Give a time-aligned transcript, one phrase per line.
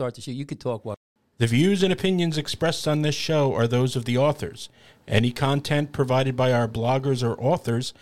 [0.00, 0.30] start the show.
[0.30, 0.82] You could talk.
[0.82, 0.96] What?
[1.36, 4.70] The views and opinions expressed on this show are those of the authors.
[5.06, 7.92] Any content provided by our bloggers or authors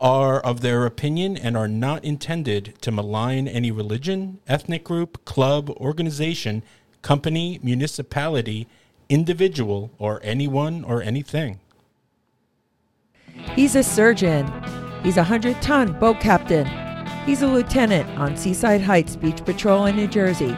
[0.00, 5.70] are of their opinion and are not intended to malign any religion, ethnic group, club,
[5.70, 6.64] organization,
[7.00, 8.66] company, municipality,
[9.08, 11.60] individual, or anyone or anything.
[13.54, 14.46] He's a surgeon.
[15.04, 16.66] He's a 100 ton boat captain.
[17.24, 20.56] He's a lieutenant on Seaside Heights Beach Patrol in New Jersey.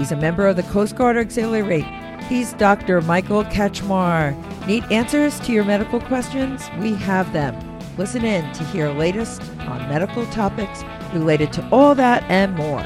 [0.00, 1.82] He's a member of the Coast Guard Auxiliary.
[2.26, 3.02] He's Dr.
[3.02, 4.34] Michael Kachmar.
[4.66, 6.70] Need answers to your medical questions?
[6.78, 7.54] We have them.
[7.98, 12.82] Listen in to hear latest on medical topics related to all that and more.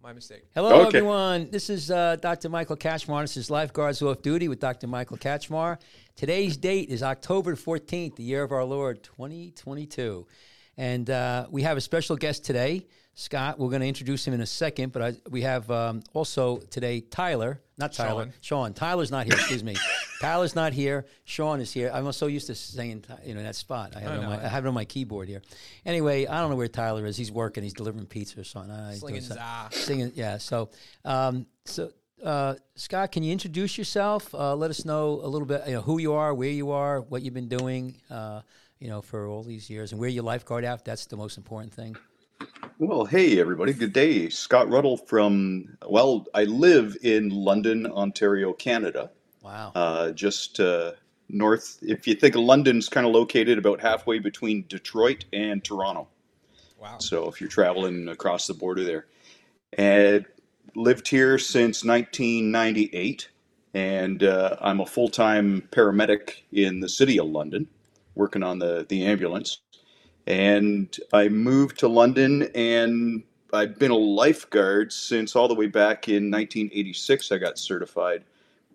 [0.00, 0.44] My mistake.
[0.54, 0.98] Hello, Okay.
[0.98, 1.50] everyone.
[1.50, 2.48] This is uh, Dr.
[2.48, 3.22] Michael Kachmar.
[3.22, 4.86] This is Lifeguards Off Duty with Dr.
[4.86, 5.78] Michael Kachmar.
[6.14, 10.28] Today's date is October 14th, the year of our Lord, 2022.
[10.76, 13.58] And uh, we have a special guest today, Scott.
[13.58, 17.00] We're going to introduce him in a second, but I, we have um, also today
[17.00, 18.72] Tyler, not Tyler, Sean.
[18.72, 19.76] Tyler's not here, excuse me.
[20.20, 21.06] Tyler's not here.
[21.24, 21.90] Sean is here.
[21.92, 23.94] I'm so used to saying, you know, that spot.
[23.96, 25.42] I have, it on my, I have it on my keyboard here.
[25.84, 27.16] Anyway, I don't know where Tyler is.
[27.16, 27.62] He's working.
[27.62, 28.72] He's delivering pizza or something.
[28.72, 29.78] I- Slinging doing something.
[29.78, 29.84] za.
[29.84, 30.38] Singing, yeah.
[30.38, 30.70] So,
[31.04, 31.90] um, so
[32.24, 34.34] uh, Scott, can you introduce yourself?
[34.34, 37.00] Uh, let us know a little bit, you know, who you are, where you are,
[37.00, 38.42] what you've been doing, uh,
[38.78, 40.84] you know, for all these years, and where your lifeguard out.
[40.84, 41.96] That's the most important thing.
[42.78, 44.28] Well, hey everybody, good day.
[44.28, 49.10] Scott Ruddle from, well, I live in London, Ontario, Canada.
[49.42, 49.72] Wow.
[49.74, 50.92] Uh, just uh,
[51.28, 56.08] north, if you think of London's kind of located about halfway between Detroit and Toronto.
[56.78, 56.98] Wow.
[56.98, 59.06] So if you're traveling across the border there.
[59.74, 60.26] And
[60.74, 63.28] lived here since 1998.
[63.74, 67.68] And uh, I'm a full time paramedic in the city of London,
[68.14, 69.58] working on the, the ambulance.
[70.26, 76.08] And I moved to London and I've been a lifeguard since all the way back
[76.08, 77.32] in 1986.
[77.32, 78.24] I got certified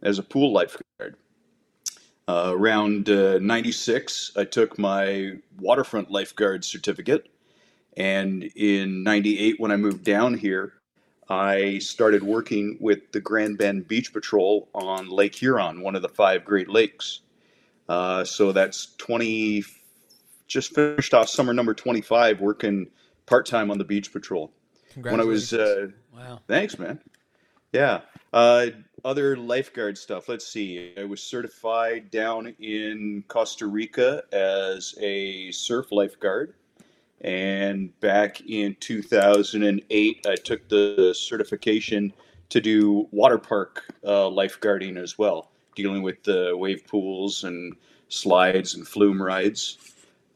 [0.04, 1.16] as a pool lifeguard.
[2.28, 7.30] Uh, around uh, 96, I took my waterfront lifeguard certificate.
[7.96, 10.74] And in 98, when I moved down here,
[11.30, 16.10] I started working with the Grand Bend Beach Patrol on Lake Huron, one of the
[16.10, 17.22] five Great Lakes.
[17.90, 19.64] Uh, so that's 20,
[20.48, 22.88] just finished off summer number 25 working
[23.26, 24.52] part time on the Beach Patrol.
[25.02, 26.40] When I was, uh, wow.
[26.48, 27.00] thanks, man.
[27.72, 28.02] Yeah.
[28.34, 28.68] Uh,
[29.06, 30.28] other lifeguard stuff.
[30.28, 30.94] Let's see.
[30.98, 36.56] I was certified down in Costa Rica as a surf lifeguard.
[37.22, 42.14] And back in 2008, I took the certification
[42.50, 47.76] to do water park uh, lifeguarding as well, dealing with the wave pools and
[48.10, 49.78] slides and flume rides.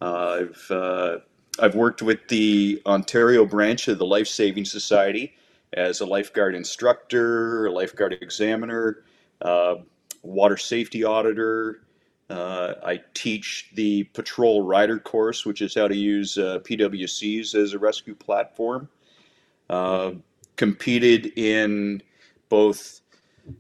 [0.02, 1.18] Uh, I've uh,
[1.60, 5.34] I've worked with the Ontario branch of the Life Saving Society
[5.74, 9.04] as a lifeguard instructor, a lifeguard examiner,
[9.42, 9.76] uh,
[10.24, 11.82] water safety auditor.
[12.30, 17.74] Uh, I teach the patrol rider course, which is how to use uh, PWCs as
[17.74, 18.90] a rescue platform.
[19.70, 20.12] Uh,
[20.56, 22.02] competed in
[22.50, 23.02] both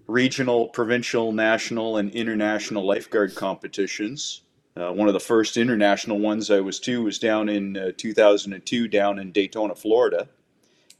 [0.08, 4.42] regional, provincial, national, and international lifeguard competitions.
[4.78, 8.88] Uh, one of the first international ones I was to was down in uh, 2002,
[8.88, 10.28] down in Daytona, Florida.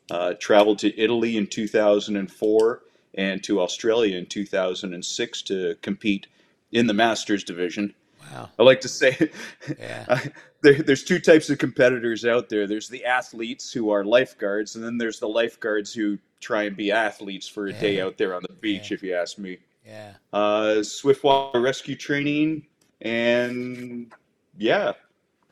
[0.10, 2.82] Uh, traveled to Italy in 2004
[3.14, 6.28] and to Australia in 2006 to compete
[6.74, 7.94] in the Masters division.
[8.32, 8.50] Wow.
[8.60, 9.32] I like to say
[9.80, 10.20] Yeah.
[10.64, 12.68] there, there's two types of competitors out there.
[12.68, 16.92] There's the athletes who are lifeguards, and then there's the lifeguards who try and be
[16.92, 19.60] athletes for a day out there on the beach, if you ask me.
[19.86, 20.14] Yeah.
[20.34, 22.66] Uh, Swiftwater rescue training,
[23.02, 24.12] and
[24.58, 24.94] yeah,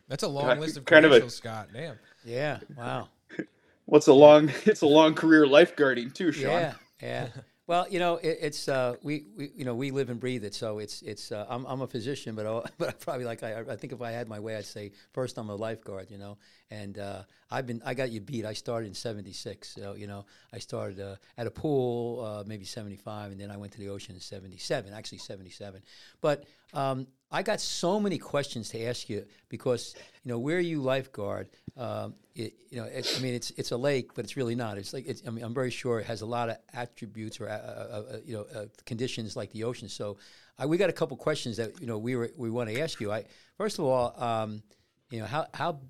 [0.08, 1.70] That's a long Kind- list of kind of a- credentials, Scott.
[1.74, 1.98] Damn.
[2.26, 2.60] Yeah.
[2.78, 3.10] Wow.
[3.86, 4.52] what's a long?
[4.66, 6.52] It's a long career lifeguarding too, Sean.
[6.52, 7.28] Yeah, yeah.
[7.66, 10.56] Well, you know, it, it's uh, we, we you know we live and breathe it.
[10.56, 13.60] So it's it's uh, I'm, I'm a physician, but I, but I probably like I,
[13.60, 16.10] I think if I had my way, I'd say first I'm a lifeguard.
[16.10, 16.38] You know,
[16.72, 17.22] and uh,
[17.52, 18.44] I've been I got you beat.
[18.44, 19.70] I started in '76.
[19.70, 23.58] So you know, I started uh, at a pool uh, maybe '75, and then I
[23.58, 24.92] went to the ocean in '77.
[24.94, 25.82] Actually '77,
[26.22, 26.44] but.
[26.74, 31.50] Um, I got so many questions to ask you because you know where you lifeguard.
[31.78, 34.78] Um, it, you know, it, I mean, it's it's a lake, but it's really not.
[34.78, 37.48] It's like it's, I mean, I'm very sure it has a lot of attributes or
[37.48, 39.90] uh, uh, uh, you know uh, conditions like the ocean.
[39.90, 40.18] So,
[40.58, 43.00] I, we got a couple questions that you know we were we want to ask
[43.00, 43.12] you.
[43.12, 43.26] I
[43.58, 44.64] first of all, um,
[45.12, 45.82] you know, how how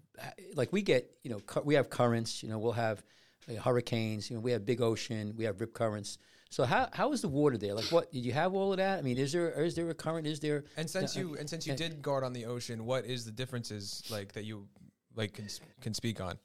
[0.56, 2.44] like we get you know cu- we have currents.
[2.44, 3.02] You know, we'll have
[3.50, 4.30] uh, hurricanes.
[4.30, 5.34] You know, we have big ocean.
[5.38, 6.18] We have rip currents.
[6.52, 7.74] So how how is the water there?
[7.76, 9.00] Like, what did you have all of that?
[9.00, 10.26] I mean, is there is there a current?
[10.26, 13.24] Is there And since you and since you did guard on the ocean, what is
[13.24, 14.68] the differences like that you
[15.16, 15.48] like can
[15.82, 16.40] can speak on?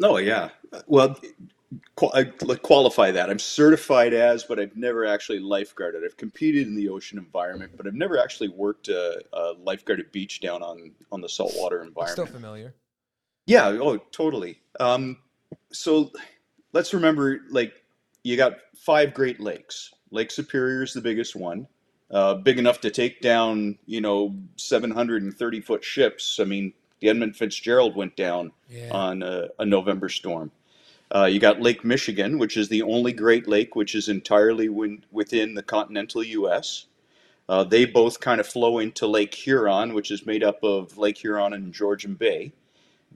[0.00, 0.50] No, yeah.
[0.86, 1.18] Well,
[1.96, 3.28] qual- I qualify that.
[3.28, 6.04] I'm certified as, but I've never actually lifeguarded.
[6.04, 10.40] I've competed in the ocean environment, but I've never actually worked a, a lifeguarded beach
[10.40, 12.12] down on on the saltwater environment.
[12.12, 12.34] Still environment.
[12.34, 12.74] familiar.
[13.46, 14.60] Yeah, oh, totally.
[14.78, 15.18] Um,
[15.72, 16.12] so
[16.72, 17.72] let's remember, like,
[18.28, 19.92] you got five Great Lakes.
[20.10, 21.66] Lake Superior is the biggest one,
[22.10, 26.38] uh, big enough to take down, you know, 730 foot ships.
[26.40, 28.90] I mean, the Edmund Fitzgerald went down Yeah.
[28.90, 30.50] on a, a November storm.
[31.14, 35.04] Uh, you got Lake Michigan, which is the only Great Lake which is entirely win-
[35.10, 36.84] within the continental U.S.
[37.48, 41.16] Uh, they both kind of flow into Lake Huron, which is made up of Lake
[41.16, 42.52] Huron and Georgian Bay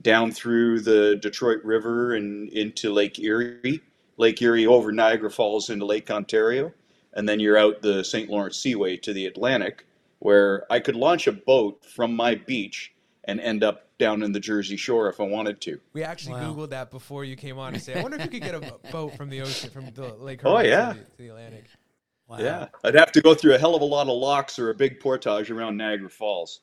[0.01, 3.81] down through the Detroit River and into Lake Erie,
[4.17, 6.71] Lake Erie over Niagara Falls into Lake Ontario,
[7.13, 8.29] and then you're out the St.
[8.29, 9.85] Lawrence Seaway to the Atlantic,
[10.19, 12.93] where I could launch a boat from my beach
[13.25, 15.79] and end up down in the Jersey Shore if I wanted to.
[15.93, 16.53] We actually Wow.
[16.53, 18.73] Googled that before you came on to say, I wonder if you could get a
[18.91, 20.93] boat from the ocean, from the Lake Oh, yeah.
[20.93, 21.65] to, the, to the Atlantic.
[22.27, 22.37] Wow.
[22.39, 24.75] Yeah, I'd have to go through a hell of a lot of locks or a
[24.75, 26.61] big portage around Niagara Falls.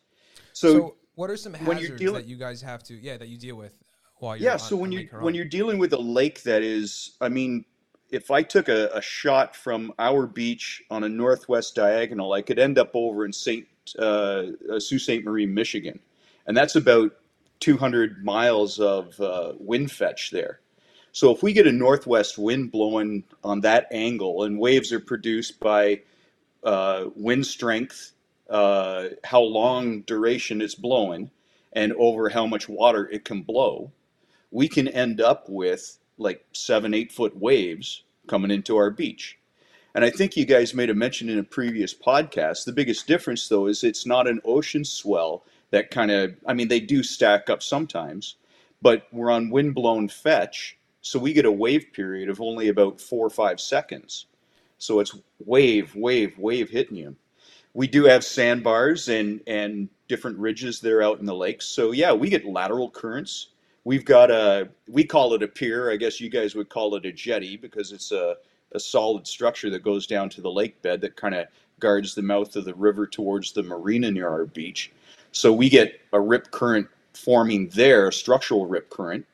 [0.52, 3.16] So, So, what are some when you're hazards dealing- that you guys have to, yeah,
[3.16, 3.74] that you deal with
[4.20, 7.28] while you're yeah, so when you when you're dealing with a lake that is, I
[7.28, 7.64] mean,
[8.10, 12.58] if I took a, a shot from our beach on a northwest diagonal, I could
[12.58, 13.66] end up over in Saint
[13.98, 14.02] uh,
[14.70, 15.24] uh, Sault Ste.
[15.24, 15.98] Marie, Michigan,
[16.46, 17.12] and that's about
[17.60, 20.60] 200 miles of uh, wind fetch there.
[21.12, 25.58] So if we get a northwest wind blowing on that angle, and waves are produced
[25.60, 26.02] by
[26.62, 28.12] uh, wind strength,
[28.48, 31.30] uh, how long duration it's blowing,
[31.72, 33.90] and over how much water it can blow,
[34.50, 39.38] we can end up with like seven, eight foot waves coming into our beach.
[39.94, 42.64] And I think you guys made a mention in a previous podcast.
[42.64, 46.68] The biggest difference, though, is it's not an ocean swell that kind of, I mean,
[46.68, 48.36] they do stack up sometimes,
[48.82, 53.26] but we're on wind-blown fetch, so we get a wave period of only about four
[53.26, 54.26] or five seconds.
[54.78, 57.16] So it's wave, wave, wave hitting you.
[57.74, 61.66] We do have sandbars and and different ridges there out in the lakes.
[61.66, 63.48] So yeah, we get lateral currents.
[63.84, 65.90] We've got a we call it a pier.
[65.90, 68.36] I guess you guys would call it a jetty because it's a
[68.72, 71.46] a solid structure that goes down to the lake bed that kind of
[71.80, 74.92] guards the mouth of the river towards the marina near our beach.
[75.32, 79.26] So we get a rip current forming there, a structural rip current,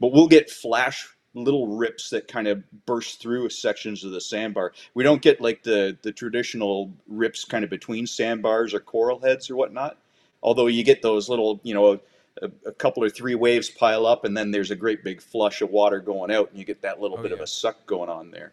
[0.00, 4.72] but we'll get flash little rips that kind of burst through sections of the sandbar.
[4.94, 9.50] We don't get like the the traditional rips kind of between sandbars or coral heads
[9.50, 9.98] or whatnot.
[10.42, 12.00] Although you get those little, you know,
[12.40, 15.60] a, a couple or three waves pile up, and then there's a great big flush
[15.60, 18.08] of water going out, and you get that little Oh, bit of a suck going
[18.08, 18.52] on there.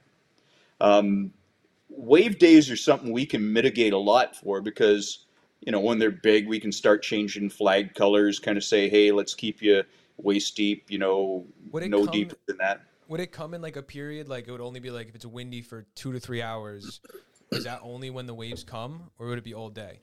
[0.81, 1.31] Um,
[1.89, 5.25] wave days are something we can mitigate a lot for because
[5.61, 9.11] you know when they're big we can start changing flag colors kind of say hey
[9.11, 9.83] let's keep you
[10.17, 13.81] waist deep you know no come- deeper than that Would it come in like a
[13.81, 17.01] period, like it would only be like if it's windy for two to three hours?
[17.51, 20.01] Is that only when the waves come, or would it be all day?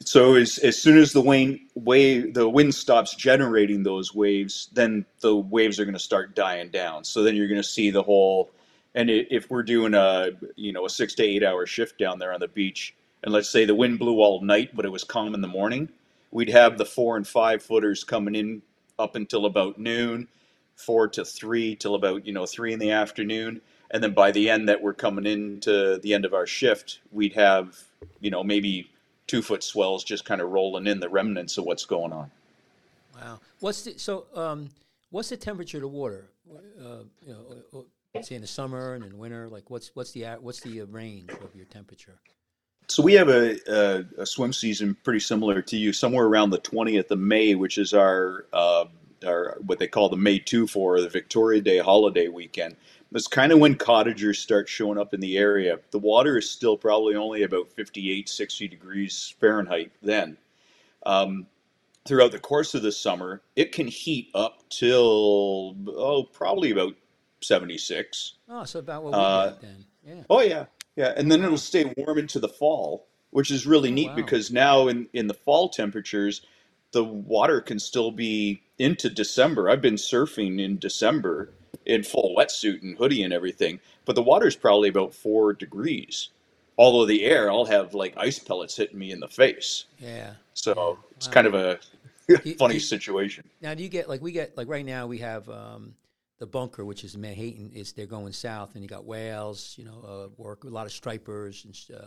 [0.00, 5.04] So as, as soon as the wind wave the wind stops generating those waves then
[5.20, 7.04] the waves are going to start dying down.
[7.04, 8.50] So then you're going to see the whole
[8.94, 12.32] and if we're doing a you know a six to eight hour shift down there
[12.32, 15.34] on the beach and let's say the wind blew all night but it was calm
[15.34, 15.88] in the morning
[16.30, 18.62] we'd have the four and five footers coming in
[18.98, 20.28] up until about noon
[20.76, 23.60] four to three till about you know three in the afternoon
[23.90, 27.32] and then by the end that we're coming into the end of our shift we'd
[27.32, 27.76] have
[28.20, 28.88] you know maybe
[29.26, 32.30] two foot swells just kind of rolling in the remnants of what's going on
[33.14, 33.40] Wow.
[33.60, 34.26] What's the so?
[34.34, 34.70] Um,
[35.10, 36.30] what's the temperature of the water?
[36.50, 39.48] Uh, you know, uh, uh, say in the summer and in winter.
[39.48, 42.18] Like, what's what's the what's the uh, range of your temperature?
[42.86, 46.58] so we have a, a, a swim season pretty similar to you somewhere around the
[46.58, 48.84] 20th of may which is our uh,
[49.26, 52.76] our what they call the may 2 for the victoria day holiday weekend
[53.14, 56.76] that's kind of when cottagers start showing up in the area the water is still
[56.76, 60.36] probably only about 58 60 degrees fahrenheit then
[61.06, 61.46] um,
[62.06, 66.94] throughout the course of the summer it can heat up till oh probably about
[67.40, 69.84] 76 Oh, so about what we Uh, get then.
[70.06, 70.22] Yeah.
[70.28, 70.66] Oh yeah,
[70.96, 74.14] yeah, and then it'll stay warm into the fall, which is really Oh, neat wow.
[74.16, 76.42] because now in in the fall temperatures,
[76.92, 79.68] the water can still be into December.
[79.70, 81.50] I've been surfing in December
[81.86, 86.30] in full wetsuit and hoodie and everything, but the water's probably about four degrees.
[86.76, 89.84] Although the air, I'll have like ice pellets hitting me in the face.
[89.98, 90.34] Yeah.
[90.54, 91.32] So it's Wow.
[91.32, 91.78] kind of a
[92.58, 93.44] funny you- situation.
[93.60, 95.94] Now, do you get like we get like right now we have um,
[96.38, 97.70] the bunker, which is menhaden.
[97.74, 100.92] Is they're going south, and you got whales, you know, uh, work a lot of
[100.92, 101.98] stripers and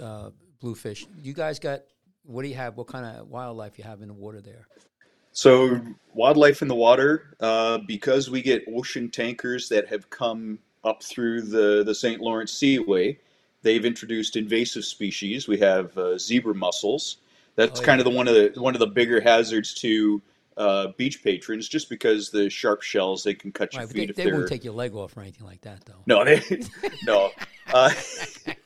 [0.00, 0.30] uh, uh,
[0.60, 1.06] bluefish.
[1.22, 1.82] You guys got
[2.24, 2.76] what do you have?
[2.76, 4.66] What kind of wildlife you have in the water there?
[5.32, 5.80] So
[6.14, 11.42] wildlife in the water, uh, because we get ocean tankers that have come up through
[11.42, 12.20] the, the St.
[12.20, 13.18] Lawrence Seaway,
[13.62, 15.48] they've introduced invasive species.
[15.48, 17.18] We have uh, zebra mussels.
[17.56, 18.06] That's Oh, kind yeah.
[18.06, 20.22] of the one of the one of the bigger hazards to
[20.56, 24.10] uh, beach patrons, just because the sharp shells they can cut your Right, they, feet
[24.10, 26.02] if they won't take your leg off or anything like that, though.
[26.06, 26.42] no, they,
[27.06, 27.30] no,
[27.72, 27.90] uh,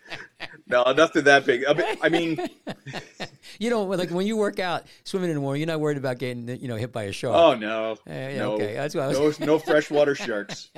[0.67, 1.65] no, nothing that big.
[1.67, 2.49] I mean, I mean,
[3.59, 6.19] You know, like when you work out, swimming in the water, you're not worried about
[6.19, 7.35] getting you know hit by a shark.
[7.35, 10.71] oh no, Yeah, yeah, no, okay, that's what was- no, no freshwater sharks.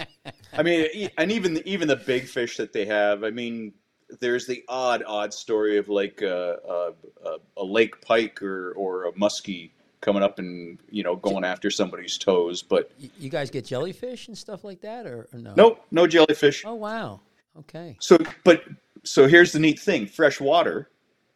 [0.52, 3.24] I mean, and even even the big fish that they have.
[3.24, 3.72] I mean,
[4.20, 9.06] there's the odd, odd story of like a, a, a, a lake pike or or
[9.06, 9.70] a muskie
[10.00, 14.38] coming up and you know going after somebody's toes, but You guys get jellyfish and
[14.38, 15.54] stuff like that, or, or no?
[15.56, 16.62] nope, no jellyfish.
[16.64, 17.20] Oh wow.
[17.60, 17.96] Okay.
[17.98, 18.62] So, but
[19.04, 20.90] so here's the neat thing: fresh water,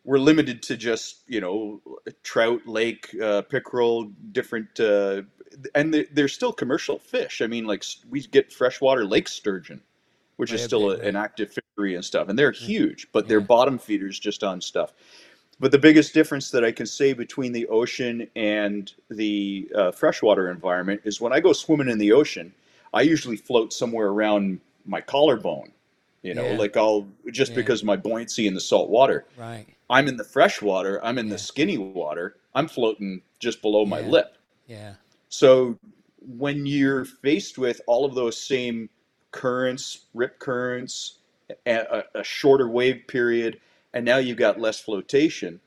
[0.04, 1.82] we're limited to just you know
[2.22, 5.22] trout, lake, uh, pickerel, different, uh,
[5.74, 7.42] and they- they're still commercial fish.
[7.42, 9.82] I mean, like we get freshwater lake sturgeon,
[10.36, 13.40] which Oh, is still a, an active fishery and stuff, and they're huge, but they're
[13.40, 13.46] Yeah.
[13.46, 14.94] bottom feeders just on stuff.
[15.60, 20.50] But the biggest difference that I can say between the ocean and the uh, freshwater
[20.50, 22.54] environment is when I go swimming in the ocean,
[22.94, 25.72] I usually float somewhere around my collarbone.
[26.22, 26.56] You know, Yeah.
[26.56, 27.56] like I'll just Yeah.
[27.56, 29.26] because of my buoyancy in the salt water.
[29.36, 29.66] Right.
[29.90, 31.32] I'm in the fresh water, I'm in Yeah.
[31.34, 34.36] the skinny water, I'm floating just below my lip.
[34.66, 34.94] Yeah.
[35.28, 35.78] So
[36.20, 38.88] when you're faced with all of those same
[39.32, 41.18] currents, rip currents,
[41.66, 43.60] a, a, a shorter wave period,
[43.92, 45.60] and now you've got less flotation,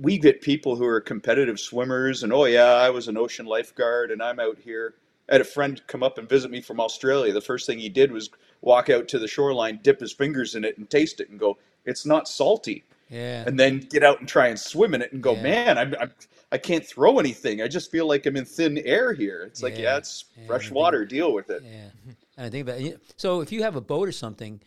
[0.00, 4.10] we get people who are competitive swimmers and oh yeah, I was an ocean lifeguard
[4.10, 4.94] and I'm out here.
[5.28, 7.32] I had a friend come up and visit me from Australia.
[7.32, 8.30] The first thing he did was
[8.64, 11.56] walk out to the shoreline, dip his fingers in it, and taste it, and go,
[11.84, 13.44] "It's not salty." Yeah.
[13.46, 15.42] and then get out and try and swim in it and go, Yeah.
[15.42, 16.10] man, I'm, I'm
[16.50, 17.60] I can't throw anything.
[17.60, 19.42] I just feel like I'm in thin air here.
[19.42, 19.82] It's like, Yeah.
[19.82, 21.04] yeah, it's fresh water.
[21.04, 21.62] Deal with it.
[21.64, 22.16] Yeah, and
[22.46, 23.00] I think about it.
[23.16, 24.60] So if you have a boat or something,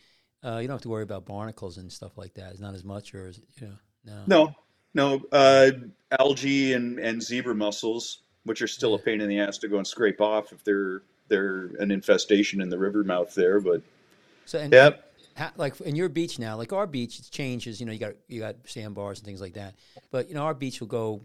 [0.45, 2.51] uh, you don't have to worry about barnacles and stuff like that.
[2.51, 4.53] It's not as much, or is it, you know, no.
[4.93, 5.71] No, no, uh,
[6.19, 9.77] algae and, and zebra mussels, which are still a pain in the ass to go
[9.77, 13.59] and scrape off if they're they're an infestation in the river mouth there.
[13.59, 13.81] But
[14.45, 15.03] So and, Yep.
[15.35, 17.79] how, like in your beach now, like our beach, it changes.
[17.79, 19.75] You know, you got you got sandbars and things like that.
[20.11, 21.21] But you know, our beach will go,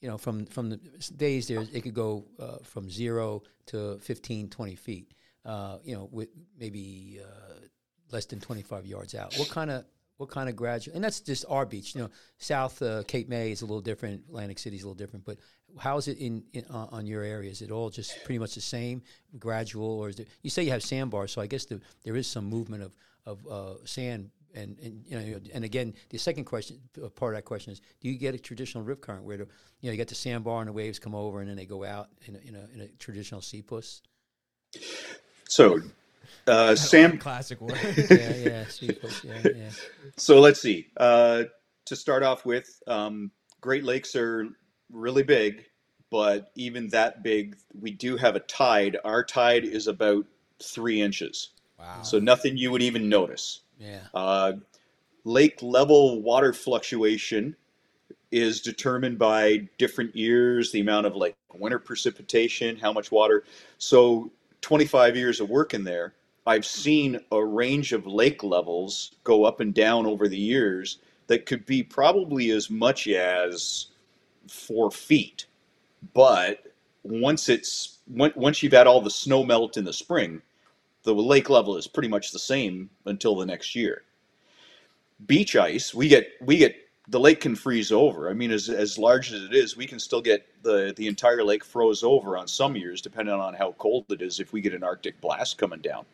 [0.00, 0.80] you know, from from the
[1.16, 5.12] days there, it could go uh, from zero to 15, 20 feet.
[5.44, 6.28] Uh, you know, with
[6.58, 7.54] maybe uh,
[8.12, 9.38] less than twenty five yards out.
[9.38, 9.84] What kind of
[10.20, 10.94] what kind of gradual?
[10.94, 11.94] And that's just our beach.
[11.94, 14.22] You know, South uh, Cape May is a little different.
[14.28, 15.24] Atlantic City is a little different.
[15.24, 15.38] But
[15.78, 17.50] how is it in, in uh, on your area?
[17.50, 19.00] Is it all just pretty much the same,
[19.38, 20.26] gradual, or is there?
[20.42, 23.46] You say you have sandbars, so I guess the, there is some movement of of
[23.46, 24.30] uh, sand.
[24.52, 27.80] And, and you know, and again, the second question, uh, part of that question is:
[28.02, 29.46] Do you get a traditional rip current where the,
[29.80, 31.82] you know you get the sandbar and the waves come over and then they go
[31.82, 34.02] out in a, in a, in a traditional sea puss?
[35.48, 35.78] so,
[36.50, 37.78] uh, Sam, Classic word.
[38.10, 38.64] Yeah, yeah.
[38.80, 39.70] Yeah, yeah.
[40.16, 40.88] So let's see.
[40.96, 41.44] Uh,
[41.86, 43.30] to start off with, um,
[43.60, 44.48] Great Lakes are
[44.92, 45.64] really big,
[46.10, 48.96] but even that big, we do have a tide.
[49.04, 50.26] Our tide is about
[50.62, 52.02] three inches, wow.
[52.02, 53.60] so nothing you would even notice.
[53.78, 54.00] Yeah.
[54.12, 54.52] Uh,
[55.24, 57.56] lake level water fluctuation
[58.30, 63.44] is determined by different years, the amount of like winter precipitation, how much water.
[63.78, 64.30] So,
[64.60, 66.14] 25 years of work in there,
[66.46, 71.46] I've seen a range of lake levels go up and down over the years that
[71.46, 73.88] could be probably as much as
[74.48, 75.46] four feet.
[76.14, 80.42] But once it's on- once you've had all the snow melt in the spring,
[81.04, 84.04] the lake level is pretty much the same until the next year.
[85.26, 86.76] Beach ice, we get we get
[87.10, 88.30] the lake can freeze over.
[88.30, 91.42] I mean, as as large as it is, we can still get the the entire
[91.42, 94.38] lake froze over on some years, depending on how cold it is.
[94.40, 96.06] If we get an Arctic blast coming down,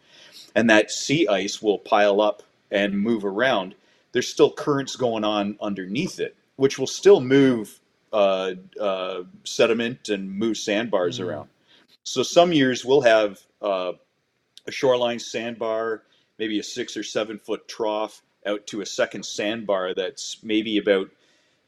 [0.55, 3.75] and that sea ice will pile up and move around,
[4.13, 7.79] there's still currents going on underneath it, which will still move
[8.13, 11.49] uh, uh, sediment and move sandbars around.
[12.05, 13.93] So some years we'll have uh,
[14.67, 16.05] a shoreline sandbar,
[16.39, 21.11] maybe a six or seven foot trough out to a second sandbar that's maybe about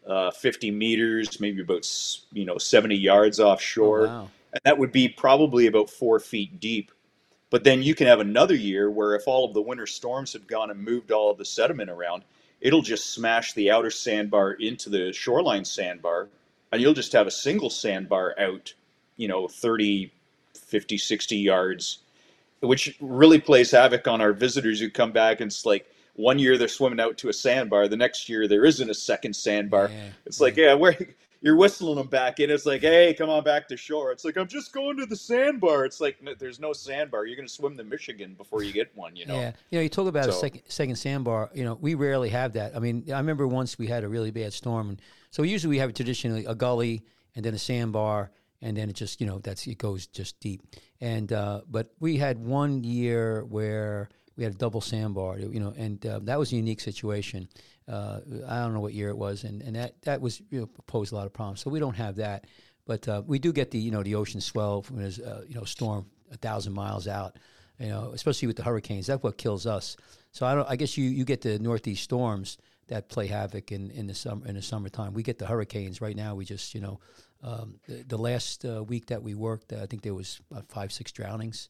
[0.07, 1.87] uh, 50 meters, maybe about
[2.33, 4.31] you know 70 yards offshore, Oh, wow.
[4.53, 6.91] and that would be probably about four feet deep.
[7.51, 10.47] But then you can have another year where if all of the winter storms have
[10.47, 12.23] gone and moved all of the sediment around,
[12.61, 16.29] it'll just smash the outer sandbar into the shoreline sandbar,
[16.73, 18.75] and you'll just have a single sandbar out,
[19.17, 20.13] you know, 30,
[20.55, 21.99] 50, 60 yards,
[22.61, 25.87] which really plays havoc on our visitors who come back and it's like
[26.19, 29.35] one year they're swimming out to a sandbar, the next year there isn't a second
[29.35, 29.89] sandbar.
[29.89, 30.97] Yeah, It's like, yeah, where
[31.41, 32.51] you're whistling them back in.
[32.51, 34.11] It's like, hey, come on back to shore.
[34.11, 35.85] It's like I'm just going to the sandbar.
[35.85, 37.27] It's like no, there's no sandbar.
[37.27, 39.15] You're going to swim the Michigan before you get one.
[39.15, 39.37] You know.
[39.37, 41.51] Yeah, you know, you talk about a second second sandbar.
[41.55, 42.75] You know, we rarely have that.
[42.75, 45.79] I mean, I remember once we had a really bad storm, and so usually we
[45.79, 47.05] have traditionally a gully
[47.37, 50.63] and then a sandbar, and then it just you know that's it goes just deep.
[51.01, 55.75] And uh, but we had one year where we had a double sandbar, you know,
[55.77, 57.49] and uh, that was a unique situation.
[57.87, 60.71] Uh, I don't know what year it was, and, and that that was you know,
[60.87, 61.61] posed a lot of problems.
[61.61, 62.47] So we don't have that,
[62.87, 65.55] but uh, we do get the you know the ocean swell when there's uh, you
[65.57, 67.37] know storm a thousand miles out
[67.79, 69.07] you know, especially with the hurricanes.
[69.07, 69.97] That's what kills us.
[70.33, 70.69] So I don't.
[70.69, 74.47] I guess you, you get the northeast storms that play havoc in, in the summer
[74.47, 75.15] in the summertime.
[75.15, 76.35] We get the hurricanes right now.
[76.35, 77.01] We just you know,
[77.43, 81.13] um, the, the last uh, week that we worked, I think there was five six
[81.13, 81.69] drownings,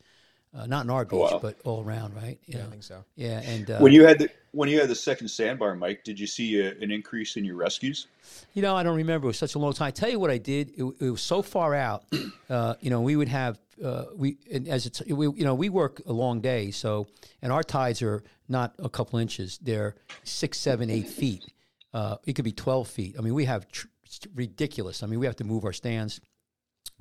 [0.54, 1.38] uh, not in our beach, wow.
[1.40, 2.38] but all around, right?
[2.46, 3.04] You Yeah, I think so.
[3.16, 6.18] Yeah, and uh, When you had the when you had the second sandbar, Mike, did
[6.18, 8.06] you see a, an increase in your rescues?
[8.54, 9.26] You know, I don't remember.
[9.26, 9.88] It was such a long time.
[9.88, 10.70] I tell you what I did.
[10.70, 12.04] It, it was so far out.
[12.48, 15.68] Uh, you know, we would have uh, we and as it's we, you know we
[15.68, 17.06] work a long day, so
[17.42, 19.58] and our tides are not a couple inches.
[19.58, 21.44] They're six, seven, eight feet.
[21.92, 23.16] Uh, it could be twelve feet.
[23.18, 25.02] I mean, we have tr- it's ridiculous.
[25.02, 26.22] I mean, we have to move our stands.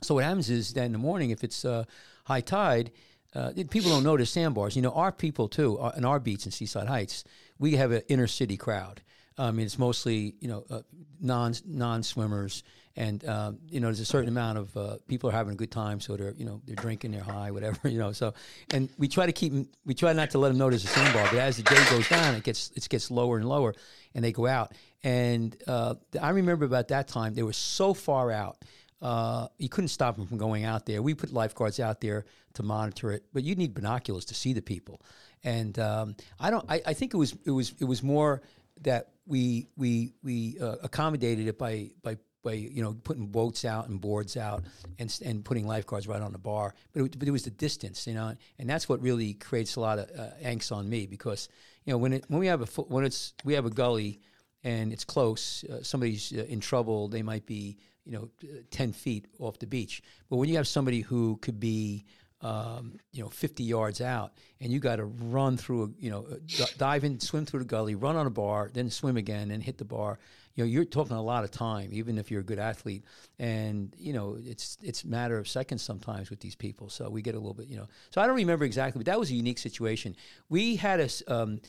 [0.04, 1.86] So what happens is that in the morning, if it's uh,
[2.26, 2.92] high tide,
[3.38, 4.76] uh, people don't notice sandbars.
[4.76, 7.24] You know, our people too, uh, in our beach in Seaside Heights,
[7.60, 9.02] we have an inner city crowd.
[9.38, 10.82] I mean, it's mostly you know uh,
[11.22, 12.64] non non swimmers,
[12.96, 15.70] and um, you know there's a certain amount of uh, people are having a good
[15.70, 18.12] time, so they're you know they're drinking, they're high, whatever you know.
[18.12, 18.34] So,
[18.74, 19.54] and we try to keep
[19.86, 22.34] we try not to let them there's a sandbar, but as the day goes down,
[22.34, 23.76] it gets it gets lower and lower,
[24.16, 24.74] and they go out.
[25.04, 28.58] And uh, I remember about that time they were so far out
[29.02, 31.02] uh, you couldn't stop them from going out there.
[31.02, 34.62] We put lifeguards out there to monitor it, but you need binoculars to see the
[34.62, 35.02] people.
[35.44, 36.66] And um, I don't.
[36.70, 38.42] I, I think it was it was it was more
[38.82, 43.88] that we we we uh, accommodated it by by by you know putting boats out
[43.88, 44.64] and boards out
[44.98, 46.74] and and putting lifeguards right on the bar.
[46.94, 49.80] But it, but it was the distance, you know, and that's what really creates a
[49.80, 51.50] lot of uh, angst on me because
[51.86, 54.20] you know when it when we have a fo- when it's we have a gully
[54.64, 58.94] and it's close, uh, somebody's uh, in trouble, they might be, you know, uh, 10
[58.94, 60.02] feet off the beach.
[60.30, 62.06] But when you have somebody who could be,
[62.42, 66.26] um, you know, 50 yards out and you got to run through, a, you know,
[66.32, 69.52] uh, d- dive in, swim through the gully, run on a bar, then swim again
[69.52, 70.20] and hit the bar,
[70.56, 73.04] you know, you're talking a lot of time, even if you're a good athlete.
[73.38, 76.90] And, you know, it's, it's matter of seconds sometimes with these people.
[76.90, 79.20] So we get a little bit, you know, so I don't remember exactly, but that
[79.20, 80.16] was a unique situation.
[80.50, 81.60] We had a, um,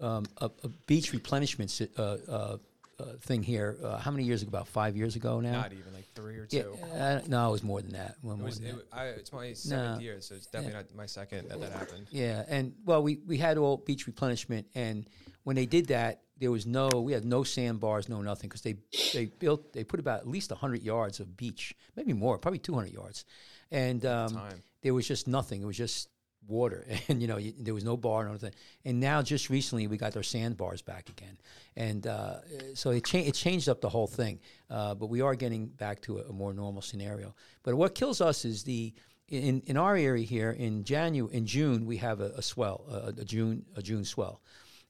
[0.00, 2.56] um, a, a beach replenishment uh, uh,
[3.02, 3.76] uh, thing here.
[3.82, 4.48] Uh, how many years ago?
[4.48, 5.52] About five years ago now.
[5.62, 6.76] Not even like three or two.
[6.94, 8.16] yeah, uh, no, it was more than that.
[8.22, 8.84] Well, It was, it, that.
[8.92, 10.02] I, it's my seventh No.
[10.02, 12.06] year, so it's definitely not my second that that happened.
[12.10, 15.06] Yeah, and well, we, we had all beach replenishment, and
[15.44, 18.76] when they did that, there was no we had no sandbars, no nothing, because they
[19.12, 22.74] they built they put about at least hundred yards of beach, maybe more, probably two
[22.74, 23.24] hundred yards,
[23.70, 24.36] and um,
[24.82, 25.62] there was just nothing.
[25.62, 26.08] It was just
[26.48, 28.52] water, and you know you, there was no bar, and everything
[28.84, 31.38] And now, just recently, we got our sandbars back again,
[31.76, 32.36] and uh,
[32.74, 33.28] so it changed.
[33.28, 34.40] It changed up the whole thing.
[34.70, 37.34] Uh, but we are getting back to a, a more normal scenario.
[37.62, 38.94] But what kills us is the
[39.28, 43.20] in in our area here in January in June we have a, a swell, a,
[43.20, 44.42] a June a June swell,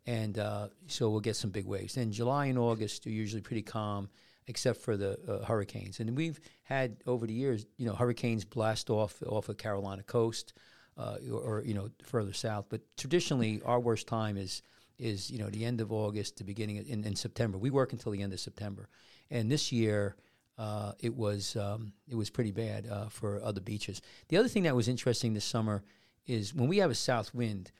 [0.06, 1.94] and uh, so we'll get some big waves.
[1.94, 4.08] Then July and August are usually pretty calm,
[4.48, 6.00] except for the uh, hurricanes.
[6.00, 10.54] And we've had over the years, you know, hurricanes blast off off the Carolina coast,
[10.96, 12.66] uh, or, you know further south.
[12.68, 14.62] But traditionally, our worst time is
[14.98, 17.58] is you know the end of August, the beginning of, in, in September.
[17.58, 18.88] We work until the end of September,
[19.30, 20.16] and this year.
[20.58, 24.02] Uh, it was um, it was pretty bad uh, for other beaches.
[24.28, 25.82] The other thing that was interesting this summer
[26.26, 27.72] is when we have a south wind,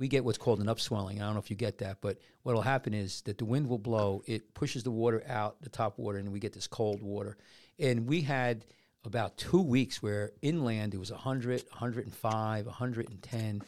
[0.00, 1.20] we get what's called an upswelling.
[1.20, 3.68] I don't know if you get that, but what will happen is that the wind
[3.68, 7.02] will blow, it pushes the water out, the top water, and we get this cold
[7.02, 7.36] water.
[7.78, 8.64] And we had
[9.04, 13.62] about two weeks where inland it was 100, 105, 110,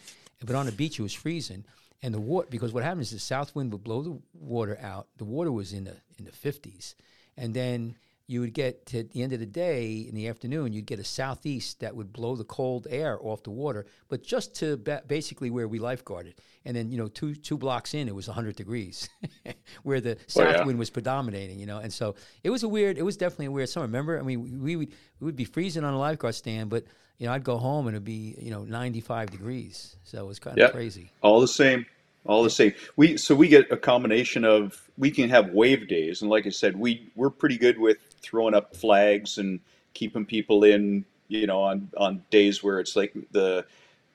[0.44, 1.64] but on the beach it was freezing.
[2.02, 5.06] And the water, because what happens is the south wind would blow the water out.
[5.18, 6.94] The water was in the in the 50s,
[7.36, 7.94] and then
[8.32, 11.04] you would get to the end of the day in the afternoon, you'd get a
[11.04, 15.50] southeast that would blow the cold air off the water, but just to ba- basically
[15.50, 16.34] where we lifeguarded.
[16.64, 19.08] And then, you know, two two blocks in, it was 100 degrees,
[19.82, 20.64] where the oh, south yeah.
[20.64, 21.78] wind was predominating, you know.
[21.78, 23.86] And so it was a weird, it was definitely a weird summer.
[23.86, 24.88] Remember, I mean, we, we would
[25.20, 26.84] we would be freezing on a lifeguard stand, but
[27.18, 30.38] you know, I'd go home and it'd be you know 95 degrees, so it was
[30.38, 31.10] kind of crazy.
[31.20, 31.84] All the same.
[32.24, 32.72] All the same.
[32.96, 36.50] We so we get a combination of we can have wave days, and like I
[36.50, 39.60] said, we we're pretty good with throwing up flags and
[39.94, 41.04] keeping people in.
[41.28, 43.64] You know, on on days where it's like the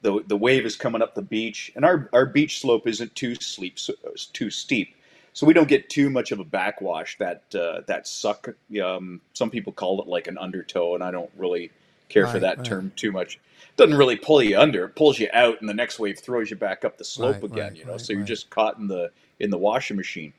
[0.02, 3.36] the the wave is coming up the beach, and our our beach slope isn't too
[3.36, 3.94] steep, so,
[4.34, 4.96] too steep.
[5.34, 8.50] so we don't get too much of a backwash that uh, that suck.
[8.84, 11.72] Um, some people call it like an undertow, and I don't really
[12.10, 12.66] care for that right.
[12.66, 13.40] term too much.
[13.76, 16.56] Doesn't really pull you under; it pulls you out, and the next wave throws you
[16.56, 17.58] back up the slope Right, again.
[17.70, 18.28] right, you know, right, so you're right.
[18.28, 20.34] just caught in the in the washing machine.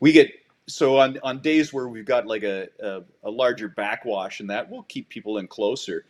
[0.00, 0.32] We get
[0.66, 4.70] so on on days where we've got like a a, a larger backwash, and that
[4.70, 6.04] will keep people in closer.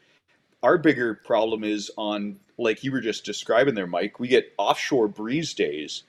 [0.62, 4.18] Our bigger problem is on like you were just describing there, Mike.
[4.18, 6.04] We get offshore breeze days,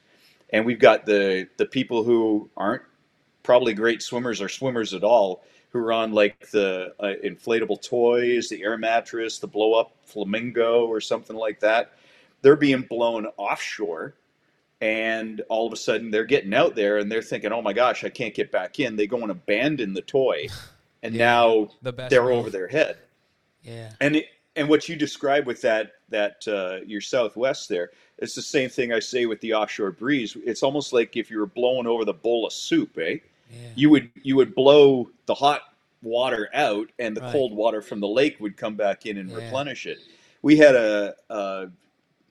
[0.51, 2.83] and we've got the the people who aren't
[3.43, 5.43] probably great swimmers or swimmers at all
[5.75, 10.85] who are on like the uh, inflatable toys, the air mattress, the blow up flamingo
[10.85, 11.97] or something like that.
[12.41, 14.15] They're being blown offshore
[14.85, 18.03] and all of a sudden they're getting out there and they're thinking, "Oh my gosh,
[18.03, 20.47] I can't get back in." They go and abandon the toy,
[21.03, 21.25] and Yeah.
[21.25, 22.97] now The they're over their head.
[23.63, 23.91] Yeah.
[23.99, 28.43] And it, and what you described with that that uh, your Southwest there, it's the
[28.43, 30.37] same thing I say with the offshore breeze.
[30.45, 33.17] It's almost like if you were blowing over the bowl of soup, eh?
[33.51, 33.69] Yeah.
[33.75, 35.61] You would you would blow the hot
[36.03, 37.31] water out, and the Right.
[37.31, 39.37] cold water from the lake would come back in and Yeah.
[39.37, 39.97] replenish it.
[40.43, 41.67] We had a, a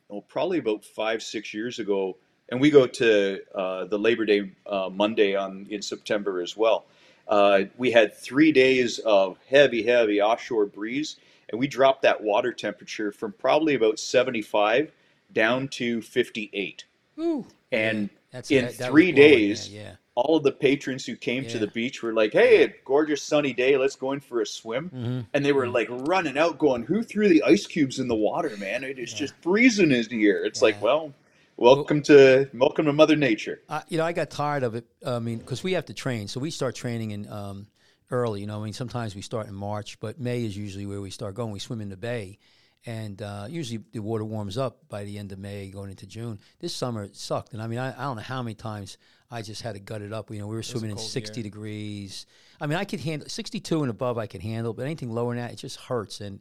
[0.08, 2.16] well, probably about five six years ago,
[2.48, 6.84] and we go to uh, the Labor Day uh, Monday on in September as well.
[7.26, 11.16] Uh, we had three days of heavy, heavy offshore breeze,
[11.48, 14.92] and we dropped that water temperature from probably about 75
[15.32, 16.84] down to 58.
[17.16, 17.46] Woo.
[17.72, 19.96] And That's in that- that three blowing, yeah, days, Yeah.
[20.14, 23.76] all of the patrons who came to the beach were like, "Hey, gorgeous sunny day,
[23.78, 27.02] let's go in for a swim." hmm And they were like running out, going, "Who
[27.02, 28.84] threw the ice cubes in the water, man?
[28.84, 31.14] It is just freezing in here." It's like, well,
[31.56, 33.62] welcome to welcome to Mother Nature.
[33.68, 34.86] I, you know, I got tired of it.
[35.06, 37.66] I mean, because we have to train, so we start training in um,
[38.10, 38.40] early.
[38.40, 41.10] You know, I mean, sometimes we start in March, but May is usually where we
[41.10, 41.52] start going.
[41.52, 42.38] We swim in the bay,
[42.86, 46.38] and uh, usually the water warms up by the end of May, going into June.
[46.60, 48.98] This summer it sucked, and I mean, I, I don't know how many times
[49.30, 50.30] I just had to gut it up.
[50.30, 51.44] You know, we were swimming in sixty year.
[51.44, 52.26] degrees.
[52.60, 54.18] I mean, I could handle sixty-two and above.
[54.18, 56.20] I can handle, but anything lower than that, it just hurts.
[56.20, 56.40] And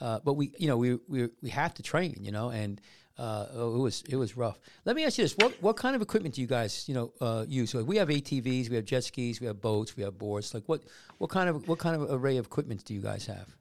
[0.00, 2.18] uh, but we, you know, we we we have to train.
[2.20, 2.80] You know, and
[3.18, 4.58] uh, oh, it was it was rough.
[4.84, 7.12] Let me ask you this: what what kind of equipment do you guys you know
[7.20, 7.70] uh, use?
[7.70, 10.54] So we have ATVs, we have jet skis, we have boats, we have boards.
[10.54, 10.82] Like what
[11.18, 13.56] what kind of what kind of array of equipment do you guys have?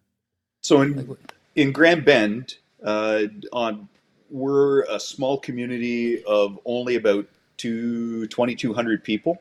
[0.62, 1.18] So Like in what,
[1.56, 3.88] in Grand Bend, uh, on
[4.34, 9.40] we're a small community of only about two, 2,200 people.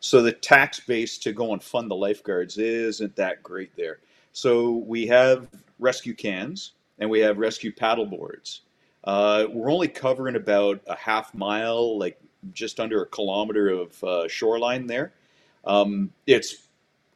[0.00, 4.00] So the tax base to go and fund the lifeguards isn't that great there.
[4.32, 5.48] So we have
[5.78, 8.60] rescue cans and we have rescue paddle boards.
[9.04, 12.18] Uh, we're only covering about a half mile, like
[12.52, 15.12] just under a kilometer of uh, shoreline there.
[15.64, 16.56] Um, it's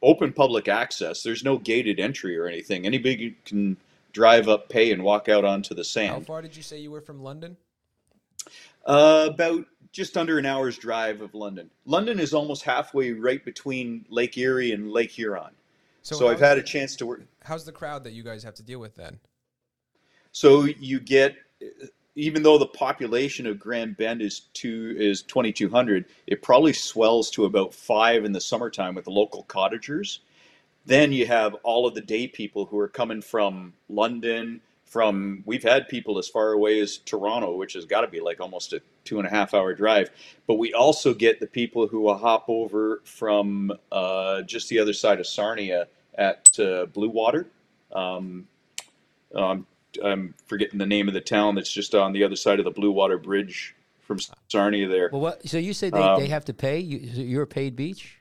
[0.03, 1.23] open public access.
[1.23, 2.87] There's no gated entry or anything.
[2.87, 3.77] Anybody can
[4.13, 6.11] drive up, pay, and walk out onto the sand.
[6.11, 7.57] How far did you say you were from London?
[8.85, 11.71] Uh, about just under an hour's drive of London.
[11.87, 15.51] London is almost halfway right between Lake Erie and Lake Huron.
[16.03, 17.23] So, I've had a chance to work.
[17.45, 19.19] How's the crowd that you guys have to deal with then?
[20.33, 21.37] So you get,
[22.19, 27.45] even though the population of Grand Bend is two is 2,200, it probably swells to
[27.45, 30.21] about five in the summertime with the local cottagers.
[30.85, 34.61] Then you have all of the day people who are coming from London.
[34.85, 38.41] From we've had people as far away as Toronto, which has got to be like
[38.41, 40.11] almost a two and a half hour drive.
[40.47, 44.95] But we also get the people who will hop over from uh, just the other
[44.95, 47.47] side of Sarnia at uh, Blue Water.
[47.93, 48.49] Um,
[49.35, 49.67] um,
[50.05, 52.71] I'm forgetting the name of the town that's just on the other side of the
[52.71, 55.11] Blue Water Bridge from Sarnia there.
[55.13, 55.49] well, what?
[55.49, 56.79] So you say they, Um, they have to pay?
[56.79, 58.17] You, you're a paid beach?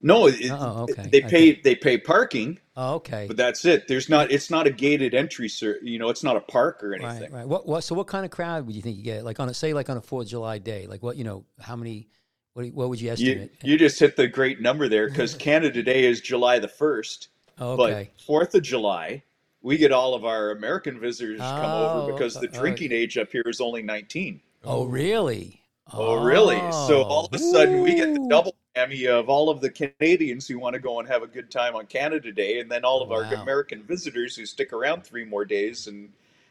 [0.00, 1.08] No, it, Oh, okay.
[1.10, 3.24] they pay they pay parking, Oh, okay.
[3.26, 3.88] but that's it.
[3.88, 5.76] There's not it's not a gated entry, sir.
[5.82, 7.22] You know, it's not a park or anything.
[7.22, 7.48] Right, right.
[7.48, 7.82] What, what?
[7.82, 9.24] So, what kind of crowd would you think you get?
[9.24, 11.16] Like on a say, like on a Fourth of July day, like what?
[11.16, 12.06] You know, how many?
[12.54, 12.66] What?
[12.66, 13.52] What would you You, estimate?
[13.64, 17.72] you just hit the great number there because Canada Day is July the first, oh,
[17.72, 18.10] okay.
[18.14, 19.24] but Fourth of July
[19.62, 23.30] we get all of our American visitors come Oh, over because the drinking age up
[23.30, 24.40] here is only 19.
[24.64, 25.62] oh, really?
[25.92, 26.58] Oh, really?
[26.86, 30.46] So all of a sudden we get the double whammy of all of the Canadians
[30.46, 33.00] who want to go and have a good time on Canada Day, and then all
[33.02, 36.10] of our American visitors who stick around three more days and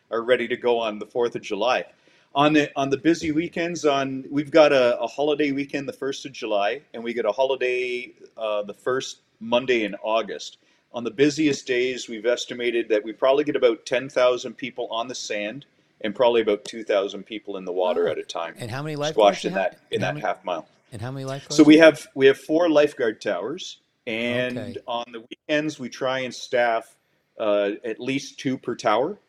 [0.10, 1.86] are ready to go on the Fourth of July.
[2.34, 6.26] On the on the busy weekends, on we've got a, a holiday weekend the first
[6.26, 10.58] of July, and we get a holiday uh, the first Monday in August.
[10.98, 15.08] On the busiest days, we've estimated that we probably get about ten thousand people on
[15.08, 15.64] the sand,
[16.02, 18.12] and probably about two thousand people in the water Oh.
[18.14, 19.38] at a time And how many lifeguards?
[19.38, 20.68] squashed in that in that many- half mile.
[20.92, 21.56] And how many lifeguards?
[21.56, 24.76] So we have we have four lifeguard towers, and Okay.
[24.88, 26.96] on the weekends we try and staff
[27.40, 29.20] uh, at least two per tower.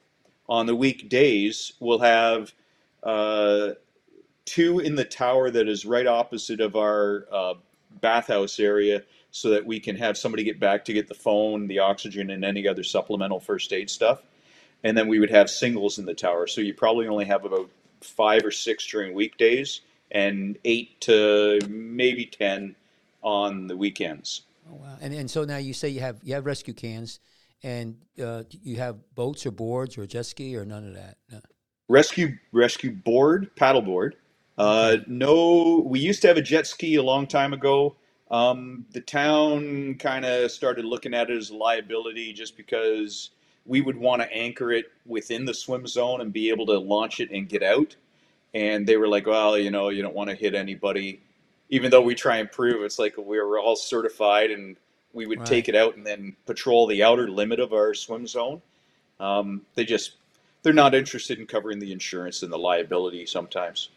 [0.48, 2.50] On the weekdays, we'll have
[3.02, 3.72] uh,
[4.46, 7.54] two in the tower that is right opposite of our uh,
[8.00, 11.80] bathhouse area so that we can have somebody get back to get the phone, the
[11.80, 14.22] oxygen, and any other supplemental first aid stuff.
[14.84, 16.46] And then we would have singles in the tower.
[16.46, 17.68] So you probably only have about
[18.00, 22.76] five or six during weekdays and eight to maybe 10
[23.22, 24.42] on the weekends.
[24.70, 24.96] Oh, wow.
[25.00, 27.20] And and so now you say you have you have rescue cans,
[27.62, 31.16] and uh, you have boats or boards or jet ski or none of that.
[31.30, 31.40] No.
[31.88, 34.12] Rescue rescue board, paddleboard.
[34.58, 37.96] Uh, no, we used to have a jet ski a long time ago.
[38.30, 43.30] Um, the town kind of started looking at it as a liability just because
[43.64, 47.20] we would want to anchor it within the swim zone and be able to launch
[47.20, 47.96] it and get out.
[48.54, 51.20] And they were like, well, you know, you don't want to hit anybody.
[51.70, 54.76] Even though we try and prove it's like we were all certified and
[55.12, 55.46] we would Right.
[55.46, 58.62] take it out and then patrol the outer limit of our swim zone.
[59.20, 60.12] Um, they just,
[60.62, 63.90] they're not interested in covering the insurance and the liability sometimes.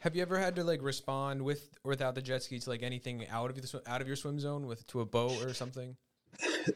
[0.00, 2.82] Have you ever had to like respond with or without the jet ski to like
[2.82, 5.54] anything out of the sw- out of your swim zone with to a boat or
[5.54, 5.96] something?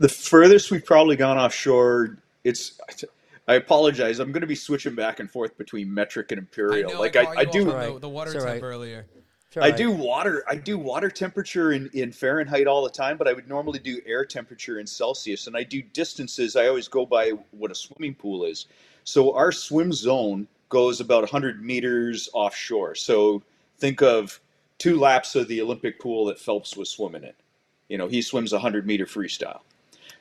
[0.01, 2.79] the furthest we've probably gone offshore it's
[3.47, 7.01] i apologize i'm going to be switching back and forth between metric and imperial know,
[7.01, 7.93] like I, I, I, do Right.
[7.95, 8.67] the, the water It's temp right.
[8.67, 9.07] earlier.
[9.47, 13.17] It's all i do water i do water temperature in, in fahrenheit all the time
[13.17, 16.89] but i would normally do air temperature in celsius and i do distances i always
[16.89, 18.67] go by what a swimming pool is
[19.05, 23.43] so our swim zone goes about 100 meters offshore so
[23.79, 24.41] think of
[24.79, 27.35] two laps of the olympic pool that phelps was swimming in
[27.89, 29.61] you know he swims a 100 meter freestyle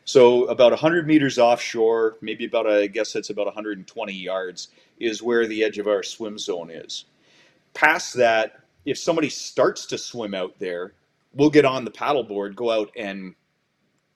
[0.05, 5.47] So about 100 meters offshore, maybe about I guess that's about 120 yards, is where
[5.47, 7.05] the edge of our swim zone is.
[7.73, 10.93] Past that, if somebody starts to swim out there,
[11.33, 13.35] we'll get on the paddleboard, go out and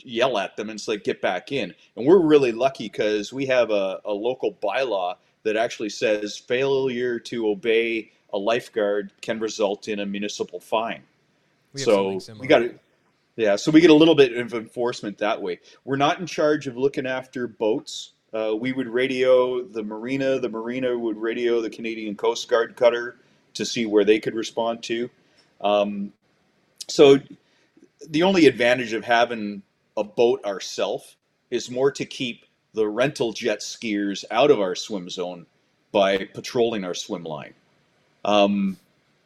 [0.04, 1.74] yell at them and it's like get back in.
[1.98, 5.16] And we're really lucky because we have a, a local bylaw
[5.48, 11.02] that actually says failure to obey a lifeguard can result in a municipal fine
[11.72, 12.80] We so we got it.
[13.38, 15.60] Yeah, so we get a little bit of enforcement that way.
[15.86, 18.14] We're not in charge of looking after boats.
[18.34, 20.40] Uh, we would radio the marina.
[20.40, 23.18] The marina would radio the Canadian Coast Guard cutter
[23.54, 25.10] to see where they could respond to.
[25.62, 26.12] Um,
[26.88, 27.20] so
[28.10, 29.62] the only advantage of having
[29.96, 31.16] a boat ourselves
[31.52, 32.47] is more to keep
[32.78, 35.48] the rental jet skiers out of our swim zone
[35.92, 37.56] by patrolling our swim line.
[38.24, 38.78] Um,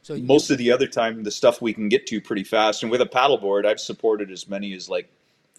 [0.04, 2.92] So most of the other time the stuff we can get to pretty fast and
[2.92, 5.08] with a paddleboard i've supported as many as like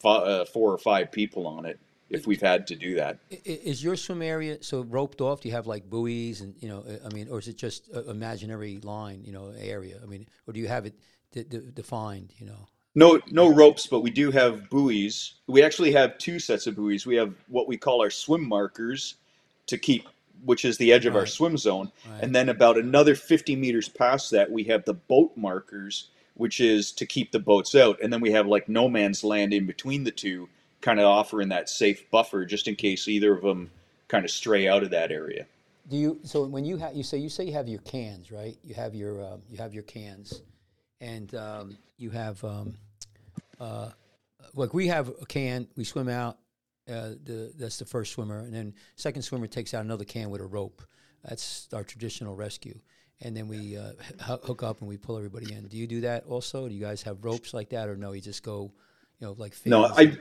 [0.05, 1.79] uh, four or five people on it
[2.11, 5.41] if we've had to do that Is your swim area so roped off?
[5.43, 6.85] Do you have like buoys and you know?
[7.07, 9.23] I mean, or is it just a imaginary line?
[9.25, 9.97] You know, area.
[10.03, 10.95] I mean, or do you have it
[11.33, 12.35] de- de- defined?
[12.39, 12.69] You know.
[12.95, 17.07] No no ropes but we do have buoys we actually have two sets of buoys
[17.07, 19.17] we have what we call our swim markers
[19.67, 20.07] to keep
[20.45, 21.29] which is the edge of our Right.
[21.29, 22.23] swim zone Right.
[22.25, 26.93] and then about another 50 meters past that we have the boat markers which is
[26.93, 30.05] to keep the boats out and then we have like no man's land in between
[30.05, 30.49] the two
[30.81, 33.71] kind of offering that safe buffer just in case either of them
[34.09, 35.47] kind of stray out of that area
[35.89, 36.21] Do you?
[36.25, 38.57] So when you have, you say you say you have your cans, right?
[38.65, 40.43] You have your um, you have your cans,
[41.03, 42.79] and um, you have um,
[43.61, 43.91] uh,
[44.55, 45.69] like we have a can.
[45.77, 46.39] We swim out.
[46.89, 50.41] Uh, the that's the first swimmer, and then second swimmer takes out another can with
[50.41, 50.83] a rope.
[51.25, 52.79] That's our traditional rescue.
[53.21, 53.93] And then we uh,
[54.29, 55.69] h- hook up and we pull everybody in.
[55.69, 56.67] Do you do that also?
[56.69, 58.13] Do you guys have ropes like that, or no?
[58.13, 58.73] You just go,
[59.21, 59.85] you know, like No.
[59.85, 60.17] I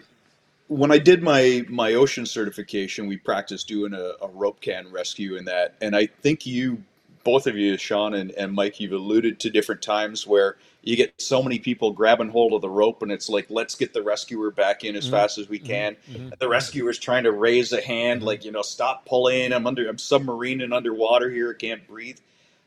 [0.68, 5.36] when I did my my ocean certification, we practiced doing a, a rope can rescue
[5.36, 6.84] in that, and I think you,
[7.24, 11.14] both of you, Sean and, and Mike, you've alluded to different times where you get
[11.22, 14.52] so many people grabbing hold of the rope, and it's like, let's get the rescuer
[14.52, 15.96] back in as fast as we can.
[16.32, 19.54] And the rescuer's trying to raise a hand, like you know, stop pulling.
[19.54, 21.52] I'm under, I'm submarine and underwater here.
[21.52, 22.20] I can't breathe.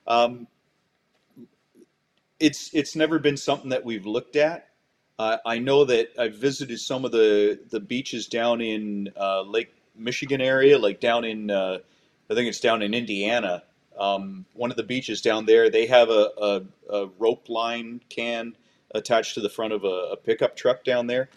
[0.06, 0.46] Um,
[2.40, 4.68] it's it's never been something that we've looked at.
[5.18, 9.72] Uh, I know that I've visited some of the the beaches down in uh, Lake
[9.96, 11.78] Michigan area, like down in uh,
[12.30, 13.62] I think it's down in Indiana.
[13.98, 18.56] Um, one of the beaches down there, they have a, a, a rope line can
[18.94, 21.28] attached to the front of a, a pickup truck down there.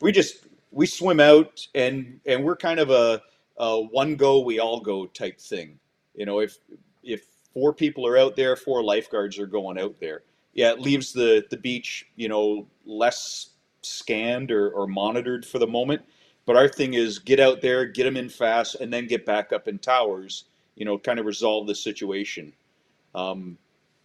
[0.00, 3.22] We just we swim out and and we're kind of a,
[3.58, 5.78] a one go we all go type thing.
[6.14, 6.58] You know, if
[7.02, 11.12] if four people are out there, four lifeguards are going out there yeah, it leaves
[11.12, 13.50] the, the beach, you know, less
[13.82, 16.02] scanned or, or monitored for the moment.
[16.46, 19.52] But our thing is get out there, get them in fast, and then get back
[19.52, 20.44] up in towers,
[20.80, 22.54] you know, kind of resolve the situation.
[23.14, 23.58] Um,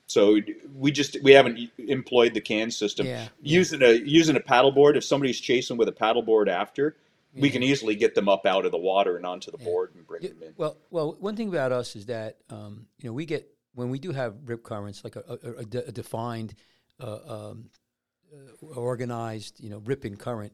[0.07, 0.38] so
[0.75, 3.07] we just we haven't employed the can system.
[3.07, 3.57] Yeah, yeah.
[3.57, 6.97] Using a using a paddleboard, if somebody's chasing with a paddleboard after,
[7.33, 10.05] we can easily get them up out of the water and onto the board and
[10.05, 10.53] bring Yeah, them in.
[10.57, 13.97] Well, well, one thing about us is that um, you know we get when we
[13.97, 16.55] do have rip currents, like a, a, a de- a defined,
[16.99, 17.69] uh, um,
[18.33, 20.53] uh, organized, you know, ripping current,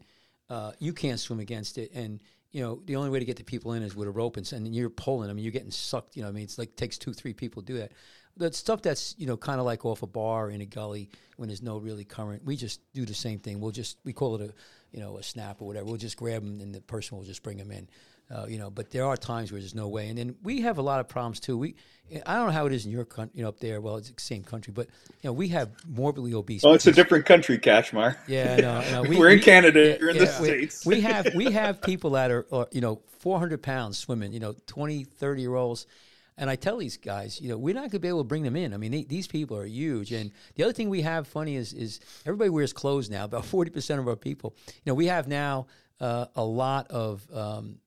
[0.49, 1.91] uh, you can't swim against it.
[1.93, 4.37] And you know, the only way to get the people in is with a rope,
[4.37, 5.29] and, and you're pulling.
[5.29, 6.15] I mean, you're getting sucked.
[6.15, 7.93] You know, I mean, it's like takes two, three people to do that.
[8.37, 11.49] The stuff that's you know kind of like off a bar in a gully when
[11.49, 13.59] there's no really current, we just do the same thing.
[13.59, 14.53] We'll just we call it a
[14.91, 15.85] you know a snap or whatever.
[15.85, 17.89] We'll just grab them and the person will just bring them in.
[18.33, 20.77] Uh, you know, but there are times where there's no way, and then we have
[20.77, 21.57] a lot of problems too.
[21.57, 21.75] We,
[22.25, 23.81] I don't know how it is in your country, you know, up there.
[23.81, 24.87] Well, it's the same country, but
[25.21, 26.63] you know, we have morbidly obese.
[26.63, 28.17] Oh, it's a different country, Kashmar.
[28.27, 29.01] Yeah, no, no.
[29.09, 29.89] We, We're in we- Canada.
[29.89, 30.85] yeah, You're in yeah, the we- States.
[30.85, 34.55] We have we have people that are, are, you know 400 pounds swimming, you know
[34.67, 35.85] 20, 30 year olds,
[36.37, 38.43] and I tell these guys, you know, we're not going to be able to bring
[38.43, 38.73] them in.
[38.73, 40.11] I mean, they, these people are huge.
[40.13, 43.25] And the other thing we have funny is is everybody wears clothes now.
[43.25, 45.67] About 40 percent of our people, you know, we have now
[45.99, 47.27] uh, a lot of.
[47.33, 47.79] Um,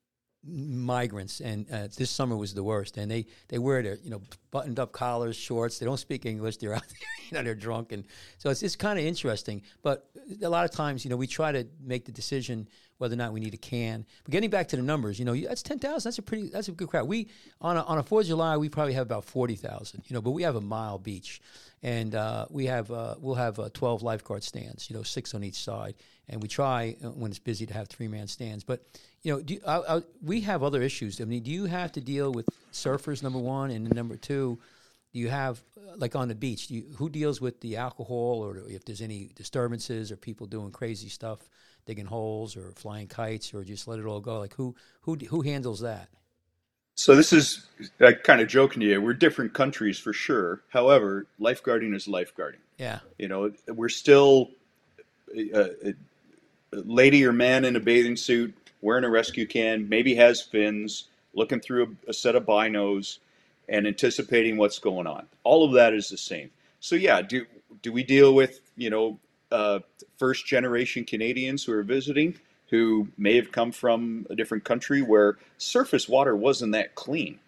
[0.46, 4.20] migrants and uh, this summer was the worst and they they wear their you know
[4.50, 6.98] buttoned up collars shorts they don't speak english they're out there
[7.30, 8.04] you know they're drunk and
[8.38, 10.10] so it's, it's kind of interesting but
[10.42, 13.32] a lot of times you know we try to make the decision whether or not
[13.32, 14.04] we need a can.
[14.24, 16.72] But getting back to the numbers you know that's 10,000 that's a pretty that's a
[16.72, 17.08] good crowd.
[17.08, 17.28] We
[17.60, 20.30] on a, on a 4th of July we probably have about 40,000 you know but
[20.32, 21.40] we have a mile beach.
[21.82, 25.44] And uh, we have uh, we'll have uh, 12 lifeguard stands you know six on
[25.44, 25.94] each side.
[26.28, 28.64] And we try uh, when it's busy to have three man stands.
[28.64, 28.82] But
[29.24, 31.20] you know, do, I, I, we have other issues.
[31.20, 34.58] I mean, do you have to deal with surfers, number one, and number two,
[35.12, 36.68] do you have uh, like on the beach?
[36.68, 40.70] Do you, who deals with the alcohol, or if there's any disturbances, or people doing
[40.70, 41.38] crazy stuff,
[41.86, 44.38] digging holes, or flying kites, or just let it all go?
[44.38, 46.08] Like who who who handles that?
[46.96, 47.66] So this is
[48.00, 49.00] uh, kind of joking to you.
[49.00, 50.62] We're different countries for sure.
[50.68, 52.60] However, lifeguarding is lifeguarding.
[52.78, 54.50] Yeah, You know, we're still
[55.36, 55.94] a, a, a
[56.72, 61.58] lady or man in a bathing suit wearing a rescue can, maybe has fins, looking
[61.58, 63.18] through a, a set of binos,
[63.68, 65.26] and anticipating what's going on.
[65.42, 66.50] All of that is the same.
[66.80, 67.46] So yeah, do
[67.82, 69.18] do we deal with you know
[69.54, 69.78] uh,
[70.18, 72.34] first generation Canadians who are visiting
[72.70, 77.38] who may have come from a different country where surface water wasn't that clean,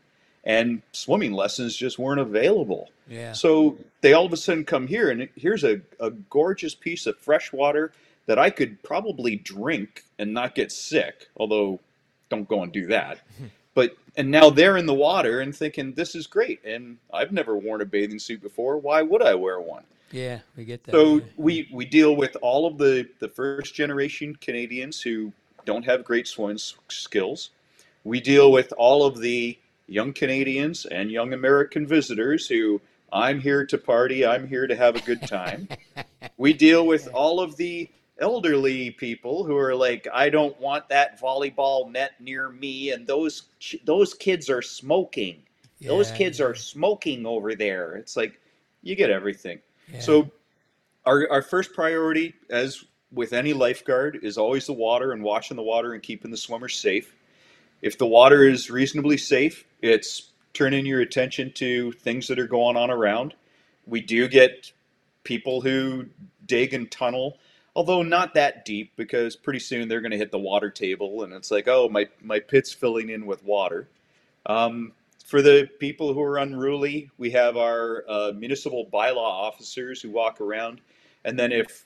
[0.45, 2.91] and swimming lessons just weren't available.
[3.09, 7.07] yeah, So they all of a sudden come here, and here's a, a gorgeous piece
[7.07, 7.93] of fresh water
[8.27, 11.29] that I could probably drink and not get sick.
[11.37, 11.81] Although,
[12.29, 13.21] don't go and do that.
[13.75, 17.55] But and now they're in the water and thinking this is great, and I've never
[17.55, 18.79] worn a bathing suit before.
[18.79, 19.85] Why would I wear one?
[20.11, 20.41] Yeah.
[20.57, 20.93] We get that.
[20.93, 21.25] So yeah.
[21.37, 25.33] we we deal with all of the the first generation Canadians who
[25.65, 27.51] don't have great swimming skills.
[28.05, 32.81] We deal with all of the young Canadians and young American visitors who
[33.13, 35.69] I'm here to party, I'm here to have a good time.
[36.37, 37.89] we deal with all of the
[38.19, 43.43] elderly people who are like I don't want that volleyball net near me and those
[43.85, 45.43] those kids are smoking.
[45.81, 47.97] Those Yeah, kids are smoking over there.
[47.97, 48.41] It's like
[48.83, 49.61] you get everything.
[50.01, 50.31] So,
[51.05, 55.63] our, our first priority, as with any lifeguard, is always the water and watching the
[55.63, 57.15] water and keeping the swimmers safe.
[57.83, 62.77] If the water is reasonably safe, it's turning your attention to things that are going
[62.77, 63.35] on around.
[63.87, 64.73] We do get
[65.23, 66.07] people who
[66.47, 67.39] dig and tunnel,
[67.75, 71.33] although not that deep because pretty soon they're going to hit the water table and
[71.33, 73.89] it's like, oh, my, my pit's filling in with water.
[74.47, 74.93] Um,
[75.27, 80.41] for the people who are unruly, we have our uh, municipal bylaw officers who walk
[80.41, 80.81] around,
[81.25, 81.85] and then if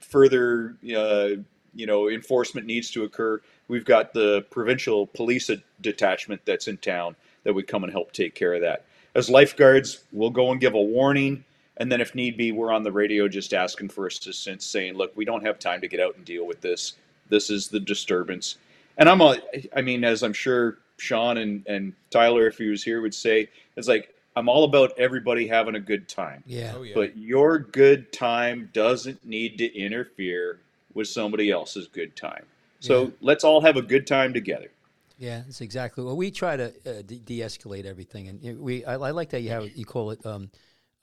[0.00, 1.28] further, uh,
[1.72, 5.48] you know, enforcement needs to occur, we've got the provincial police
[5.80, 8.84] detachment that's in town that would come and help take care of that.
[9.14, 11.44] As lifeguards, we'll go and give a warning,
[11.76, 15.16] and then if need be, we're on the radio just asking for assistance, saying, "Look,
[15.16, 16.94] we don't have time to get out and deal with this.
[17.28, 18.56] This is the disturbance."
[18.98, 19.38] And I'm a,
[19.76, 23.48] I mean, as I'm sure Sean and, and Tyler, if he was here, would say,
[23.76, 26.42] it's like, I'm all about everybody having a good time.
[26.46, 26.94] yeah, Oh yeah.
[26.94, 30.58] But your good time doesn't need to interfere
[30.92, 32.44] with somebody else's good time.
[32.80, 33.10] So Yeah.
[33.20, 34.70] let's all have a good time together.
[35.18, 36.02] Yeah, that's exactly.
[36.04, 38.84] Well, we try to uh, de- de-escalate everything, and we.
[38.84, 40.50] I, I like that you have you call it um,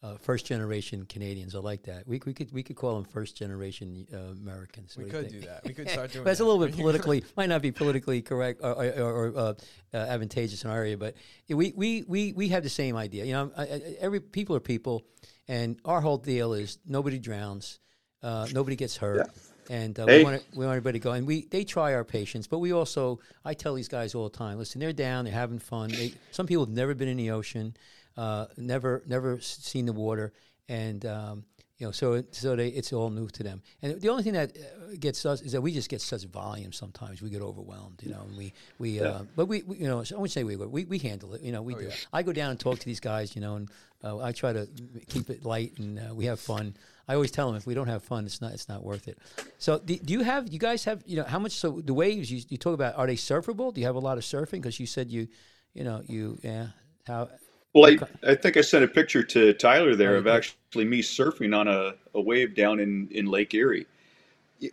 [0.03, 1.55] uh, first generation Canadians.
[1.55, 2.07] I like that.
[2.07, 4.97] We, we could we could call them first generation uh, Americans.
[4.97, 5.63] we What do could do that.
[5.63, 6.23] We could start doing.
[6.23, 9.53] But it's a little bit politically might not be politically correct or, or, or uh,
[9.93, 11.15] uh, advantageous in our area, but
[11.49, 13.25] we, we, we, we have the same idea.
[13.25, 15.03] You know, I, I, every people are people,
[15.47, 17.79] and our whole deal is nobody drowns,
[18.23, 19.29] uh, nobody gets hurt.
[19.69, 22.47] And uh, we want we want everybody to go, and we they try our patience,
[22.47, 24.57] but we also I tell these guys all the time.
[24.57, 25.89] Listen, they're down, they're having fun.
[25.89, 27.77] They, some people have never been in the ocean,
[28.17, 30.33] uh, never never seen the water,
[30.69, 31.43] and um,
[31.81, 33.61] You know, so it- so they it's all new to them.
[33.81, 36.71] And the only thing that uh, gets us is that we just get such volume.
[36.73, 37.99] Sometimes we get overwhelmed.
[38.03, 40.55] You know, and we we uh, but we, we you know I wouldn't say we
[40.57, 41.41] we we handle it.
[41.41, 41.79] You know, we do.
[41.89, 42.17] yeah.
[42.17, 43.35] I go down and talk to these guys.
[43.35, 43.69] You know, and
[44.03, 44.67] uh, I try to
[45.09, 46.75] keep it light and uh, we have fun.
[47.07, 49.17] I always tell them if we don't have fun, it's not it's not worth it.
[49.57, 52.29] So do, do you have you guys have you know how much so the waves
[52.31, 53.73] you, you talk about are they surfable?
[53.73, 54.59] Do you have a lot of surfing?
[54.61, 55.27] Because you said you
[55.73, 56.67] you know you yeah
[57.09, 57.29] how
[57.73, 61.57] Well, I, I think I sent a picture to Tyler there of actually me surfing
[61.57, 63.87] on a, a wave down in, in Lake Erie.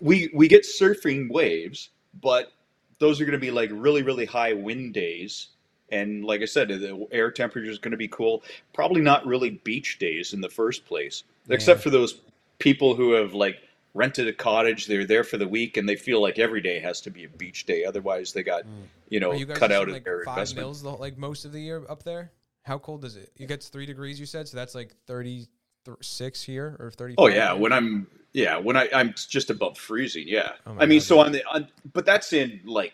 [0.01, 1.90] We we get surfing waves,
[2.20, 2.53] but
[2.99, 5.49] those are going to be like really really high wind days,
[5.90, 8.42] and like I said, the air temperature is going to be cool.
[8.74, 12.20] Probably not really beach days in the first place, except for those
[12.59, 13.57] people who have like
[13.94, 14.86] rented a cottage.
[14.86, 17.28] They're there for the week, and they feel like every day has to be a
[17.28, 17.84] beach day.
[17.84, 18.82] Otherwise, they got mm.
[19.09, 20.66] you know you cut out of like their five investment.
[20.66, 22.32] mils the, like most of the year up there?
[22.68, 23.32] How cold is it?
[23.36, 24.20] It gets three degrees.
[24.20, 24.56] You said so.
[24.56, 25.48] That's like thirty
[26.02, 27.14] six here or thirty.
[27.16, 30.24] Oh yeah, when I'm yeah when I I'm just above freezing.
[30.28, 32.92] Yeah, Oh I mean God, so on the on, but that's in like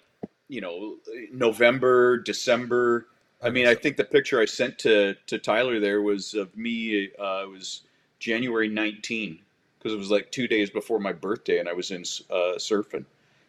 [0.48, 0.98] you know
[1.32, 3.08] November, December.
[3.42, 7.10] I mean, I think the picture I sent to to Tyler there was of me.
[7.18, 7.82] Uh, it was
[8.20, 9.40] January 19
[9.76, 13.04] because it was like two days before my birthday, and I was in uh, surfing.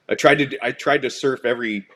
[0.09, 1.88] I tried to I tried to surf every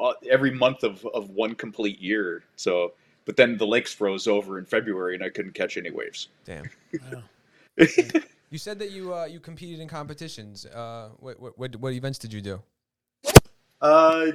[0.00, 2.42] uh, every month of of one complete year.
[2.56, 2.94] So,
[3.26, 6.28] but then the lakes froze over in February, and I couldn't catch any waves.
[6.44, 6.70] Damn.
[7.12, 7.22] Wow.
[8.48, 10.66] You said that you uh, you competed in competitions.
[10.66, 12.62] Uh, what, what what what events did you do?
[13.80, 14.26] Uh,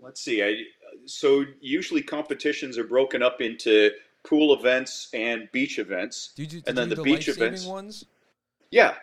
[0.00, 0.42] let's see.
[0.42, 0.62] I
[1.04, 3.90] so usually competitions are broken up into
[4.24, 6.32] pool events and beach events.
[6.34, 7.66] Did you do, did And then you the do beach life-saving events.
[7.66, 8.04] ones?
[8.70, 8.94] Yeah,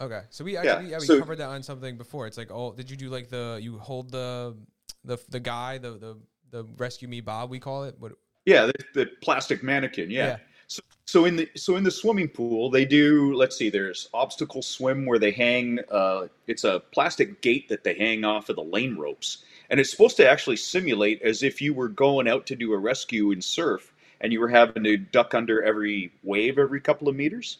[0.00, 2.26] Okay, so we Yeah, yeah, we so- covered that on something before.
[2.26, 4.56] It's like oh, did you do like the you hold the
[5.04, 6.16] the the guy the the
[6.50, 7.96] the rescue me Bob we call it?
[7.98, 8.12] What
[8.48, 10.10] yeah, the, the plastic mannequin.
[10.10, 10.26] Yeah.
[10.26, 10.36] Yeah.
[10.68, 13.34] So, so in the so in the swimming pool, they do.
[13.34, 13.68] Let's see.
[13.68, 15.80] There's obstacle swim where they hang.
[15.90, 19.90] Uh, it's a plastic gate that they hang off of the lane ropes, and it's
[19.90, 23.42] supposed to actually simulate as if you were going out to do a rescue in
[23.42, 27.58] surf, and you were having to duck under every wave every couple of meters.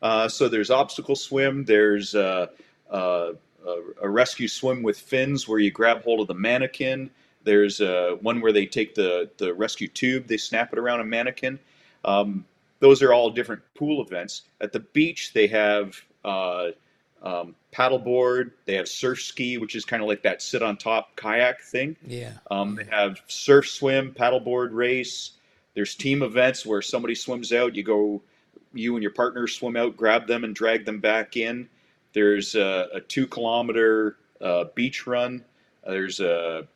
[0.00, 1.66] Uh, so there's obstacle swim.
[1.66, 2.46] There's uh,
[2.90, 3.32] uh,
[3.66, 7.10] a, a rescue swim with fins where you grab hold of the mannequin.
[7.44, 11.04] There's uh, one where they take the, the rescue tube, they snap it around a
[11.04, 11.58] mannequin.
[12.04, 12.44] Um,
[12.80, 14.42] those are all different pool events.
[14.60, 16.70] At the beach, they have uh,
[17.22, 18.52] um, paddleboard.
[18.64, 21.96] They have surf ski, which is kind of like that sit on top kayak thing.
[22.06, 22.32] Yeah.
[22.50, 25.32] Um, they have surf swim, paddleboard race.
[25.74, 27.76] There's team events where somebody swims out.
[27.76, 28.22] You go,
[28.72, 31.68] you and your partner swim out, grab them, and drag them back in.
[32.12, 35.44] There's a, a two kilometer uh, beach run.
[35.86, 36.66] There's a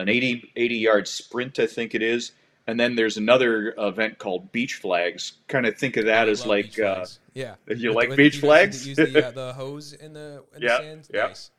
[0.00, 2.32] an 80, 80 yard sprint, I think it is.
[2.66, 5.32] And then there's another event called beach flags.
[5.48, 7.54] Kind of think of that I as like uh, yeah.
[7.68, 8.86] you With- like with- beach you flags?
[8.86, 11.08] Use the, uh, the hose in the, in Yeah, the sand.
[11.12, 11.26] yeah.
[11.28, 11.50] Nice.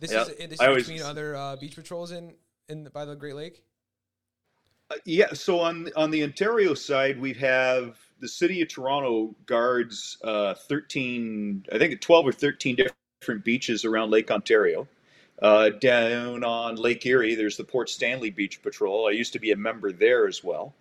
[0.00, 0.22] This Yeah.
[0.22, 2.34] is this I is always- between other uh, beach patrols in
[2.68, 3.62] in the, by the Great Lake.
[4.90, 10.18] Uh, yeah, so on on the Ontario side, we have the city of Toronto guards
[10.24, 14.86] uh, thirteen, I think twelve or thirteen different beaches around Lake Ontario.
[15.40, 19.08] Uh, down on Lake Erie, there's the Port Stanley Beach Patrol.
[19.08, 20.74] I used to be a member there as well.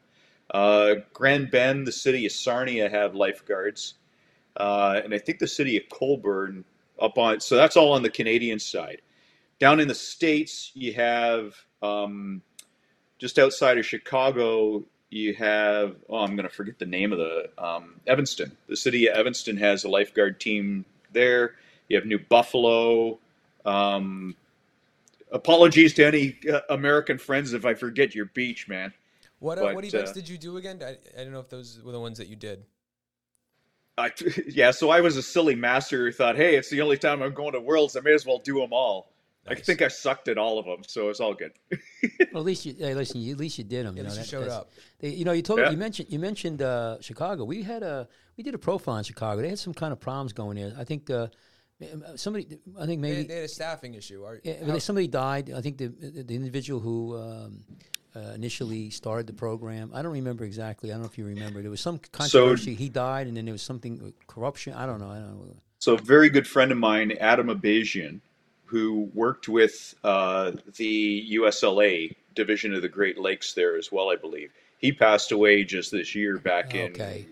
[0.52, 3.96] Uh, Grand Bend, the city of Sarnia have lifeguards,
[4.58, 6.64] uh, and I think the city of Cobourg
[7.02, 7.40] up on.
[7.40, 9.02] So that's all on the Canadian side.
[9.60, 11.56] Down in the states, you have.
[11.82, 12.42] Um,
[13.24, 17.50] just outside of Chicago, you have oh, I'm going to forget the name of the
[17.58, 18.52] um, Evanston.
[18.68, 20.84] The city of Evanston has a lifeguard team
[21.14, 21.56] there.
[21.88, 23.20] You have New Buffalo.
[23.66, 24.36] Um,
[25.34, 28.94] apologies to any uh, American friends if I forget your beach, man.
[29.40, 30.80] What uh, But, what events uh, did you do again?
[30.82, 32.64] I, I don't know if those were the ones that you did.
[33.98, 34.12] I,
[34.48, 37.34] yeah, so I was a silly master who thought, hey, it's the only time I'm
[37.34, 37.98] going to Worlds.
[37.98, 39.10] I may as well do them all.
[39.46, 41.52] I think I sucked at all of them, so it's all good.
[42.32, 43.22] Well, at least you hey, listen.
[43.22, 43.94] You, at least you did them.
[43.94, 44.72] At you know, you that- showed up.
[45.00, 45.70] They, you know, you told Yeah.
[45.70, 47.44] you mentioned you mentioned uh, Chicago.
[47.44, 48.08] We had a
[48.38, 49.42] we did a profile in Chicago.
[49.42, 50.74] They had some kind of problems going there.
[50.78, 51.28] I think uh,
[52.16, 52.60] somebody.
[52.80, 54.24] I think maybe they had a staffing issue.
[54.24, 55.52] Are, yeah, how- somebody died.
[55.56, 57.64] I think the the individual who um,
[58.16, 59.92] uh, initially started the program.
[59.94, 60.90] I don't remember exactly.
[60.92, 61.62] I don't know if you remember.
[61.62, 62.76] There was some controversy.
[62.76, 64.74] he died, and then there was something uh, corruption.
[64.74, 65.10] I don't know.
[65.10, 65.56] I don't know.
[65.80, 68.22] So, a very good friend of mine, Adam Abazian,
[68.66, 74.16] who worked with uh, the USLA division of the Great Lakes there as well, I
[74.16, 74.52] believe.
[74.78, 77.26] He passed away just this year, back Okay.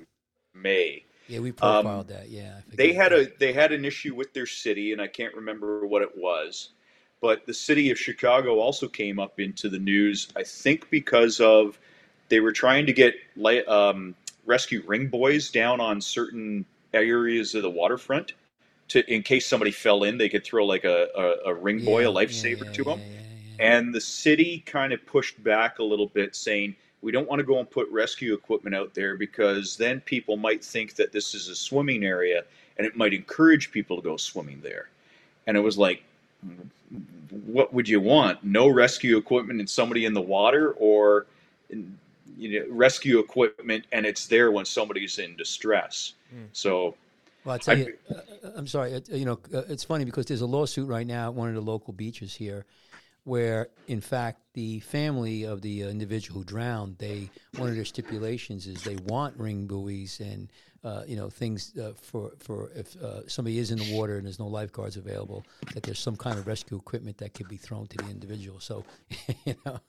[0.54, 1.06] in May.
[1.28, 2.30] Yeah, we profiled that.
[2.30, 5.08] Yeah, I Um, They had a they had an issue with their city, and I
[5.08, 6.70] can't remember what it was.
[7.22, 10.28] But the city of Chicago also came up into the news.
[10.36, 11.80] I think because of
[12.30, 13.16] they were trying to get
[13.68, 14.16] um,
[14.46, 18.34] rescue ring buoys down on certain areas of the waterfront.
[18.90, 22.00] To in case somebody fell in, they could throw like a, a, a ring Yeah,
[22.02, 23.00] a lifesaver yeah, to yeah, them.
[23.00, 23.22] yeah,
[23.60, 23.76] yeah.
[23.76, 27.46] And the city kind of pushed back a little bit, saying we don't want to
[27.46, 31.48] go and put rescue equipment out there because then people might think that this is
[31.48, 32.44] a swimming area
[32.78, 34.90] and it might encourage people to go swimming there.
[35.48, 36.04] And it was like,
[37.46, 38.44] what would you want?
[38.44, 41.26] No rescue equipment and somebody in the water, or
[42.38, 46.14] you know, rescue equipment and it's there when somebody's in distress.
[46.34, 46.48] Mm.
[46.54, 46.96] So
[47.46, 48.94] Well, I tell you, uh, I'm sorry.
[48.94, 51.56] uh, You know, uh, it's funny because there's a lawsuit right now at one of
[51.56, 52.66] the local beaches here,
[53.24, 57.86] where in fact the family of the uh, individual who drowned, they one of their
[57.86, 60.52] stipulations is they want ring buoys and
[60.84, 64.26] uh, you know things uh, for for if uh, somebody is in the water and
[64.26, 67.88] there's no lifeguards available, that there's some kind of rescue equipment that could be thrown
[67.88, 68.60] to the individual.
[68.60, 68.86] So,
[69.46, 69.80] you know,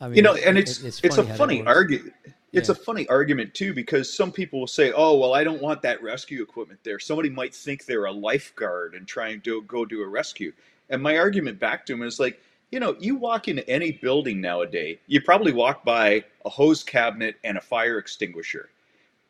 [0.00, 2.14] I mean, you know, and it- it's it- it's, a funny argument.
[2.54, 2.72] It's Yeah.
[2.72, 6.02] a funny argument too because some people will say, "Oh, well, I don't want that
[6.02, 10.06] rescue equipment there." Somebody might think they're a lifeguard and trying to go do a
[10.08, 10.52] rescue.
[10.88, 12.40] And my argument back to him is like,
[12.70, 17.36] you know, you walk into any building nowadays, you probably walk by a hose cabinet
[17.44, 18.70] and a fire extinguisher.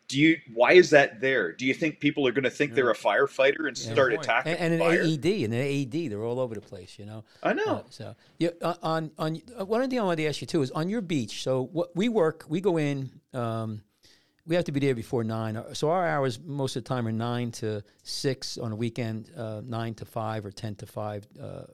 [0.09, 0.39] Do you?
[0.55, 1.53] Why is that there?
[1.53, 3.93] Do you think people are going to think they're a firefighter and Yeah.
[3.93, 5.03] start Good attacking and, and an fire?
[5.03, 6.99] AED and an AED, they're all over the place.
[6.99, 7.25] You know.
[7.43, 7.63] I know.
[7.67, 10.47] Uh, so yeah, uh, on on uh, one other thing I wanted to ask you
[10.47, 11.43] too is on your beach.
[11.43, 13.11] So what we work, we go in.
[13.35, 13.83] Um,
[14.49, 15.57] we have to be there before nine.
[15.57, 19.31] Uh, So our hours most of the time are nine to six on a weekend,
[19.37, 21.65] uh, nine to five or ten to five uh, uh,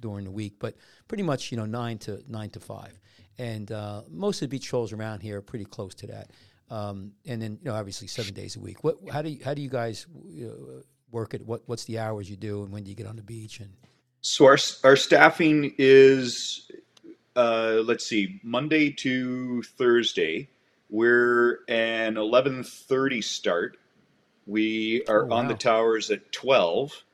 [0.00, 0.54] during the week.
[0.58, 0.74] But
[1.06, 2.98] pretty much, you know, nine to nine to five.
[3.38, 6.30] And uh, most of the beach trolls around here are pretty close to that.
[6.70, 8.82] Um, and then, you know, obviously seven days a week.
[8.82, 8.96] What?
[9.12, 10.06] How do you, how do you guys
[10.42, 11.46] uh, work it?
[11.46, 13.60] What What's the hours you do, and when do you get on the beach?
[13.60, 13.70] And
[14.22, 16.70] So our our staffing is,
[17.36, 20.48] uh, let's see, Monday to Thursday.
[20.90, 23.76] We're an eleven thirty start.
[24.46, 27.04] We are Oh, on the towers at twelve.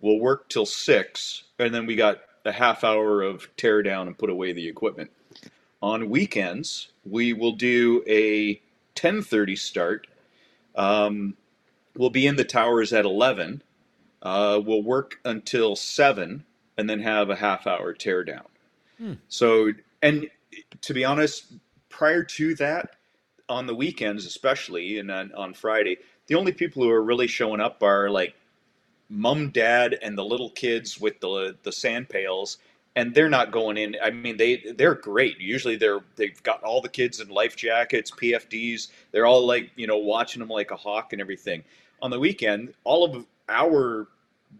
[0.00, 4.16] We'll work till six, and then we got a half hour of tear down and
[4.16, 5.10] put away the equipment.
[5.82, 8.60] On weekends, we will do a
[8.94, 10.06] ten thirty start.
[10.74, 11.36] Um,
[11.96, 13.62] we'll be in the towers at eleven.
[14.22, 16.44] Uh, we'll work until seven
[16.78, 18.46] and then have a half hour tear down.
[18.98, 19.12] Hmm.
[19.28, 19.72] So,
[20.02, 20.28] and
[20.82, 21.52] to be honest,
[21.88, 22.95] prior to that,
[23.48, 27.60] on the weekends especially, and on, on Friday, the only people who are really showing
[27.60, 28.34] up are like
[29.08, 32.58] mom, dad, and the little kids with the the sand pails,
[32.96, 33.96] and they're not going in.
[34.02, 35.38] I mean, they they're great.
[35.40, 38.88] Usually, they're they've got all the kids in life jackets, PFDs.
[39.12, 41.64] They're all like you know watching them like a hawk and everything.
[42.02, 44.08] On the weekend, all of our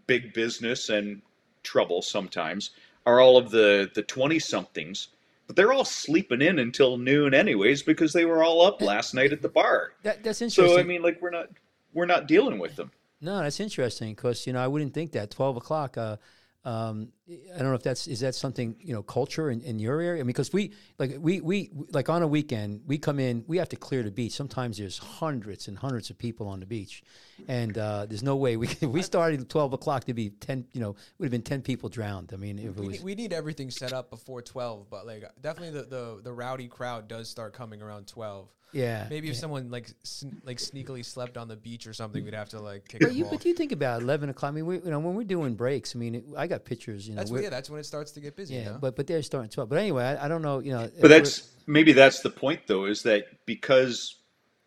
[0.07, 1.21] big business and
[1.63, 2.71] trouble sometimes
[3.05, 5.09] are all of the the 20 somethings
[5.47, 9.31] but they're all sleeping in until noon anyways because they were all up last night
[9.31, 10.75] at the bar that, that's interesting.
[10.75, 11.47] so i mean like we're not
[11.93, 12.91] we're not dealing with them
[13.21, 15.97] No, that's interesting because you know I wouldn't think that twelve o'clock.
[15.97, 16.17] Uh,
[16.65, 19.99] um, I don't know if that's is that something you know culture in, in your
[19.99, 20.21] area.
[20.21, 23.57] I mean, because we like we we like on a weekend we come in we
[23.57, 24.31] have to clear the beach.
[24.33, 27.03] Sometimes there's hundreds and hundreds of people on the beach,
[27.49, 30.65] and uh, there's no way we if we started at twelve o'clock to be ten.
[30.71, 32.31] You know, would have been ten people drowned.
[32.33, 35.05] I mean, if it We was need, we need everything set up before twelve, but
[35.05, 38.47] like definitely the, the, the rowdy crowd does start coming around twelve.
[38.73, 39.07] yeah.
[39.09, 39.39] Maybe if yeah.
[39.41, 42.87] someone like sn- like sneakily slept on the beach or something, we'd have to like
[42.87, 43.31] kick But them you, off.
[43.31, 44.49] but you think about eleven o'clock.
[44.51, 47.07] I mean, we, you know, when we're doing breaks, I mean, it, I got pictures.
[47.07, 48.55] You know, that's yeah, that's when it starts to get busy.
[48.55, 48.77] yeah, no?
[48.79, 49.69] but but they're starting twelve.
[49.69, 50.59] But anyway, I, I don't know.
[50.59, 54.15] You know, but that's maybe that's the point though is that because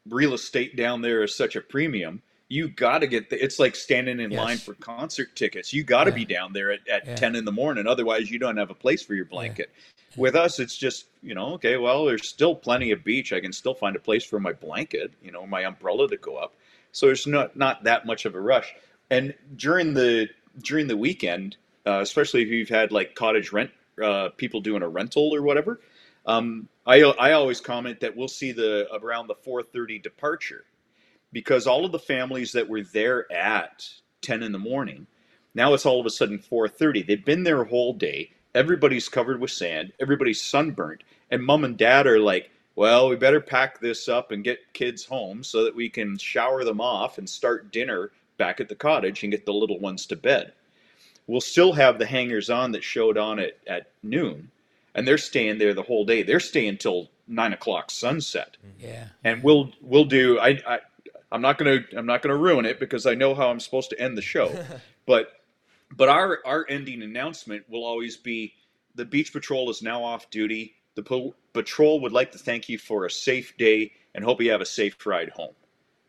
[0.08, 3.76] real estate down there is such a premium you got to get the, it's like
[3.76, 6.16] standing in line for concert tickets you got to Yeah.
[6.16, 7.14] be down there at, at Yeah.
[7.16, 9.70] 10 in the morning otherwise you don't have a place for your blanket
[10.16, 13.52] with us it's just you know okay well there's still plenty of beach i can
[13.52, 16.54] still find a place for my blanket you know my umbrella to go up
[16.92, 18.74] so there's not not that much of a rush
[19.10, 20.28] and during the
[20.62, 23.70] during the weekend uh, especially if you've had like cottage rent
[24.02, 25.80] uh, people doing a rental or whatever
[26.26, 30.64] um, I, I always comment that we'll see the around the 4:30 departure
[31.32, 33.88] because all of the families that were there at
[34.22, 35.06] 10 in the morning
[35.54, 38.30] now it's all of a sudden 4:30 they've been there a whole day.
[38.54, 39.92] Everybody's covered with sand.
[40.00, 41.04] Everybody's sunburnt.
[41.30, 45.04] And mom and dad are like well we better pack this up and get kids
[45.04, 49.22] home so that we can shower them off and start dinner back at the cottage
[49.22, 50.52] and get the little ones to bed
[51.30, 54.50] we'll still have the hangers on that showed on at, at noon
[54.94, 58.86] and they're staying there the whole day they're staying till nine o'clock sunset mm-hmm.
[58.92, 59.08] yeah.
[59.24, 60.80] and we'll we'll do I, I
[61.32, 64.00] I'm not gonna I'm not gonna ruin it because I know how I'm supposed to
[64.00, 64.52] end the show,
[65.06, 65.32] but
[65.96, 68.54] but our our ending announcement will always be
[68.94, 70.74] the beach patrol is now off duty.
[70.96, 74.50] The po- patrol would like to thank you for a safe day and hope you
[74.50, 75.54] have a safe ride home.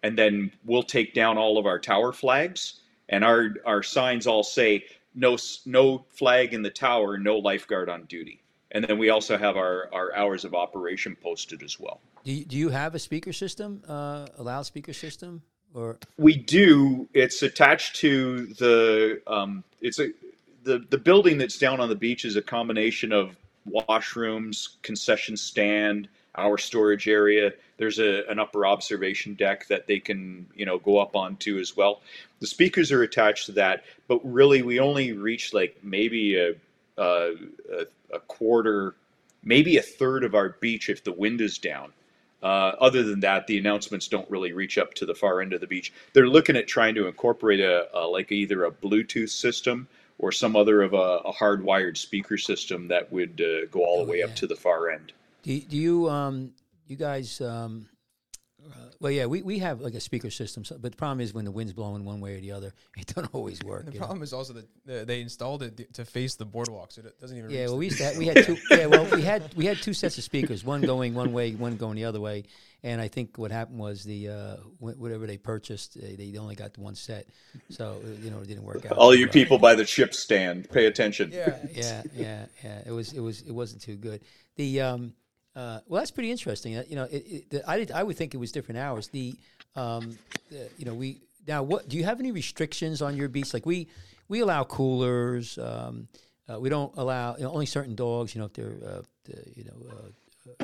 [0.03, 4.43] and then we'll take down all of our tower flags, and our our signs all
[4.43, 4.83] say
[5.15, 8.41] no no flag in the tower, no lifeguard on duty,
[8.71, 11.99] and then we also have our our hours of operation posted as well.
[12.23, 15.41] Do you, do you have a speaker system, uh, a loudspeaker system,
[15.73, 17.07] or We do.
[17.13, 19.21] It's attached to the.
[19.27, 20.09] Um, it's a
[20.63, 23.35] the the building that's down on the beach is a combination of
[23.67, 27.51] washrooms, concession stand, our storage area.
[27.77, 31.75] There's a an upper observation deck that they can you know go up onto as
[31.75, 32.01] well.
[32.39, 36.53] The speakers are attached to that, but really we only reach like maybe a
[36.97, 37.33] a,
[38.13, 38.95] a, quarter,
[39.43, 41.91] maybe a third of our beach if the wind is down.
[42.43, 45.61] Uh, other than that, the announcements don't really reach up to the far end of
[45.61, 45.93] the beach.
[46.13, 49.87] They're looking at trying to incorporate a, a like either a Bluetooth system
[50.19, 54.03] or some other of a, a hardwired speaker system that would uh, go all the
[54.03, 54.25] Oh, way yeah.
[54.25, 55.11] up to the far end.
[55.43, 56.53] Do you, do you um
[56.87, 57.87] you guys um
[58.63, 61.33] uh, well yeah we, we have like a speaker system so, but the problem is
[61.33, 63.99] when the wind's blowing one way or the other it don't always work The you
[63.99, 64.05] know?
[64.05, 64.65] problem is also that
[65.01, 67.49] uh, they installed it to face the boardwalk, so it doesn't even.
[67.49, 68.57] Yeah, reach well, the we used to have, we had two.
[68.69, 71.77] Yeah, well, we had we had two sets of speakers, one going one way, one
[71.77, 72.43] going the other way.
[72.83, 76.55] And I think what happened was the uh, wh- whatever they purchased, they, they only
[76.55, 77.27] got the one set,
[77.69, 78.97] so uh, you know it didn't work out.
[78.97, 81.31] All you people by the ship stand, pay attention.
[81.31, 82.81] Yeah, yeah, yeah, yeah.
[82.85, 84.21] It was it was it wasn't too good.
[84.55, 85.13] The um,
[85.55, 86.77] uh, well, that's pretty interesting.
[86.77, 89.07] Uh, you know, it, it, the, I did I would think it was different hours.
[89.09, 89.35] The
[89.75, 90.17] um,
[90.49, 93.53] the, you know we now what do you have any restrictions on your beach?
[93.53, 93.87] Like we
[94.27, 95.57] we allow coolers.
[95.57, 96.07] Um,
[96.49, 98.33] uh, we don't allow you know, only certain dogs.
[98.33, 99.91] You know if they're uh, the, you know.
[99.91, 100.09] Uh,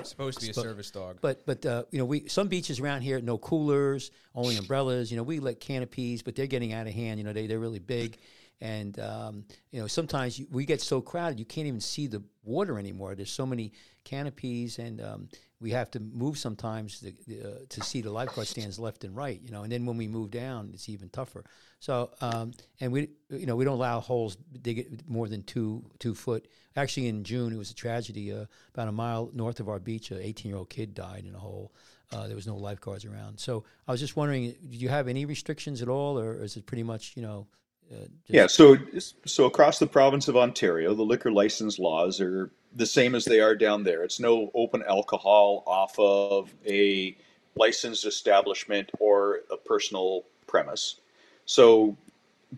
[0.04, 1.18] supposed to be a service dog.
[1.22, 5.12] but but uh, you know we some beaches around here no coolers, only umbrellas.
[5.12, 7.20] You know we let canopies, but they're getting out of hand.
[7.20, 8.18] You know they they're really big,
[8.62, 12.24] and um, you know sometimes you, we get so crowded you can't even see the
[12.44, 13.16] water anymore.
[13.16, 13.72] There's so many
[14.08, 15.30] canopies, and um,
[15.60, 19.40] we have to move sometimes to, uh, to see the lifeguard stands left and right.
[19.44, 21.44] You know, and then when we move down, it's even tougher.
[21.80, 25.84] So um, and we you know we don't allow holes dig it more than two
[26.00, 26.48] two foot.
[26.76, 28.32] Actually, in June it was a tragedy.
[28.32, 31.36] Uh, about a mile north of our beach, a 18 year old kid died in
[31.36, 31.74] a hole.
[32.12, 33.38] Uh, there was no lifeguards around.
[33.38, 36.66] So I was just wondering, do you have any restrictions at all, or is it
[36.66, 37.48] pretty much you know?
[37.92, 38.78] Uh, Yeah, so
[39.26, 43.40] so across the province of Ontario, the liquor license laws are the same as they
[43.40, 44.04] are down there.
[44.04, 47.16] It's no open alcohol off of a
[47.56, 51.00] licensed establishment or a personal premise.
[51.46, 51.98] So,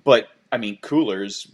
[0.04, 1.48] but I mean, coolers,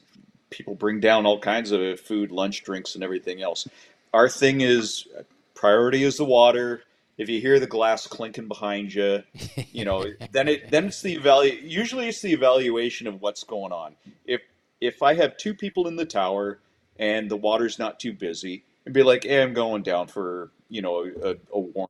[0.50, 3.68] people bring down all kinds of food, lunch, drinks, and everything else.
[4.14, 5.08] Our thing is
[5.54, 6.84] priority is the water.
[7.18, 9.24] If you hear the glass clinking behind you,
[9.72, 13.72] you know, then it then it's the evalu- Usually, it's the evaluation of what's going
[13.72, 13.96] on.
[14.26, 14.42] If
[14.82, 16.60] if I have two people in the tower
[16.98, 20.82] and the water's not too busy, and be like, "Hey, I'm going down for you
[20.82, 21.88] know a, a warm,"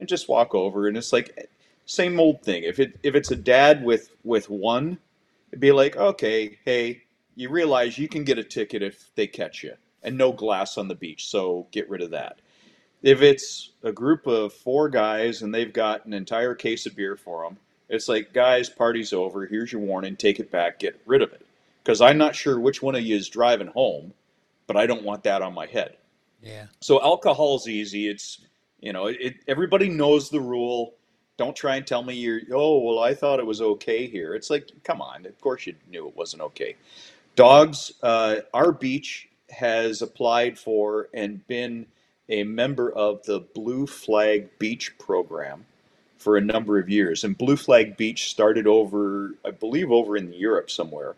[0.00, 1.48] and just walk over, and it's like
[1.84, 2.64] same old thing.
[2.64, 4.98] If it if it's a dad with with one,
[5.50, 7.02] it'd be like, "Okay, hey,
[7.34, 10.88] you realize you can get a ticket if they catch you, and no glass on
[10.88, 12.40] the beach, so get rid of that."
[13.06, 17.14] If it's a group of four guys and they've got an entire case of beer
[17.14, 17.56] for them,
[17.88, 19.46] it's like, guys, party's over.
[19.46, 20.16] Here's your warning.
[20.16, 20.80] Take it back.
[20.80, 21.46] Get rid of it.
[21.84, 24.12] Because I'm not sure which one of you is driving home,
[24.66, 25.98] but I don't want that on my head.
[26.42, 28.08] yeah, So alcohol's easy.
[28.08, 28.40] It's
[28.80, 30.94] you know, it, everybody knows the rule.
[31.36, 32.40] Don't try and tell me you're.
[32.52, 34.34] Oh well, I thought it was okay here.
[34.34, 35.26] It's like, come on.
[35.26, 36.74] Of course you knew it wasn't okay.
[37.36, 37.92] Dogs.
[38.02, 41.86] Uh, our beach has applied for and been
[42.28, 45.64] a member of the Blue Flag Beach program
[46.18, 47.24] for a number of years.
[47.24, 51.14] And Blue Flag Beach started over, I believe, over in Europe somewhere.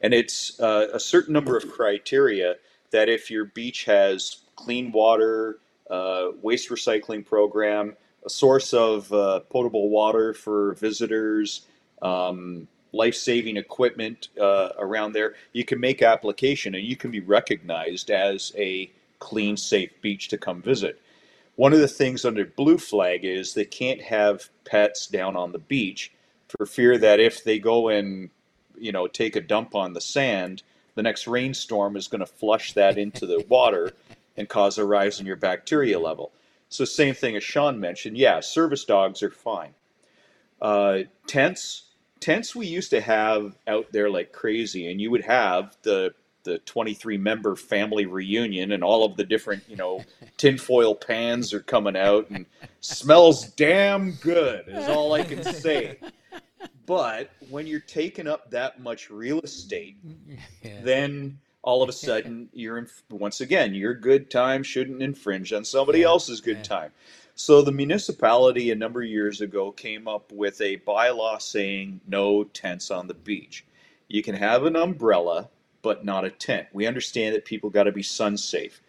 [0.00, 2.56] And it's uh, a certain number of criteria
[2.90, 5.58] that if your beach has clean water,
[5.90, 11.62] uh, waste recycling program, a source of uh, potable water for visitors,
[12.02, 17.20] um, life saving equipment uh, around there, you can make application and you can be
[17.20, 21.00] recognized as a clean, safe beach to come visit.
[21.56, 25.58] One of the things under Blue Flag is they can't have pets down on the
[25.58, 26.12] beach
[26.48, 28.30] for fear that if they go and
[28.76, 30.62] you know take a dump on the sand,
[30.94, 33.92] the next rainstorm is going to flush that into the water
[34.36, 36.32] and cause a rise in your bacteria level.
[36.68, 38.18] So same thing as Sean mentioned.
[38.18, 39.74] Yeah, service dogs are fine.
[40.60, 41.84] Uh, tents,
[42.20, 46.14] tents we used to have out there like crazy, and you would have the
[46.44, 50.04] the 23 member family reunion and all of the different you know
[50.36, 52.46] tinfoil pans are coming out and
[52.80, 55.98] smells damn good is all I can say.
[56.86, 59.96] But when you're taking up that much real estate,
[60.62, 60.80] yeah.
[60.82, 65.64] then all of a sudden you're in, once again your good time shouldn't infringe on
[65.64, 66.62] somebody Yeah, else's good yeah.
[66.62, 66.90] time.
[67.36, 72.44] So the municipality a number of years ago came up with a bylaw saying no
[72.44, 73.64] tents on the beach.
[74.08, 75.48] You can have an umbrella,
[75.84, 76.66] but not a tent.
[76.72, 78.80] We understand that people got to be sun safe.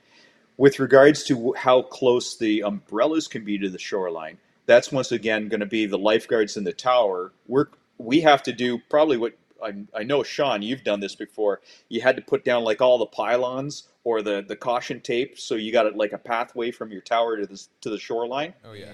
[0.58, 5.50] With regards to how close the umbrellas can be to the shoreline, that's once again
[5.50, 7.34] going to be the lifeguards in the tower.
[7.48, 7.68] We're
[7.98, 9.34] we have to do probably what
[9.64, 11.62] I, I know, Sean, you've done this before.
[11.90, 15.56] You had to put down like all the pylons or the, the caution tape, so
[15.56, 18.54] you got it like a pathway from your tower to the to the shoreline.
[18.64, 18.92] Oh yeah.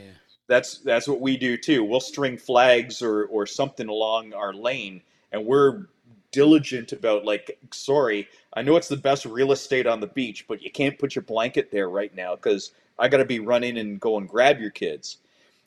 [0.48, 1.84] That's that's what we do too.
[1.84, 5.86] We'll string flags or or something along our lane, and we're
[6.32, 10.62] diligent about like, sorry, I know it's the best real estate on the beach, but
[10.62, 14.00] you can't put your blanket there right now because I got to be running and
[14.00, 15.18] go and grab your kids.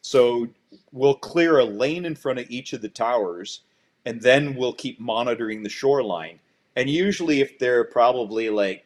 [0.02, 0.48] So
[0.92, 3.60] we'll clear a lane in front of each of the towers
[4.04, 6.38] and then we'll keep monitoring the shoreline.
[6.76, 8.84] And usually, if they're probably like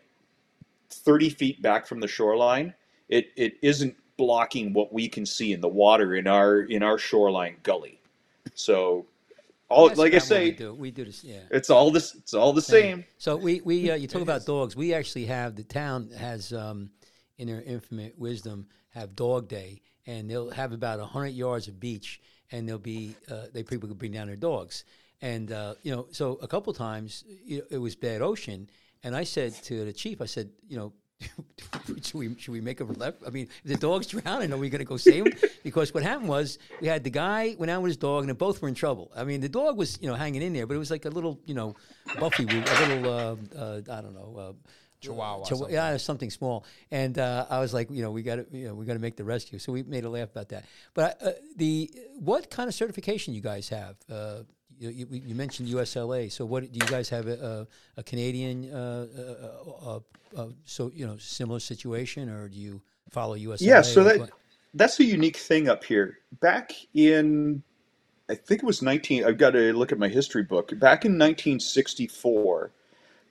[0.90, 2.74] 30 feet back from the shoreline,
[3.08, 6.98] it, it isn't blocking what we can see in the water in our in our
[6.98, 7.98] shoreline gully.
[8.54, 9.06] So,
[9.68, 11.22] all That's like I say, we do, we do this.
[11.22, 11.40] Yeah.
[11.50, 12.14] it's all this.
[12.14, 13.04] It's all the same.
[13.18, 14.74] So we we uh, you talk about dogs.
[14.74, 16.90] We actually have the town has um,
[17.36, 22.20] in their infinite wisdom have dog day, and they'll have about hundred yards of beach,
[22.50, 24.84] and they'll be uh, they people could bring down their dogs,
[25.20, 28.70] and uh, you know so a couple times it was bad ocean,
[29.02, 30.92] and I said to the chief, I said you know.
[32.02, 33.22] should we should we make a left?
[33.26, 35.32] I mean, if the dog's drowning, are we going to go save him?
[35.64, 38.34] Because what happened was we had the guy went out with his dog, and they
[38.34, 39.10] both were in trouble.
[39.14, 41.10] I mean, the dog was you know hanging in there, but it was like a
[41.10, 41.74] little you know
[42.18, 44.36] Buffy, a little uh, uh, I don't know.
[44.38, 44.52] Uh,
[45.00, 45.44] Chihuahua.
[45.44, 45.74] Chihuahua, something.
[45.74, 46.64] yeah, something small.
[46.90, 48.98] And uh, I was like, you know, we got to, you know, we got to
[48.98, 49.60] make the rescue.
[49.60, 50.64] So we made a laugh about that.
[50.92, 53.96] But uh, the what kind of certification you guys have?
[54.78, 56.30] You, you, you mentioned USLA.
[56.30, 57.66] So what do you guys have a,
[57.96, 60.00] a, a Canadian, uh, uh, uh,
[60.36, 63.58] uh, so you know, similar situation, or do you follow USLA?
[63.60, 64.30] Yeah, so that what?
[64.74, 66.18] that's a unique thing up here.
[66.40, 67.62] Back in,
[68.28, 69.24] I think it was 19.
[69.24, 70.68] I've got to look at my history book.
[70.78, 72.70] Back in 1964,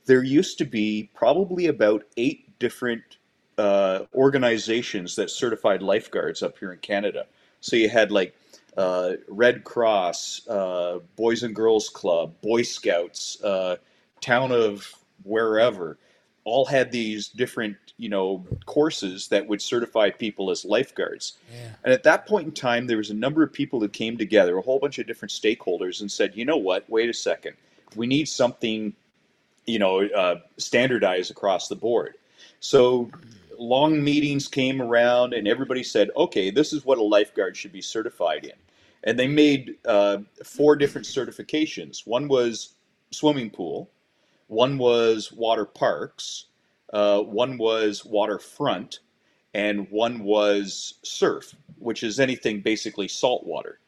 [0.06, 3.18] there used to be probably about eight different
[3.58, 7.26] uh, organizations that certified lifeguards up here in Canada.
[7.62, 8.36] So you had like
[8.78, 13.78] uh, Red Cross, uh, Boys and Girls Club, Boy Scouts, uh,
[14.22, 15.98] Town of wherever,
[16.44, 21.34] all had these different you know courses that would certify people as lifeguards.
[21.52, 21.70] Yeah.
[21.84, 24.58] And at that point in time, there was a number of people that came together,
[24.58, 26.90] a whole bunch of different stakeholders, and said, you know what?
[26.90, 27.56] Wait a second.
[27.96, 28.94] We need something,
[29.66, 32.14] you know, uh, standardized across the board.
[32.60, 33.10] So
[33.58, 37.82] long meetings came around, and everybody said, okay, this is what a lifeguard should be
[37.82, 38.54] certified in.
[39.04, 42.06] And they made uh, four different certifications.
[42.06, 42.76] One was
[43.12, 43.90] swimming pool,
[44.48, 46.46] one was water parks,
[46.94, 49.00] uh, one was waterfront,
[49.54, 53.80] and one was surf, which is anything basically saltwater.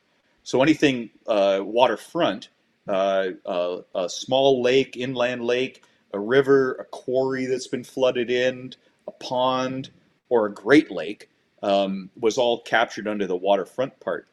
[0.44, 2.50] So anything uh, waterfront,
[2.88, 5.84] uh, a small lake, inland lake,
[6.14, 8.74] a river, a quarry that's been flooded in,
[9.08, 9.92] a pond,
[10.30, 11.30] or a great lake
[11.62, 14.28] um, was all captured under the waterfront part.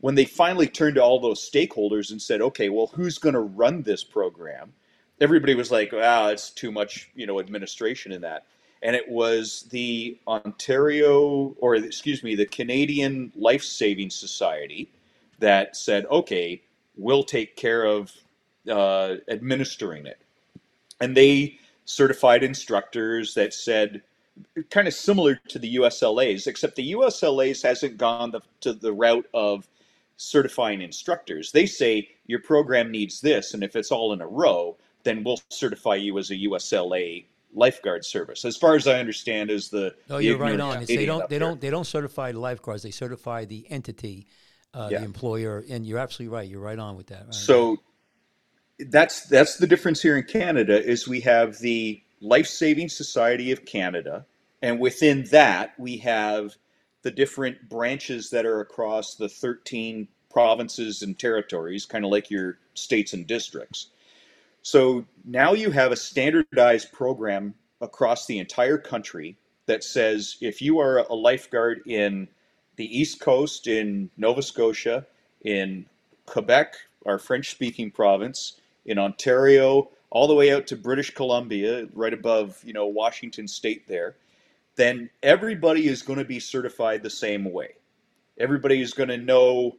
[0.00, 3.40] When they finally turned to all those stakeholders and said, "Okay, well, who's going to
[3.40, 4.72] run this program?"
[5.20, 8.46] Everybody was like, "Ah, it's too much, you know, administration in that."
[8.82, 14.90] And it was the Ontario, or excuse me, the Canadian Life Saving Society
[15.40, 16.62] that said, "Okay,
[16.96, 18.12] we'll take care of
[18.70, 20.18] uh, administering it."
[21.00, 24.02] and they certified instructors that said
[24.70, 29.26] kind of similar to the USLA's, except the USLA's hasn't gone the, to the route
[29.34, 29.66] of
[30.18, 31.52] certifying instructors.
[31.52, 35.40] They say your program needs this, and if it's all in a row, then we'll
[35.48, 38.44] certify you as a USLA lifeguard service.
[38.44, 40.84] As far as I understand, is the No, the you're right on.
[40.84, 41.26] They don't.
[41.30, 41.60] They don't.
[41.60, 42.82] They don't certify lifeguards.
[42.82, 44.26] They certify the entity,
[44.74, 44.98] uh, Yeah.
[44.98, 45.64] the employer.
[45.70, 46.48] And you're absolutely right.
[46.48, 47.24] You're right on with that.
[47.26, 47.34] Right?
[47.34, 47.78] So
[48.78, 53.64] that's that's the difference here in Canada is we have the Life Saving Society of
[53.64, 54.26] Canada,
[54.60, 56.56] and within that we have
[57.02, 62.58] the different branches that are across the 13 provinces and territories, kind of like your
[62.74, 63.88] states and districts.
[64.62, 69.36] So now you have a standardized program across the entire country
[69.66, 72.28] that says if you are a lifeguard in
[72.76, 75.06] the East Coast, in Nova Scotia,
[75.42, 75.86] in
[76.26, 76.74] Quebec,
[77.06, 82.60] our French speaking province, in Ontario, all the way out to British Columbia, right above,
[82.64, 84.16] you know, Washington state there,
[84.78, 87.70] then everybody is going to be certified the same way.
[88.38, 89.76] Everybody is going to know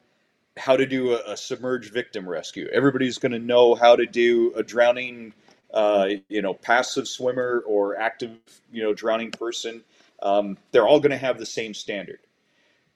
[0.58, 2.70] how to do a, a submerged victim rescue.
[2.74, 5.34] Everybody's going to know how to do a drowning,
[5.74, 8.38] uh, you know, passive swimmer or active,
[8.72, 9.84] you know, drowning person.
[10.24, 12.20] Um, they're all going to have the same standard.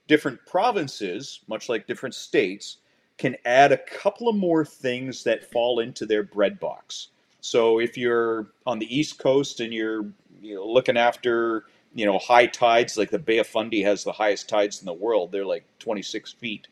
[0.08, 2.78] different provinces, much like different states,
[3.18, 7.10] can add a couple of more things that fall into their bread box.
[7.42, 10.06] So if you're on the East Coast and you're
[10.42, 14.12] you know, looking after you know high tides, like the Bay of Fundy has the
[14.12, 16.68] highest tides in the world, they're like 26 feet.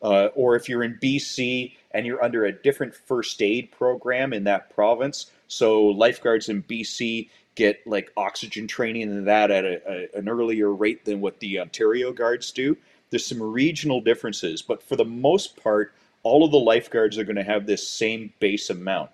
[0.00, 4.44] Uh, or if you're in BC and you're under a different first aid program in
[4.44, 9.82] that province, so lifeguards in BC get like oxygen training and that at a,
[10.14, 12.76] a, an earlier rate than what the Ontario guards do.
[13.10, 15.92] There's some regional differences, but for the most part,
[16.22, 19.10] all of the lifeguards are going to have this same base amount.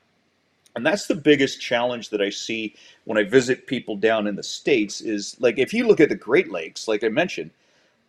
[0.76, 4.42] And that's the biggest challenge that I see when I visit people down in the
[4.42, 7.50] States is like if you look at the Great Lakes, like I mentioned,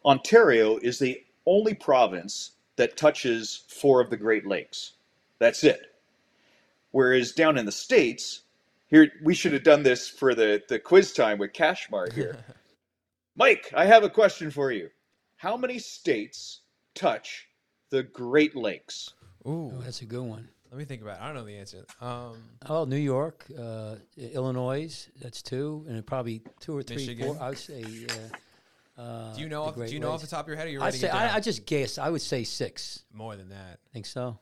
[0.03, 4.93] Ontario is the only province that touches four of the Great Lakes.
[5.39, 5.93] That's it.
[6.91, 8.41] Whereas down in the States,
[8.87, 12.37] here we should have done this for the, the quiz time with Kashmar here.
[13.35, 14.89] Mike, I have a question for you.
[15.37, 16.61] How many states
[16.95, 17.47] touch
[17.89, 19.13] the Great Lakes?
[19.47, 20.49] Ooh, Oh, that's a good one.
[20.75, 21.19] Let me think about.
[21.19, 21.21] it.
[21.21, 21.85] I don't know the answer.
[22.01, 22.33] Um,
[22.67, 27.27] Oh, New York, uh, Illinois, that's two, and probably two or three, Michigan.
[27.27, 27.41] four.
[27.41, 27.85] I would say.
[28.97, 29.63] Uh, uh, do you know?
[29.63, 30.67] Off, do you know off the top of your head?
[30.67, 31.07] Or you I'd say?
[31.07, 31.97] I, I just guess.
[31.97, 33.03] I would say six.
[33.13, 33.79] more than that.
[33.87, 34.37] I Think so.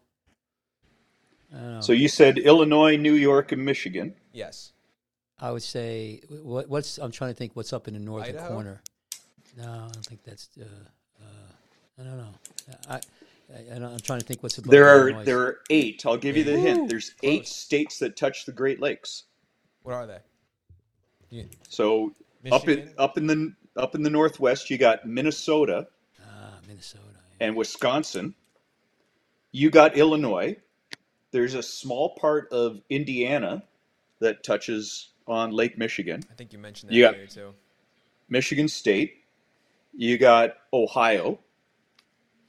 [1.55, 1.81] I.
[1.81, 4.15] So you said Illinois, New York, and Michigan.
[4.31, 4.71] Yes.
[5.39, 6.97] I would say what, what's.
[6.97, 7.55] I'm trying to think.
[7.55, 8.47] What's up in the northern Idaho?
[8.47, 8.81] corner?
[9.55, 10.49] No, I don't think that's.
[10.59, 10.63] Uh,
[11.21, 12.33] uh, I don't know.
[12.89, 13.01] I,
[13.53, 15.23] I, I don't, I'm trying to think what's above There are Illinois.
[15.25, 16.05] there are eight.
[16.05, 16.89] I'll give you the Ooh, hint.
[16.89, 17.55] There's eight close.
[17.55, 19.23] states that touch the Great Lakes.
[19.83, 20.19] What are they?
[21.29, 22.13] You- So
[22.51, 22.93] up in Michigan?
[22.97, 25.87] up in the up in the northwest, you got Minnesota
[26.21, 27.03] Ah, Minnesota.
[27.39, 27.47] yeah.
[27.47, 28.35] and Wisconsin.
[29.51, 30.55] You got Illinois.
[31.31, 33.63] There's a small part of Indiana
[34.19, 36.23] that touches on Lake Michigan.
[36.31, 37.53] I think you mentioned that You got- earlier too.
[38.29, 39.23] Michigan State.
[39.95, 41.39] You got Ohio,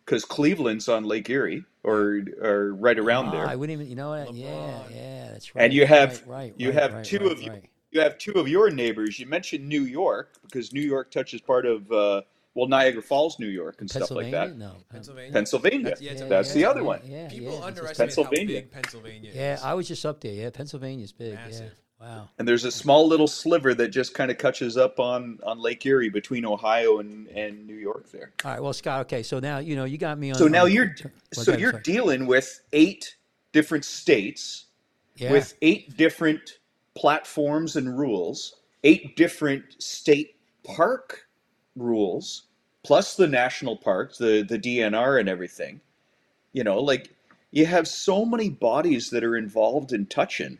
[0.04, 3.46] because Cleveland's on Lake Erie or or right around Ah, there.
[3.46, 3.88] I wouldn't even.
[3.90, 4.34] You know what?
[4.34, 4.94] Yeah, LeBron.
[4.94, 5.64] yeah, that's right.
[5.64, 7.50] And you have right, right, you right, have right, two right, of you.
[7.50, 7.70] right.
[7.90, 9.20] You have two of your neighbors.
[9.20, 12.22] You mentioned New York because New York touches part of uh,
[12.54, 14.56] well Niagara Falls, New York, and stuff like that.
[14.56, 15.32] No, Pennsylvania.
[15.32, 15.84] Pennsylvania.
[15.84, 17.00] That's- yeah, it's Yeah, That's big the yeah, other yeah, one.
[17.04, 18.46] Yeah, People yeah, that's underestimate how Pennsylvania.
[18.56, 19.58] big Pennsylvania Yeah.
[19.62, 20.32] I was just up there.
[20.34, 21.34] Yeah, Pennsylvania's big.
[21.34, 21.72] Massive.
[22.00, 22.28] Wow.
[22.38, 25.86] And there's a small little sliver that just kind of catches up on, on Lake
[25.86, 28.32] Erie between Ohio and, and New York there.
[28.44, 29.02] All right, well, Scott.
[29.02, 30.36] Okay, so now you know you got me on.
[30.36, 30.94] So now on- you're
[31.32, 31.82] so ahead, you're sorry.
[31.82, 33.16] dealing with eight
[33.52, 34.66] different states
[35.16, 35.32] yeah.
[35.32, 36.58] with eight different
[36.94, 41.26] platforms and rules, eight different state park
[41.76, 42.44] rules,
[42.82, 45.80] plus the national parks, the the DNR and everything.
[46.52, 47.14] You know, like
[47.50, 50.58] you have so many bodies that are involved in touching,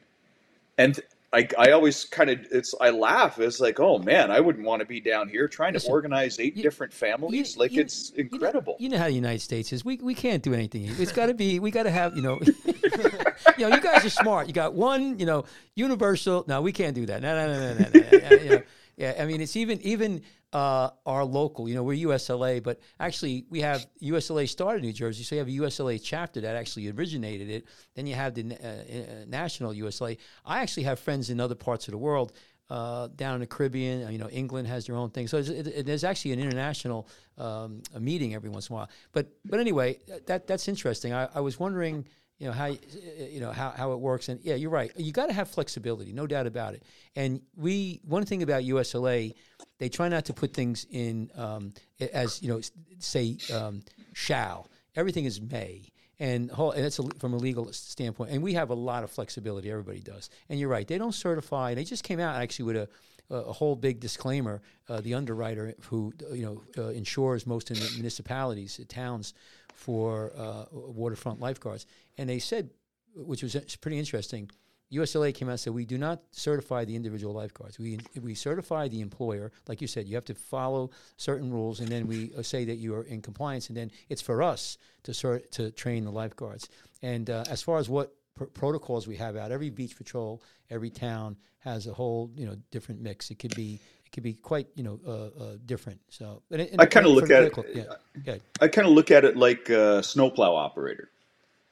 [0.78, 1.00] and
[1.34, 3.38] I I always kind of it's I laugh.
[3.38, 6.38] It's like, oh man, I wouldn't want to be down here trying to Listen, organize
[6.38, 7.54] eight you- different families.
[7.54, 8.76] You- like you- it's you know- incredible.
[8.78, 9.84] You know, how the United States is.
[9.84, 10.88] We we can't do anything.
[10.98, 11.58] It's got to be.
[11.58, 12.16] We got to have.
[12.16, 12.38] You know.
[13.58, 14.46] you know, you guys are smart.
[14.46, 15.18] You got one.
[15.18, 16.44] You know, universal.
[16.46, 17.20] No, we can't do that.
[17.22, 17.90] No, no, no, no, no.
[17.94, 18.42] no, no.
[18.42, 18.62] You know,
[18.96, 20.22] yeah, I mean, it's even even
[20.52, 21.68] uh, our local.
[21.68, 25.40] You know, we're USLA, but actually we have USLA started in New Jersey, so you
[25.40, 27.66] have a USLA chapter that actually originated it.
[27.94, 30.16] Then you have the uh, uh, national USLA.
[30.44, 32.32] I actually have friends in other parts of the world
[32.70, 34.10] uh, down in the Caribbean.
[34.12, 35.26] You know, England has their own thing.
[35.26, 38.90] So there's, it, there's actually an international um, meeting every once in a while.
[39.12, 41.12] But but anyway, that that's interesting.
[41.12, 42.06] I, I was wondering,
[42.38, 44.28] you know, how you know how, how it works.
[44.28, 44.90] And yeah, you're right.
[44.96, 46.82] You got to have flexibility, no doubt about it.
[47.14, 49.34] And we one thing about USLA,
[49.78, 51.74] they try not to put things in um,
[52.12, 52.60] as you know,
[52.98, 53.82] say um,
[54.12, 54.68] shall.
[54.96, 58.30] Everything is may and whole, and that's a, from a legal standpoint.
[58.30, 59.70] And we have a lot of flexibility.
[59.70, 60.30] Everybody does.
[60.48, 60.86] And you're right.
[60.86, 61.70] They don't certify.
[61.70, 62.88] And they just came out actually with a
[63.30, 64.60] a whole big disclaimer.
[64.88, 69.34] Uh, the underwriter who you know uh, insures most municipalities, towns,
[69.74, 72.70] for uh, waterfront lifeguards, and they said,
[73.14, 74.50] which was uh, pretty interesting.
[74.92, 77.78] USLA came out and said we do not certify the individual lifeguards.
[77.78, 80.06] We we certify the employer, like you said.
[80.06, 83.20] You have to follow certain rules, and then we uh, say that you are in
[83.20, 86.68] compliance, and then it's for us to cert, to train the lifeguards.
[87.02, 90.90] And uh, as far as what pr- protocols we have out, every beach patrol, every
[90.90, 93.30] town has a whole you know different mix.
[93.30, 93.80] It could be
[94.14, 96.00] it could be quite you know uh, uh, different.
[96.08, 98.40] So and and I kinda look the at it- vehicle- Yeah, good.
[98.60, 101.10] I kind of look at it like a snowplow operator,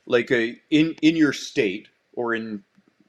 [0.06, 2.64] like a in in your state or in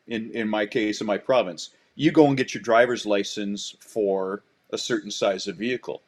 [0.07, 4.43] in in my case in my province, you go and get your driver's license for
[4.71, 6.01] a certain size of vehicle,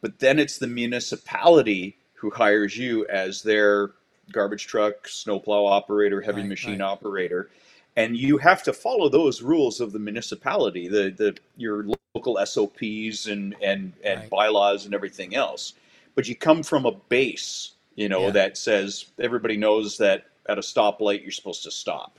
[0.00, 3.90] but then it's the municipality who hires you as their
[4.32, 6.90] garbage truck, snowplow operator, heavy Right, machine right.
[6.92, 7.48] operator,
[7.96, 13.26] and you have to follow those rules of the municipality, the the your local SOPs
[13.26, 14.30] and and and Right.
[14.30, 15.74] bylaws and everything else.
[16.14, 18.30] but you come from a base, you know, Yeah.
[18.30, 22.18] that says everybody knows that at a stoplight you're supposed to stop.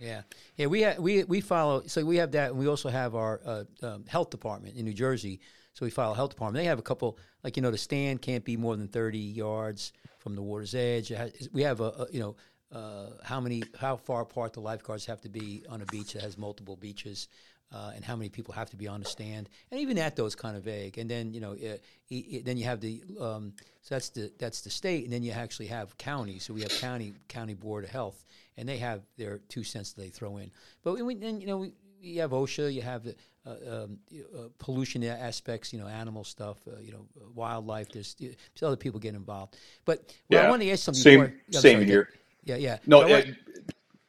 [0.00, 0.22] Yeah,
[0.56, 0.66] yeah.
[0.66, 1.84] We ha- we we follow.
[1.86, 4.92] So we have that, and we also have our uh, um, health department in New
[4.94, 5.38] Jersey.
[5.74, 6.60] So we follow health department.
[6.60, 9.92] They have a couple, like you know, the stand can't be more than thirty yards
[10.18, 11.12] from the water's edge.
[11.12, 12.34] It has, we have a, a you know.
[12.72, 16.22] Uh, how many, how far apart the lifeguards have to be on a beach that
[16.22, 17.28] has multiple beaches,
[17.72, 20.26] uh, and how many people have to be on the stand, and even that though
[20.26, 20.98] is kind of vague.
[20.98, 21.76] And then you know, uh,
[22.10, 23.52] e- e- then you have the, um,
[23.82, 26.44] so that's the that's the state, and then you actually have counties.
[26.44, 28.24] So we have county county board of health,
[28.56, 30.50] and they have their two cents that they throw in.
[30.82, 33.14] But we, then you know we, you have OSHA, you have the
[33.46, 37.88] uh, um, uh, pollution aspects, you know, animal stuff, uh, you know, uh, wildlife.
[37.90, 39.56] There's, there's other people get involved.
[39.84, 41.02] But well, I want to ask something.
[41.02, 42.08] Same- before- same sorry, here.
[42.44, 42.78] Yeah, yeah.
[42.86, 43.32] No, But I want- uh,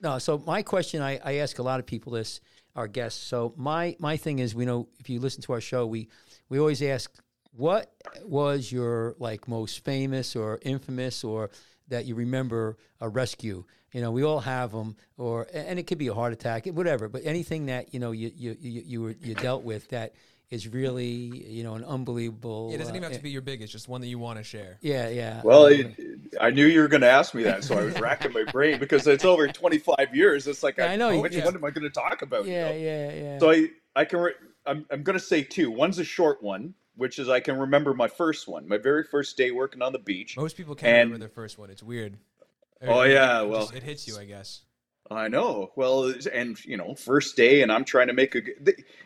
[0.01, 2.41] no, so my question, I, I ask a lot of people this,
[2.75, 3.21] our guests.
[3.23, 6.09] So my my thing is, we know if you listen to our show, we
[6.49, 7.11] we always ask,
[7.53, 7.91] what
[8.23, 11.49] was your like most famous or infamous or
[11.88, 13.63] that you remember a rescue?
[13.93, 17.07] You know, we all have them, or and it could be a heart attack, whatever.
[17.07, 20.13] But anything that you know you you you, you were you dealt with that
[20.51, 22.71] is really you know an unbelievable.
[22.73, 24.43] It doesn't uh, even have to be your biggest, just one that you want to
[24.43, 24.77] share.
[24.81, 25.41] Yeah, yeah.
[25.43, 25.95] Well, uh, it,
[26.39, 28.79] I knew you were going to ask me that, so I was racking my brain
[28.79, 30.47] because it's over 25 years.
[30.47, 31.45] It's like, Yeah, I know, which yeah.
[31.45, 32.45] one am I going to talk about?
[32.45, 32.75] you yeah, know?
[32.75, 33.39] yeah, yeah.
[33.39, 34.33] So I, I can, re-
[34.65, 35.71] I'm, I'm going to say two.
[35.71, 39.37] One's a short one, which is I can remember my first one, my very first
[39.37, 40.35] day working on the beach.
[40.37, 41.69] Most people can't And- remember their first one.
[41.69, 42.17] It's weird.
[42.81, 44.61] Oh, yeah, it well- just- it hits you, I guess.
[45.12, 45.72] I know.
[45.76, 48.41] Well, and you know, first day, and I'm trying to make a.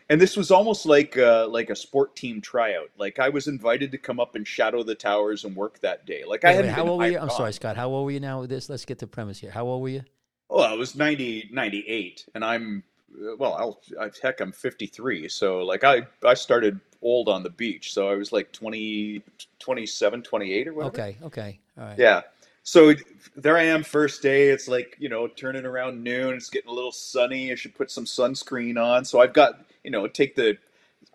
[0.08, 2.90] And this was almost like uh, like a sport team tryout.
[2.96, 6.24] Like I was invited to come up and shadow the towers and work that day.
[6.26, 6.64] Like I had.
[6.66, 7.18] how old were you?
[7.18, 7.76] I'm sorry, Scott.
[7.76, 8.70] How old were you now with this?
[8.70, 9.50] Let's get the premise here.
[9.50, 10.02] How old were you?
[10.48, 12.82] Oh, I was 90, 98, and I'm
[13.14, 13.54] uh, well.
[13.54, 15.28] I'll I, heck, I'm 53.
[15.28, 17.92] So like I I started old on the beach.
[17.92, 19.22] So I was like 20,
[19.58, 20.94] 27, 28 or whatever.
[20.94, 21.98] Okay, okay, all right.
[21.98, 22.22] Yeah.
[22.62, 22.94] So
[23.36, 24.48] there I am, first day.
[24.48, 26.34] It's like, you know, turning around noon.
[26.34, 27.52] It's getting a little sunny.
[27.52, 29.04] I should put some sunscreen on.
[29.04, 30.58] So I've got, you know, take the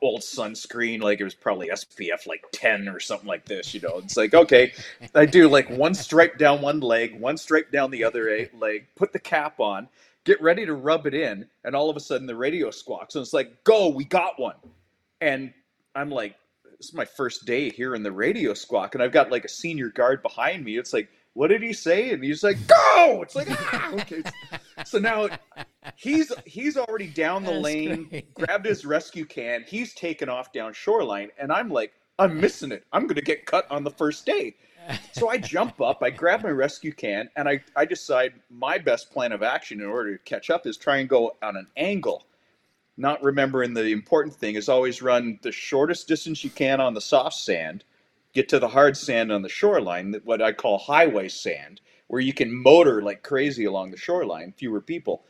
[0.02, 4.00] old sunscreen, like it was probably SPF like 10 or something like this, you know.
[4.00, 4.74] It's like, okay,
[5.14, 9.14] I do like one stripe down one leg, one stripe down the other leg, put
[9.14, 9.88] the cap on,
[10.24, 11.48] get ready to rub it in.
[11.64, 13.16] And all of a sudden the radio squawks.
[13.16, 14.56] And it's like, go, we got one.
[15.22, 15.54] And
[15.96, 16.36] I'm like,
[16.78, 19.50] this is my first day here in the radio squawk, and I've got like a
[19.50, 20.78] senior guard behind me.
[20.78, 22.10] It's like, what did he say?
[22.12, 23.22] And he's like, go!
[23.22, 23.94] It's like, ah!
[23.94, 24.24] okay.
[24.86, 25.30] So now
[25.96, 28.34] he's he's already down the That's lane, great.
[28.34, 32.84] grabbed his rescue can, he's taken off down shoreline, and I'm like, I'm missing it.
[32.92, 34.56] I'm gonna get cut on the first day.
[35.14, 39.12] So I jump up, I grab my rescue can, and I, I decide my best
[39.12, 42.24] plan of action in order to catch up is try and go on an angle
[42.98, 47.02] not remembering the important thing is always run the shortest distance you can on the
[47.02, 47.84] soft sand,
[48.36, 52.22] get to the hard sand on the shoreline, that what I call highway sand, where
[52.22, 55.24] you can motor like crazy along the shoreline, fewer people.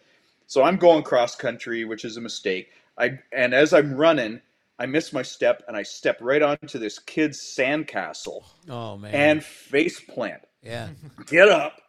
[0.47, 2.69] So I'm going cross country, which is a mistake.
[2.97, 4.41] I and as I'm running,
[4.77, 9.13] I miss my step and I step right onto this kid's sandcastle Oh man.
[9.13, 10.89] and face plant yeah.
[11.27, 11.79] get up,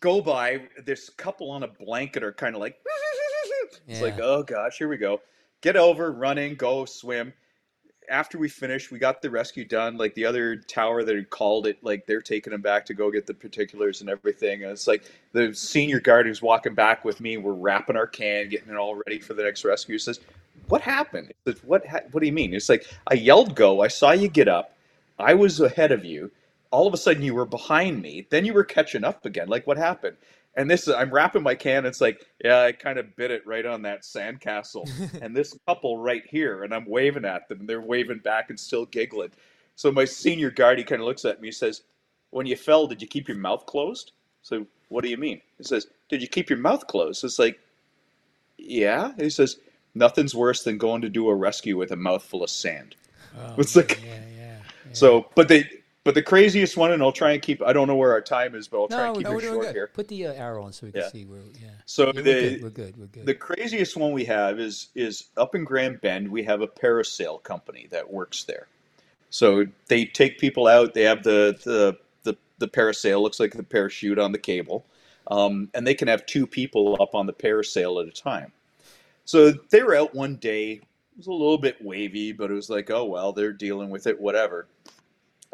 [0.00, 0.62] go by.
[0.84, 2.76] This couple on a blanket are kind of like,
[3.86, 5.20] it's like, oh gosh, here we go.
[5.60, 7.32] Get over, running, go swim.
[8.10, 9.96] After we finish, we got the rescue done.
[9.96, 13.10] Like the other tower that had called it, like they're taking him back to go
[13.10, 14.62] get the particulars and everything.
[14.62, 17.36] And it's like the senior guard who's walking back with me.
[17.36, 19.98] We're wrapping our can, getting it all ready for the next rescue.
[19.98, 20.20] Says,
[20.68, 21.86] "What happened?" Says, "What?
[21.86, 24.76] Ha- what do you mean?" It's like I yelled, "Go!" I saw you get up.
[25.18, 26.30] I was ahead of you
[26.70, 29.66] all of a sudden you were behind me then you were catching up again like
[29.66, 30.16] what happened
[30.56, 33.66] and this i'm wrapping my can it's like yeah i kind of bit it right
[33.66, 34.88] on that sandcastle.
[35.22, 38.58] And this couple right here and i'm waving at them and they're waving back and
[38.58, 39.30] still giggling.
[39.76, 41.82] So my senior guard he kind of looks at me and says
[42.30, 44.12] when you fell did you keep your mouth closed?
[44.42, 45.40] So what do you mean?
[45.58, 47.24] He says did you keep your mouth closed?
[47.24, 47.58] It's like
[48.58, 49.12] yeah.
[49.18, 49.58] He says
[49.94, 52.94] nothing's worse than going to do a rescue with a mouthful of sand.
[53.36, 54.92] Oh, It's like- yeah, yeah, yeah.
[54.92, 55.68] so but they
[56.04, 58.54] but the craziest one and i'll try and keep i don't know where our time
[58.54, 59.74] is but i'll try No, and keep no, it short good.
[59.74, 61.08] here Put the uh, arrow on so we can Yeah.
[61.08, 61.40] see where.
[61.60, 61.68] Yeah.
[61.86, 62.62] so Yeah, the we're good.
[62.62, 62.96] We're good.
[62.96, 63.26] We're good.
[63.26, 66.28] The craziest one we have is is up in Grand Bend.
[66.28, 68.66] We have a parasail company that works there.
[69.30, 70.94] So they take people out.
[70.94, 74.84] They have the the the, the parasail looks like the parachute on the cable,
[75.28, 78.52] um, and they can have two people up on the parasail at a time.
[79.24, 80.72] So they were out one day.
[80.72, 84.06] It was a little bit wavy, but it was like, oh well, they're dealing with
[84.06, 84.66] it, whatever.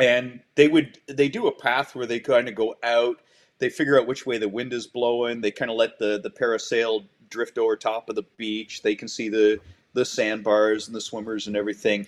[0.01, 3.19] And they would they do a path where they kind of go out
[3.61, 5.41] they figure out which way the wind is blowing.
[5.43, 8.83] They kind of let the the parasail drift over top of the beach.
[8.83, 9.61] They can see the
[9.95, 12.07] the sandbars and the swimmers and everything.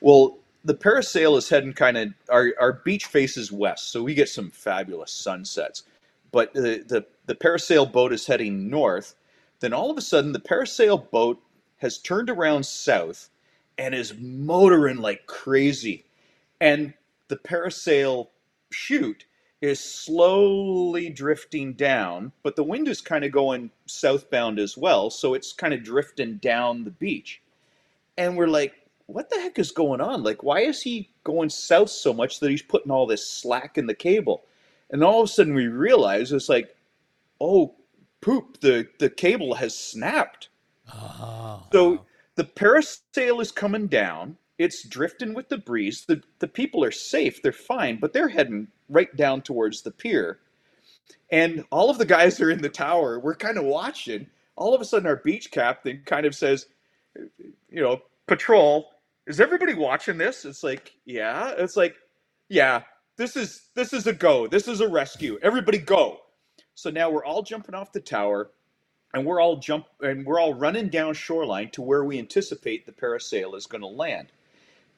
[0.00, 4.28] Well, the parasail is heading kind of our our beach faces west, so we get
[4.30, 5.84] some fabulous sunsets.
[6.32, 9.16] But the the the parasail boat is heading north.
[9.60, 11.40] Then all of a sudden, the parasail boat
[11.78, 13.30] has turned around south
[13.78, 16.04] and is motoring like crazy,
[16.60, 16.94] and
[17.28, 18.28] the parasail
[18.72, 19.26] chute
[19.60, 25.34] is slowly drifting down, but the wind is kind of going southbound as well, so
[25.34, 27.40] it's kind of drifting down the beach.
[28.18, 28.74] And we're like,
[29.06, 30.22] what the heck is going on?
[30.22, 33.86] Like, why is he going south so much that he's putting all this slack in
[33.86, 34.44] the cable?
[34.90, 36.74] And all of a sudden we realize it's like,
[37.40, 37.74] oh,
[38.20, 40.48] poop, the, the cable has snapped.
[40.92, 42.04] Oh, So
[42.36, 44.36] the parasail is coming down.
[44.58, 46.04] It's drifting with the breeze.
[46.06, 47.42] The the people are safe.
[47.42, 50.40] They're fine, but they're heading right down towards the pier.
[51.30, 53.18] And all of the guys are in the tower.
[53.18, 54.28] We're kind of watching.
[54.56, 56.66] All of a sudden, our beach captain kind of says,
[57.70, 58.90] "You know, patrol,
[59.26, 61.96] is everybody watching this?" It's like, "Yeah." It's like,
[62.48, 62.84] "Yeah,
[63.16, 64.46] this is this is a go.
[64.46, 65.38] This is a rescue.
[65.42, 66.20] Everybody go."
[66.74, 68.50] So now we're all jumping off the tower
[69.14, 72.92] and we're all jump and we're all running down shoreline to where we anticipate the
[72.92, 74.28] parasail is going to land.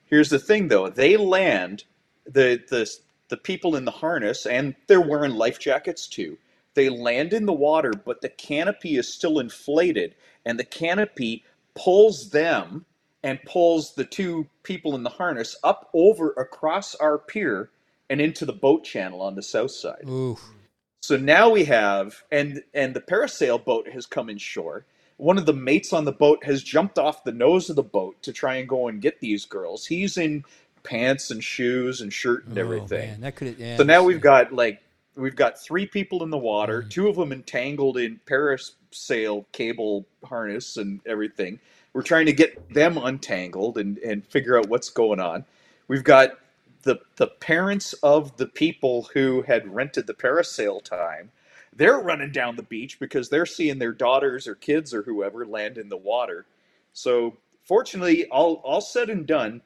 [0.07, 1.85] Here's the thing though, they land
[2.27, 2.91] the the
[3.29, 6.39] the people in the harness and they're wearing life jackets too.
[6.75, 10.15] They land in the water, but the canopy is still inflated
[10.47, 11.45] and the canopy
[11.75, 12.87] pulls them
[13.23, 17.71] and pulls the two people in the harness up over across our pier
[18.11, 20.07] and into the boat channel on the south side.
[20.09, 20.55] oof.
[21.03, 24.87] So now we have, and and the parasail boat has come in shore.
[25.19, 28.21] One of the mates on the boat has jumped off the nose of the boat
[28.23, 29.87] to try and go and get these girls.
[29.87, 30.45] He's in
[30.83, 33.09] pants and shoes and shirt and Oh, everything.
[33.11, 33.59] man, that could.
[33.59, 34.83] Yeah, so now we've got like
[35.17, 36.91] we've got three people in the water, Mm.
[36.91, 41.59] two of them entangled in parasail cable harness and everything.
[41.95, 45.45] We're trying to get them untangled and and figure out what's going on.
[45.89, 46.39] We've got
[46.83, 51.31] the the parents of the people who had rented the parasail time.
[51.77, 55.79] They're running down the beach because they're seeing their daughters or kids or whoever land
[55.79, 56.47] in the water.
[56.93, 59.61] So fortunately, all all said and done,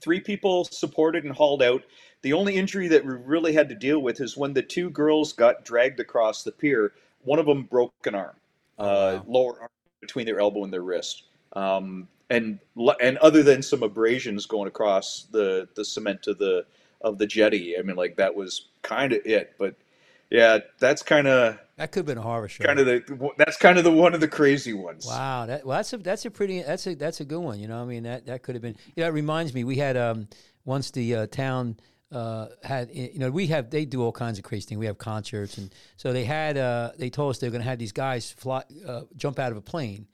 [0.00, 1.82] three people supported and hauled out.
[2.22, 5.32] The only injury that we really had to deal with is when the two girls
[5.32, 6.92] got dragged across the pier.
[7.24, 8.36] One of them broke an arm,
[8.78, 9.24] uh, wow.
[9.26, 9.70] lower arm
[10.00, 11.24] between their elbow and their wrist,
[11.54, 12.58] um, and
[13.00, 16.64] and other than some abrasions going across the the cement of the
[17.00, 19.54] of the jetty, I mean, like that was kind of it.
[19.58, 19.74] But
[20.32, 22.64] yeah, that's kind of that could have been a horror show.
[22.64, 25.06] kind of the that's kind of the one of the crazy ones.
[25.06, 27.60] Wow, that well, that's a that's a pretty that's a that's a good one.
[27.60, 28.76] You know, I mean that that could have been.
[28.96, 30.28] You know, it reminds me we had um
[30.64, 31.76] once the uh, town
[32.10, 34.78] uh had you know we have they do all kinds of crazy things.
[34.78, 37.68] We have concerts and so they had uh they told us they were going to
[37.68, 40.06] have these guys fly uh, jump out of a plane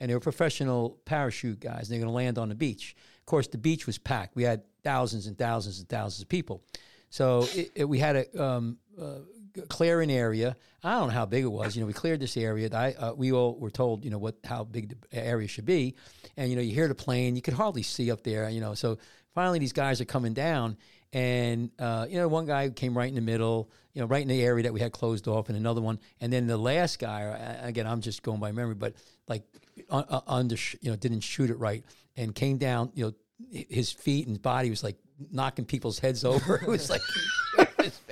[0.00, 1.88] and they were professional parachute guys.
[1.88, 2.94] And they're going to land on the beach.
[3.20, 4.36] Of course, the beach was packed.
[4.36, 6.62] We had thousands and thousands and thousands of people.
[7.10, 9.20] So it, it, we had a um, uh,
[9.68, 10.56] clear an area.
[10.82, 11.74] I don't know how big it was.
[11.74, 12.68] You know, we cleared this area.
[12.72, 15.96] I, uh, we all were told, you know, what how big the area should be,
[16.36, 18.48] and you know, you hear the plane, you could hardly see up there.
[18.48, 18.98] You know, so
[19.34, 20.76] finally these guys are coming down,
[21.12, 24.28] and uh, you know, one guy came right in the middle, you know, right in
[24.28, 27.22] the area that we had closed off, and another one, and then the last guy.
[27.62, 28.94] Again, I'm just going by memory, but
[29.28, 29.42] like
[29.90, 31.84] uh, under, you know, didn't shoot it right,
[32.16, 32.92] and came down.
[32.94, 33.12] You know,
[33.50, 34.96] his feet and body was like
[35.30, 36.56] knocking people's heads over.
[36.62, 37.02] It was like.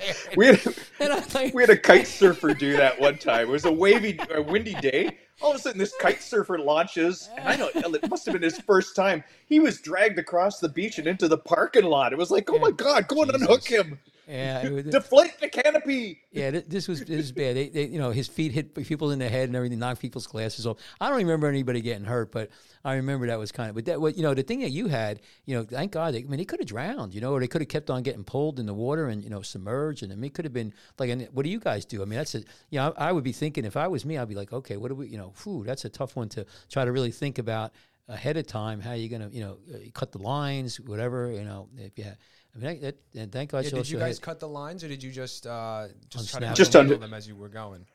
[0.07, 0.85] It was bad.
[0.99, 3.41] We had, like, we had a kite surfer do that one time.
[3.41, 5.17] It was a wavy, a windy day.
[5.41, 8.41] All of a sudden, this kite surfer launches, and I know it must have been
[8.41, 9.23] his first time.
[9.47, 12.13] He was dragged across the beach and into the parking lot.
[12.13, 15.49] It was like, oh my god, go and unhook him, yeah, it was, deflate the
[15.49, 16.21] canopy.
[16.31, 16.51] yeah.
[16.51, 17.55] This was this is bad.
[17.55, 20.27] They, they, you know, his feet hit people in the head and everything, knocked people's
[20.27, 20.77] glasses off.
[20.99, 22.49] I don't remember anybody getting hurt, but
[22.83, 23.75] I remember that was kind of.
[23.75, 26.13] But that, what you know, the thing that you had, you know, thank God.
[26.13, 28.03] They, I mean, they could have drowned, you know, or they could have kept on
[28.03, 30.03] getting pulled in the water and you know submerged.
[30.03, 32.01] And I mean, it could have been like, and what do you guys do?
[32.01, 32.39] I mean, that's a,
[32.69, 34.77] you know, I, I would be thinking if I was me, I'd be like, okay,
[34.77, 37.37] what do we, you know, whew, that's a tough one to try to really think
[37.37, 37.73] about
[38.07, 38.79] ahead of time.
[38.79, 42.11] How you gonna, you know, uh, cut the lines, whatever, you know, if you.
[42.55, 42.81] I mean, that,
[43.13, 43.63] that, and thank God.
[43.63, 46.29] Yeah, she did you guys had- cut the lines, or did you just uh, just
[46.31, 47.85] try to Just just under- handle them as you were going?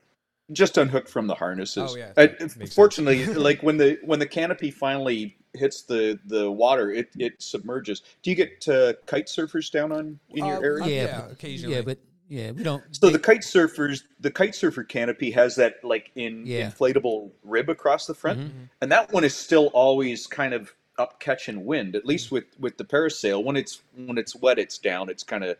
[0.52, 1.92] Just unhooked from the harnesses.
[1.92, 2.74] Oh, yeah, that makes sense.
[2.74, 8.02] fortunately, like when the when the canopy finally hits the the water, it it submerges.
[8.22, 10.82] Do you get uh, kite surfers down on in your Uh, area?
[10.82, 11.74] uh, yeah, yeah, but- occasionally.
[11.76, 12.82] Yeah, but yeah, we don't.
[12.94, 16.68] So the kite surfers, the kite surfer canopy has that like in Yeah.
[16.70, 18.68] inflatable rib across the front, Mhm.
[18.82, 21.96] and that one is still always kind of up catching wind.
[21.96, 25.08] At least with with the parasail, when it's when it's wet, it's down.
[25.08, 25.56] It's kind of,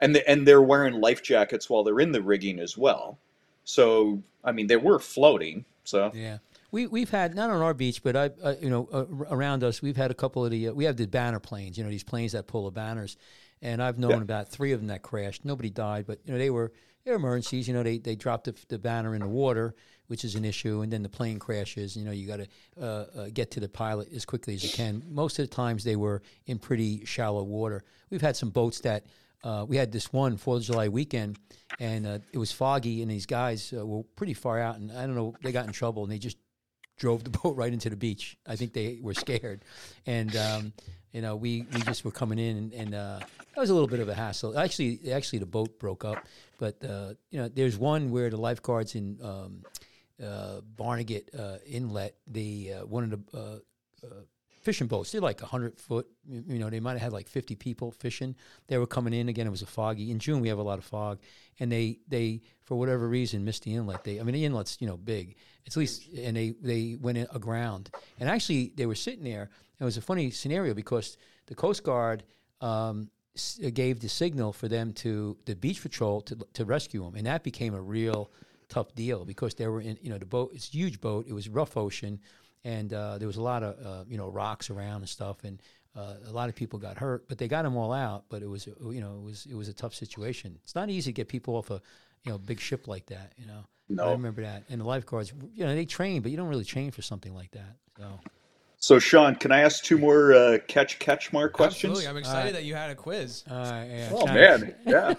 [0.00, 3.18] and the, and they're wearing life jackets while they're in the rigging as well.
[3.64, 5.64] So I mean, they were floating.
[5.84, 6.38] So Yeah.
[6.70, 9.82] we we've had not on our beach, but I, uh, you know, uh, around us,
[9.82, 10.68] we've had a couple of the.
[10.68, 11.78] Uh, we have the banner planes.
[11.78, 13.16] You know, these planes that pull the banners,
[13.62, 14.22] and I've known Yeah.
[14.22, 15.44] about three of them that crashed.
[15.44, 16.72] Nobody died, but you know, they were
[17.04, 17.68] they were emergencies.
[17.68, 19.74] You know, they they dropped the, the banner in the water,
[20.06, 21.96] which is an issue, and then the plane crashes.
[21.96, 22.46] You know, you got to
[22.80, 25.02] uh, uh, get to the pilot as quickly as you can.
[25.08, 27.84] Most of the times, they were in pretty shallow water.
[28.10, 29.06] We've had some boats that.
[29.44, 31.36] Uh, we had this one Fourth of July weekend,
[31.80, 35.04] and uh, it was foggy, and these guys uh, were pretty far out, and I
[35.04, 36.36] don't know, they got in trouble, and they just
[36.96, 38.36] drove the boat right into the beach.
[38.46, 39.64] I think they were scared,
[40.06, 40.72] and um,
[41.12, 43.18] you know, we, we just were coming in, and, and uh,
[43.54, 44.58] that was a little bit of a hassle.
[44.58, 46.26] Actually, actually, the boat broke up,
[46.58, 49.62] but uh, you know, there's one where the lifeguards in um,
[50.22, 53.62] uh, Barnegat uh, Inlet, the uh, one of the
[54.62, 55.12] fishing boats.
[55.12, 56.06] They're like hundred foot.
[56.26, 58.34] You know, they might have had like fifty people fishing.
[58.68, 59.46] They were coming in again.
[59.46, 60.10] It was a foggy.
[60.10, 61.18] In June, we have a lot of fog,
[61.60, 64.04] and they they for whatever reason missed the inlet.
[64.04, 65.36] They I mean the inlet's you know big.
[65.66, 67.90] At least and they they went in aground.
[68.18, 69.50] And actually, they were sitting there.
[69.78, 71.16] It was a funny scenario because
[71.46, 72.24] the Coast Guard.
[72.60, 73.10] Um,
[73.72, 77.42] gave the signal for them to the beach patrol to to rescue them, and that
[77.42, 78.30] became a real
[78.72, 80.50] tough deal because they were in you know the boat.
[80.54, 81.26] It's a huge boat.
[81.26, 82.20] It was rough ocean,
[82.64, 85.60] and uh, there was a lot of uh, you know rocks around and stuff, and
[85.96, 87.28] uh, a lot of people got hurt.
[87.28, 88.24] But they got them all out.
[88.28, 90.58] But it was uh, you know it was it was a tough situation.
[90.62, 91.80] It's not easy to get people off a
[92.24, 93.32] you know big ship like that.
[93.36, 94.08] You know, No.
[94.08, 94.64] I remember that.
[94.70, 97.50] And the lifeguards, you know, they train, but you don't really train for something like
[97.52, 97.76] that.
[97.98, 98.20] So
[98.78, 101.90] So, Sean, can I ask two more uh, catch catch mark questions?
[101.98, 102.08] Absolutely.
[102.08, 103.44] I'm excited that you had a quiz.
[103.50, 105.14] uh, yeah, Oh kinda- man, yeah.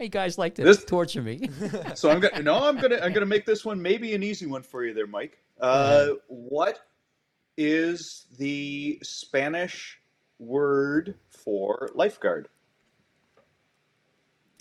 [0.00, 1.48] you guys like to This- torture me.
[1.94, 4.62] So I'm gonna no, I'm gonna I'm gonna make this one maybe an easy one
[4.62, 5.38] for you there, Mike.
[5.60, 6.80] Uh, what
[7.56, 9.98] is the Spanish
[10.38, 12.48] word for lifeguard?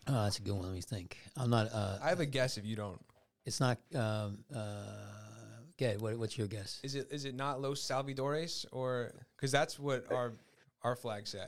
[0.08, 0.64] Oh, that's a good one.
[0.64, 1.18] Let me think.
[1.36, 1.68] I'm not.
[1.74, 3.00] Uh, I have a guess if you don't.
[3.46, 3.78] it's not.
[3.94, 4.84] Um, uh,
[5.78, 6.80] Ged, what, what's your guess?
[6.84, 10.34] Is it is it not Los Salvadores or because that's what our
[10.84, 11.46] our flags say.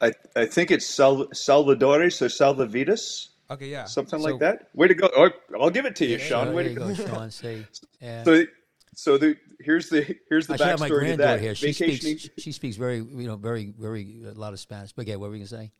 [0.00, 3.84] I I think it's Sal- Salvadores or Salvavidas, Okay, yeah.
[3.84, 4.68] something So- like that.
[4.74, 5.10] Way to go!
[5.14, 5.28] Oh,
[5.60, 6.54] I'll give it to you, Yeah, Sean.
[6.54, 6.88] Way to go.
[6.88, 7.30] go, Sean.
[7.30, 7.66] Say,
[8.00, 8.22] yeah.
[8.24, 8.44] So,
[8.94, 11.40] so the here's the here's the I should have my backstory to granddaughter that.
[11.40, 11.54] here.
[11.54, 12.28] She speaks.
[12.38, 14.92] She speaks very, you know, very, very a lot of Spanish.
[14.92, 15.72] But yeah, what were we gonna say?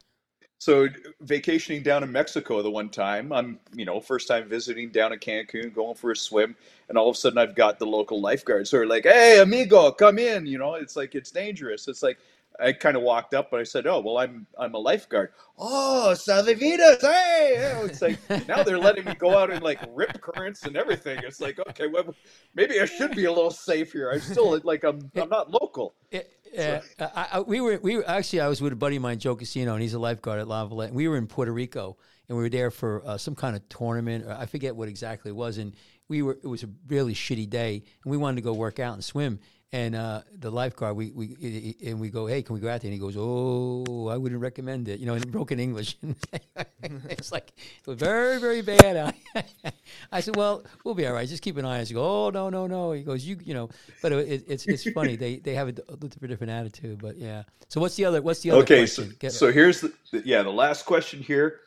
[0.59, 0.89] So
[1.21, 5.19] vacationing down in Mexico the one time, I'm you know first time visiting down in
[5.19, 6.57] Cancun, going for a swim,
[6.89, 9.91] and all of a sudden I've got the local lifeguards who are like, "Hey, amigo,
[9.91, 11.89] come in." You know, it's like it's dangerous.
[11.89, 12.19] It's like
[12.61, 16.15] I kind of walked up, but I said, "Oh, well, I'm I'm a lifeguard." Oh,
[16.15, 17.81] salvavidas, hey!
[17.85, 18.19] It's like
[18.49, 21.21] now they're letting me go out and like rip currents and everything.
[21.25, 22.15] It's like okay, well,
[22.55, 24.11] maybe I should be a little safe here.
[24.11, 25.95] I'm still like I'm I'm not local.
[26.11, 29.03] It, uh, I, I, we were we were, actually I was with a buddy of
[29.03, 30.89] mine, Joe Casino, and he's a lifeguard at Lavalette.
[30.89, 31.97] And we were in Puerto Rico,
[32.29, 34.27] and we were there for uh, some kind of tournament.
[34.27, 35.75] Or I forget what exactly it was, and
[36.09, 36.39] we were.
[36.43, 39.41] It was a really shitty day, and we wanted to go work out and swim.
[39.75, 42.91] And uh, the lifeguard, we, we and we go, hey, can we go out there?
[42.91, 45.01] And he goes, oh, I wouldn't recommend it.
[45.01, 45.97] You know, in broken English.
[46.83, 49.15] it's like it was very, very bad.
[50.13, 51.27] I said, well, we'll be all right.
[51.27, 51.89] Just keep an eye on us.
[51.89, 52.93] He goes, oh no, no, no.
[52.93, 53.71] He goes, you, you know.
[54.03, 55.17] But it, it's it's funny.
[55.17, 57.01] They they have a, little different attitude.
[57.01, 57.45] But yeah.
[57.69, 58.21] So what's the other?
[58.21, 59.17] What's the other Okay, so, question?
[59.21, 59.95] Get- so here's the
[60.27, 61.61] yeah the last question here.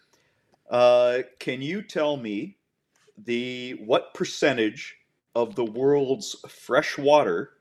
[0.70, 2.58] Uh, can you tell me
[3.18, 4.96] the what percentage
[5.34, 7.55] of the world's fresh water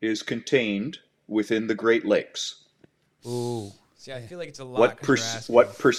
[0.00, 0.98] is contained
[1.28, 2.64] within the Great Lakes?
[3.26, 3.70] Ooh.
[3.96, 4.80] See, I feel like it's a lot.
[4.80, 5.92] What 'cause per, you're what per,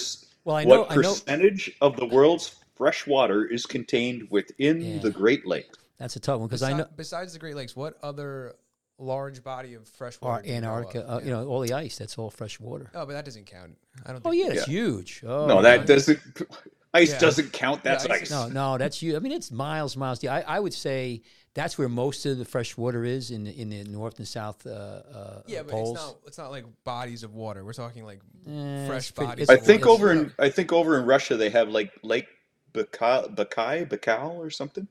[0.44, 0.80] Well, I know.
[0.80, 1.02] what I know.
[1.12, 4.98] percentage of the world's fresh water is contained within Yeah.
[5.00, 5.78] the Great Lakes?
[5.98, 6.86] That's a tough one because I know.
[6.96, 8.56] Besides the Great Lakes, what other
[8.98, 10.40] large body of fresh water?
[10.40, 11.22] Or do you know Antarctica, of?
[11.22, 11.96] uh, you know, all the ice.
[11.98, 12.90] That's all fresh water.
[12.94, 13.76] Oh, but that doesn't count.
[14.04, 14.22] I don't.
[14.24, 14.72] Oh yeah, that's Yeah.
[14.74, 15.22] huge.
[15.24, 15.86] Oh, no, that yeah.
[15.86, 16.20] doesn't.
[16.94, 17.18] Ice Yeah.
[17.20, 17.82] doesn't count.
[17.82, 18.30] That's Yeah, ice ice.
[18.30, 19.16] No, no, that's you.
[19.16, 20.28] I mean, it's miles, miles deep.
[20.28, 21.22] I, I would say
[21.54, 24.66] that's where most of the fresh water is in the, in the north and south
[24.66, 25.96] uh, uh, Yeah, but poles.
[25.96, 26.16] it's not.
[26.26, 27.64] It's not like bodies of water.
[27.64, 29.50] We're talking like Eh, fresh pretty- bodies.
[29.50, 29.92] I of think water.
[29.92, 32.26] over in I think over in Russia they have like Lake
[32.72, 34.88] Bakai, Bakai, Baikal or something.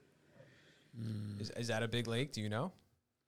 [1.39, 2.31] Is, is that a big lake?
[2.33, 2.71] Do you know?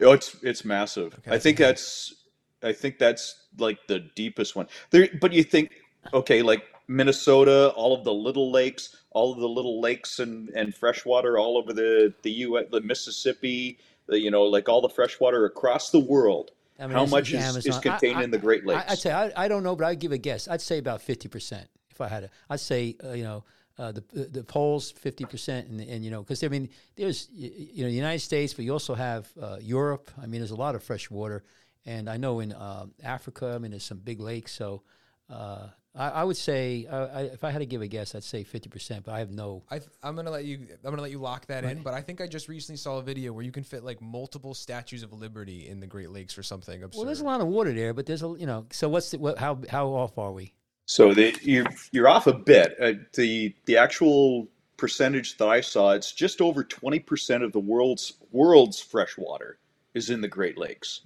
[0.01, 1.13] Oh, it's it's massive.
[1.19, 1.63] Okay, I think okay.
[1.69, 2.13] that's
[2.61, 4.67] I think that's like the deepest one.
[4.91, 5.71] There, but you think
[6.13, 10.75] okay, like Minnesota, all of the little lakes, all of the little lakes and and
[10.75, 13.77] freshwater all over the the U.S., the Mississippi,
[14.07, 16.51] the you know like all the freshwater across the world.
[16.79, 17.73] I mean, How much is, is Amazon.
[17.73, 18.83] I- contained I- in the Great Lakes?
[18.89, 20.47] I'd say I, I don't know, but I'd give a guess.
[20.47, 22.29] I'd say about fifty percent if I had to.
[22.49, 23.43] I'd say uh, you know
[23.77, 27.83] uh, the the polls fifty percent, and and you know because I mean there's you
[27.83, 30.09] know the United States, but you also have uh, Europe.
[30.21, 31.43] I mean there's a lot of fresh water,
[31.85, 34.51] and I know in um, Africa, I mean there's some big lakes.
[34.51, 34.81] So
[35.29, 38.23] uh, I, I would say uh, I, if I had to give a guess, I'd
[38.23, 39.05] say fifty percent.
[39.05, 39.63] But I have no.
[39.69, 40.67] I th- I'm gonna let you.
[40.83, 41.83] I'm gonna let you lock that in.
[41.83, 44.53] But I think I just recently saw a video where you can fit like multiple
[44.53, 46.97] statues of liberty in the Great Lakes or something absurd.
[46.97, 48.65] Well, there's a lot of water there, but there's a you know.
[48.71, 50.53] So what's the, what, how how off are we?
[50.85, 52.75] So the, you're you're off a bit.
[52.81, 54.47] Uh, the the actual
[54.77, 59.59] percentage that I saw, it's just over twenty percent of the world's world's fresh water
[59.93, 61.01] is in the Great Lakes.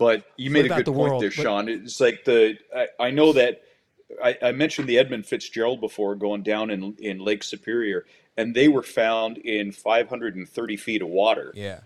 [0.00, 1.22] But you made a good the point world?
[1.22, 1.68] there, What- Sean.
[1.68, 3.60] It's like the I, I know that
[4.24, 8.06] I, I mentioned the Edmund Fitzgerald before going down in in Lake Superior,
[8.38, 11.52] and they were found in 530 feet of water.
[11.54, 11.80] yeah.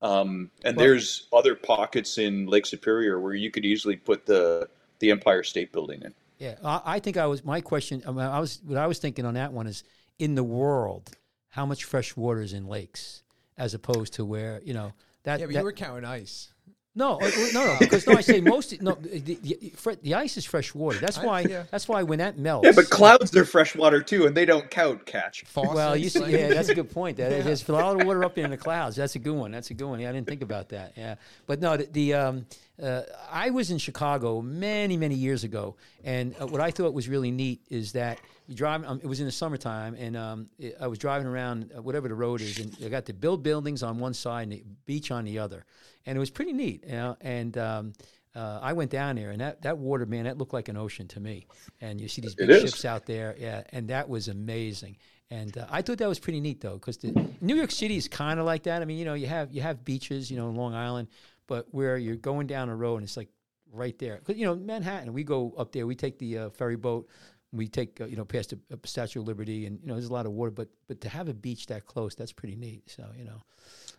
[0.00, 4.68] Um, and Well- there's other pockets in Lake Superior where you could easily put the
[5.00, 6.14] the Empire State Building in.
[6.38, 7.44] Yeah, I, I think I was.
[7.44, 9.82] My question, I, mean, I was what I was thinking on that one is
[10.20, 11.10] in the world,
[11.48, 13.24] how much fresh water is in lakes
[13.58, 14.92] as opposed to where you know
[15.24, 15.40] that.
[15.40, 16.52] Yeah, but that- you were counting ice.
[16.96, 18.80] No, uh, no, no, because no, I say most.
[18.80, 20.98] No, the, the, the ice is fresh water.
[20.98, 21.40] That's I- why.
[21.42, 21.64] yeah.
[21.70, 22.64] That's why when that melts.
[22.64, 25.44] Yeah, but clouds are fresh water too, and they don't count catch.
[25.54, 27.18] Well, you see, yeah, that's a good point.
[27.18, 28.96] That there's a lot of water up in the clouds.
[28.96, 29.52] That's a good one.
[29.52, 30.00] That's a good one.
[30.00, 30.94] Yeah, I didn't think about that.
[30.96, 31.16] Yeah,
[31.46, 32.46] but no, the, the um,
[32.82, 37.08] uh, I was in Chicago many, many years ago, and uh, what I thought was
[37.08, 38.18] really neat is that
[38.48, 38.84] you drive.
[38.84, 42.08] Um, it was in the summertime, and um, it, I was driving around uh, whatever
[42.08, 45.10] the road is, and I got the build buildings on one side and the beach
[45.10, 45.64] on the other,
[46.06, 46.84] and it was pretty neat.
[46.86, 47.92] You know, and um,
[48.34, 51.08] uh, I went down there, and that, that water, man, that looked like an ocean
[51.08, 51.46] to me.
[51.80, 54.96] And you see these big ships out there, yeah, and that was amazing.
[55.30, 57.02] And uh, I thought that was pretty neat, though, because
[57.40, 58.80] New York City is kind of like that.
[58.82, 61.08] I mean, you know, you have you have beaches, you know, in Long Island,
[61.48, 63.28] but where you're going down a road and it's like
[63.72, 64.18] right there.
[64.18, 67.08] 'Cause, you know, Manhattan, we go up there, we take the uh, ferry boat,
[67.52, 70.06] we take uh, you know past the uh, Statue of Liberty, and you know, there's
[70.08, 72.82] a lot of water, but but to have a beach that close, that's pretty neat.
[72.88, 73.42] So you know,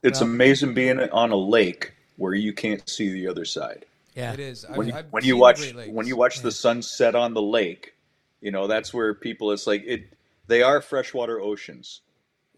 [0.04, 3.86] It's Well- amazing being on a lake where you can't see the other side.
[4.16, 4.66] yeah, It is.
[4.68, 7.42] When, I've, you, I've when you watch when you watch the sun set on the
[7.42, 7.94] lake,
[8.42, 9.52] you know that's where people.
[9.52, 10.10] It's like it.
[10.48, 12.02] They are freshwater oceans.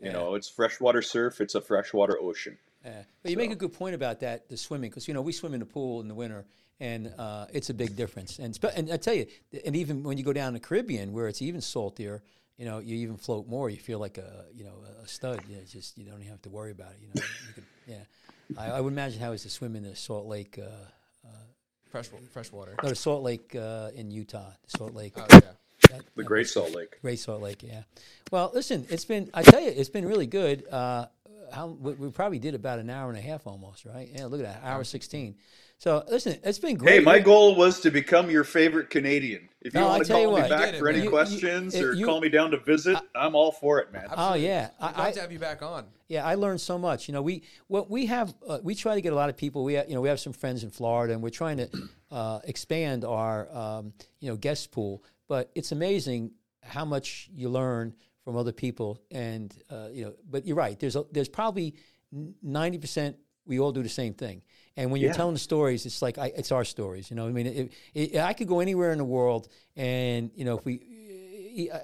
[0.02, 0.14] You Yeah.
[0.14, 1.42] know, it's freshwater surf.
[1.42, 2.58] It's a freshwater ocean.
[2.86, 5.34] Yeah, but you make a good point about that, the swimming, because you know we
[5.34, 6.46] swim in the pool in the winter,
[6.80, 8.40] and uh, it's a big difference.
[8.40, 9.28] And and I tell you,
[9.66, 12.22] and even when you go down the Caribbean, where it's even saltier,
[12.58, 13.70] you know, you even float more.
[13.70, 15.42] You feel like a you know a stud.
[15.50, 17.00] You know, just you don't even have to worry about it.
[17.02, 17.96] You know, you could, yeah.
[18.58, 21.30] I, I would imagine how it is to swim in the Salt Lake, uh,
[21.90, 22.76] fresh fresh water.
[22.84, 25.14] no, the Salt Lake uh, in Utah, the Salt Lake.
[25.18, 25.40] Oh yeah.
[25.90, 27.00] that- The Great Salt Lake.
[27.02, 27.82] Great Salt Lake, yeah.
[28.32, 30.68] Well, listen, it's been, I tell you, it's been really good.
[30.72, 31.08] Uh,
[31.52, 34.08] how we, we probably did about an hour and a half almost, right?
[34.14, 35.36] Yeah, look at that, hour 16.
[35.80, 36.96] So, listen, it's been great.
[36.96, 39.48] Hey, my goal was to become your favorite Canadian.
[39.62, 40.50] If you No, want to tell you call me what.
[40.50, 40.98] back You for it, any.
[41.00, 43.90] You- you- questions you- or you- call me down to visit, I'm all for it,
[43.94, 44.08] man.
[44.12, 44.72] Oh, yeah.
[44.82, 45.86] I'd I, love I, to have you back on.
[46.10, 47.08] Yeah, I learned so much.
[47.08, 49.64] You know, we what we have uh, we try to get a lot of people.
[49.64, 51.70] We you know we have some friends in Florida, and we're trying to
[52.12, 55.02] uh, expand our um, you know guest pool.
[55.30, 56.32] But it's amazing
[56.62, 57.94] how much you learn
[58.26, 60.14] from other people, and uh, you know.
[60.30, 60.78] But you're right.
[60.78, 61.76] There's a, there's probably
[62.42, 63.16] ninety percent
[63.50, 64.42] we all do the same thing.
[64.78, 65.18] And when you're Yeah.
[65.18, 67.10] telling the stories, it's like I, it's our stories.
[67.10, 70.46] You know, I mean, it, it, I could go anywhere in the world, and you
[70.46, 71.80] know, if we uh,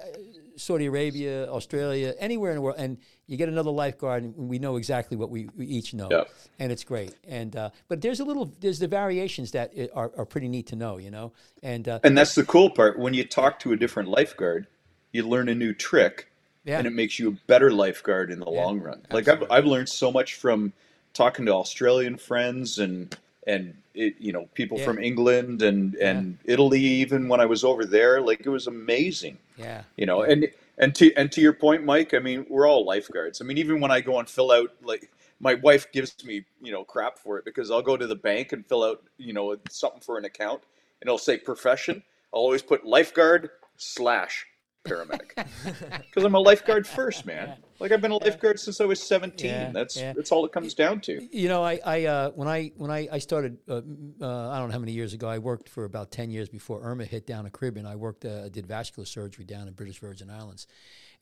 [0.56, 4.76] Saudi Arabia, Australia, anywhere in the world, and you get another lifeguard, and we know
[4.76, 6.24] exactly what we, we each know,
[6.58, 7.14] and it's great.
[7.28, 10.76] And uh, but there's a little, there's the variations that are, are pretty neat to
[10.76, 11.32] know, you know.
[11.62, 12.98] And uh, And that's the cool part.
[12.98, 14.66] When you talk to a different lifeguard,
[15.12, 16.28] you learn a new trick,
[16.64, 16.78] Yeah.
[16.78, 19.04] and it makes you a better lifeguard in the long run.
[19.10, 20.72] Like I've, I've learned so much from
[21.16, 23.16] talking to Australian friends and
[23.46, 24.84] and it, you know people Yeah.
[24.84, 26.80] from England and and Italy.
[26.80, 29.38] Even when I was over there, like it was amazing.
[29.56, 30.48] yeah, You know, and
[30.78, 32.12] and to and to your point, Mike.
[32.14, 33.40] I mean, we're all lifeguards.
[33.40, 35.10] I mean, even when I go and fill out like.
[35.38, 38.52] My wife gives me, you know, crap for it because I'll go to the bank
[38.54, 40.62] and fill out, you know, something for an account,
[41.02, 42.02] and it'll say profession.
[42.32, 44.46] I'll always put lifeguard slash
[44.88, 45.34] paramedic
[45.98, 47.52] because I'm a lifeguard first, man.
[47.78, 49.50] Like I've been a lifeguard since I was 17.
[49.50, 50.12] Yeah, that's yeah.
[50.12, 51.26] that's all it comes down to.
[51.36, 53.76] You know, I, I uh, when I when I, I started, uh,
[54.20, 55.28] uh, I don't know how many years ago.
[55.28, 57.86] I worked for about ten years before Irma hit down the Caribbean.
[57.86, 60.66] I worked, uh, did vascular surgery down in British Virgin Islands,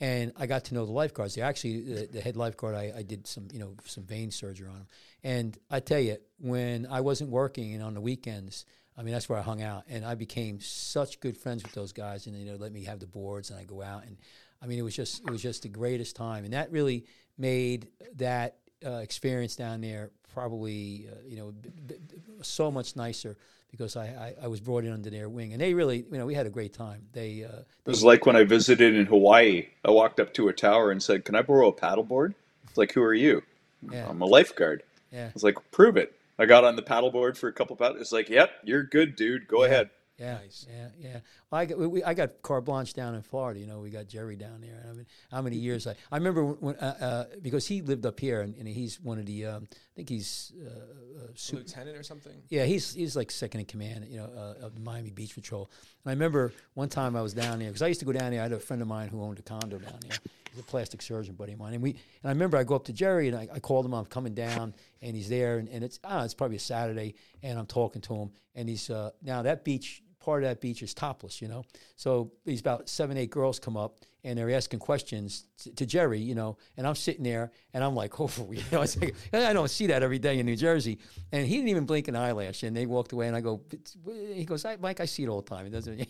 [0.01, 1.35] and I got to know the lifeguards.
[1.35, 4.69] They actually, the, the head lifeguard, I, I did some, you know, some vein surgery
[4.69, 4.87] on him.
[5.23, 8.65] And I tell you, when I wasn't working and on the weekends,
[8.97, 11.93] I mean, that's where I hung out, and I became such good friends with those
[11.93, 14.17] guys, and you know, let me have the boards, and I go out, and
[14.63, 17.05] I mean, it was just, it was just the greatest time, and that really
[17.39, 21.95] made that uh, experience down there probably, uh, you know, b- b-
[22.43, 23.37] so much nicer
[23.71, 26.27] because I, I, I was brought in under their wing, and they really, you know,
[26.27, 27.03] we had a great time.
[27.13, 29.69] They, uh, It was like when I visited in Hawaii.
[29.85, 32.35] I walked up to a tower and said, "Can I borrow a paddleboard?"
[32.69, 33.43] It's like, "Who are you?"
[33.91, 34.09] Yeah.
[34.09, 34.83] I'm a lifeguard.
[35.13, 37.81] yeah, I was like, "Prove it." I got on the paddleboard for a couple of
[37.81, 38.01] paddles.
[38.01, 39.47] It's like, "Yep, you're good, dude.
[39.49, 39.67] Go Yeah.
[39.71, 39.91] ahead."
[40.25, 40.67] Yeah, Nice.
[40.71, 41.19] yeah, yeah.
[41.51, 43.61] Well, I got we, we- I got carte blanche down in Florida.
[43.61, 44.85] You know, we got Jerry down there.
[44.89, 48.19] I mean, how many years I I remember when uh, uh, because he lived up
[48.19, 51.97] here and, and he's one of the um, I think he's uh, uh, su- Lieutenant
[51.97, 52.33] or something.
[52.49, 54.07] yeah he's he's like second in command.
[54.09, 55.71] You know, uh, of the Miami Beach Patrol.
[56.05, 58.31] And I remember one time I was down there because I used to go down
[58.31, 58.41] there.
[58.41, 60.19] I had a friend of mine who owned a condo down there.
[60.51, 62.85] He's a plastic surgeon buddy of mine, and we and I remember I go up
[62.85, 63.93] to Jerry and I, I called him.
[63.93, 64.73] I'm coming down,
[65.03, 68.15] and he's there, and, and it's I it's probably a Saturday, and I'm talking to
[68.15, 71.65] him, and he's uh, now that beach part of that beach is topless, you know.
[71.97, 76.19] So these about seven, eight girls come up and they're asking questions to, to Jerry,
[76.19, 79.53] you know, and I'm sitting there and I'm like, oh, you know, it's like, I
[79.53, 80.99] don't see that every day in New Jersey.
[81.31, 82.63] And he didn't even blink an eyelash.
[82.63, 83.61] And they walked away and I go,
[84.07, 85.67] he goes, I, Mike, I see it all the time.
[85.67, 86.09] It doesn't.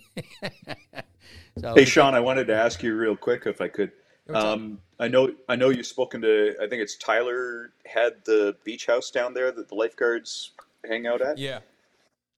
[1.59, 3.91] so, Hey, Sean, I wanted to ask you real quick if I could.
[4.33, 6.55] Um, I know, I know you've spoken to.
[6.63, 10.53] I think it's Tyler had the beach house down there that the lifeguards
[10.89, 11.37] hang out at.
[11.37, 11.59] Yeah.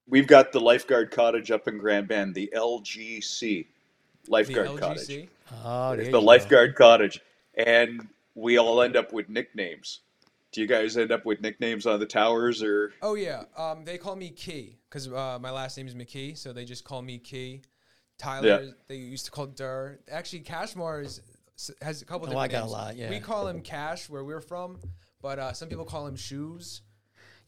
[0.09, 3.67] We've got the lifeguard cottage up in Grand Bend, the LGC
[4.25, 5.09] The lifeguard cottage.
[5.09, 5.29] LGC.
[5.65, 6.25] oh, there It's you the go.
[6.25, 7.21] lifeguard cottage,
[7.55, 10.01] and we all end up with nicknames.
[10.53, 13.45] Do you guys end up with nicknames on the towers, or Oh yeah.
[13.57, 16.85] Um, they call me Key because uh, my last name is McKee, so they just
[16.85, 17.63] call me Key.
[18.17, 18.71] Tyler, Yeah.
[18.89, 19.99] they used to call Dur.
[20.11, 21.21] Actually, Cashmore is,
[21.83, 23.11] has a couple Oh, different I got a lot, yeah.
[23.11, 24.79] We call him Cash where we're from,
[25.21, 26.81] but uh, some people call him Shoes.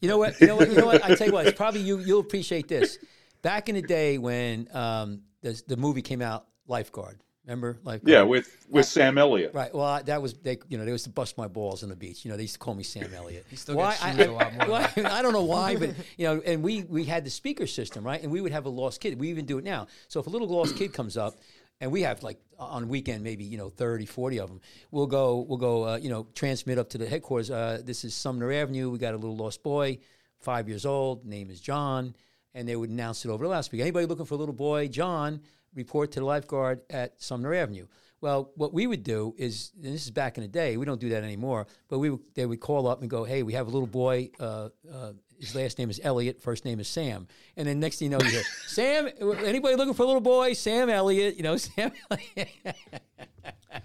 [0.01, 0.39] You know what?
[0.39, 0.69] You know what?
[0.69, 1.03] You know what?
[1.03, 1.47] I tell you what.
[1.47, 1.99] It's probably you.
[1.99, 2.97] You'll appreciate this.
[3.41, 7.19] Back in the day when um, the the movie came out, Lifeguard.
[7.45, 8.11] Remember Lifeguard?
[8.13, 9.53] yeah, with with Sam Elliott?
[9.55, 9.73] Right.
[9.73, 10.57] Well, I- that was they.
[10.67, 12.23] You know, they used to bust my balls on the beach.
[12.23, 13.45] You know, they used to call me Sam Elliott.
[13.49, 16.27] He still gets sued a lot more than Why, I don't know why, but you
[16.27, 18.21] know, and we we had the speaker system, right?
[18.21, 19.19] And we would have a lost kid.
[19.19, 19.87] We even do it now.
[20.09, 21.39] So if a little lost kid comes up,
[21.81, 24.61] and we have like on weekend maybe you know 30, 40 of them,
[24.91, 27.51] we'll go we'll go uh, you know transmit up to the headquarters.
[27.51, 28.89] Uh, this is Sumner Avenue.
[28.89, 29.99] We got a little lost boy,
[30.39, 31.25] five years old.
[31.25, 32.15] Name is John.
[32.55, 33.83] And they would announce it over the loudspeaker.
[33.83, 35.39] Anybody looking for a little boy, John,
[35.75, 37.85] report to the lifeguard at Sumner Avenue.
[38.21, 40.99] Well, what we would do is, and this is back in the day, we don't
[40.99, 43.67] do that anymore, but we would, they would call up and go, hey, we have
[43.67, 47.27] a little boy, uh, uh, his last name is Elliott, first name is Sam.
[47.57, 49.09] And then next thing you know, you hear, Sam,
[49.45, 50.53] anybody looking for a little boy?
[50.53, 52.49] Sam Elliott, you know, Sam Elliott.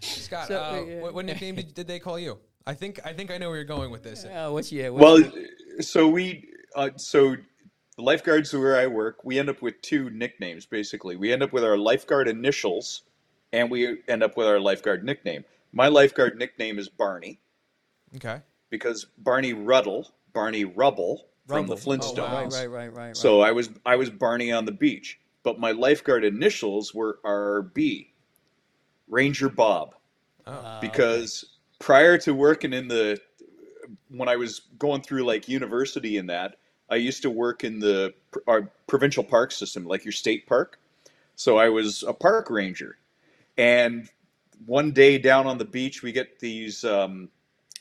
[0.00, 1.00] Scott, So, uh, yeah.
[1.00, 2.38] what, what nickname did, did they call you?
[2.66, 4.24] I think I think I know where you're going with this.
[4.34, 7.36] oh, what's your, what's Well, your- so we, uh, so
[7.96, 11.16] the lifeguards where I work, we end up with two nicknames basically.
[11.16, 13.02] We end up with our lifeguard initials,
[13.52, 15.44] and we end up with our lifeguard nickname.
[15.72, 17.38] My lifeguard nickname is Barney
[18.16, 18.40] Okay.
[18.70, 22.18] because Barney Ruddle, Barney Rubble from the Flintstones.
[22.20, 23.16] Oh, right, right, right, right, right.
[23.16, 28.08] So I was I was Barney on the beach, but my lifeguard initials were RB,
[29.08, 29.94] Ranger Bob,
[30.46, 31.44] Ah, because
[31.78, 33.20] prior to working in the
[34.08, 36.56] when I was going through like university and that,
[36.90, 38.14] I used to work in the
[38.46, 40.78] our provincial park system, like your state park.
[41.36, 42.98] So I was a park ranger,
[43.58, 44.08] and
[44.66, 46.84] one day down on the beach, we get these.
[46.84, 47.30] Um,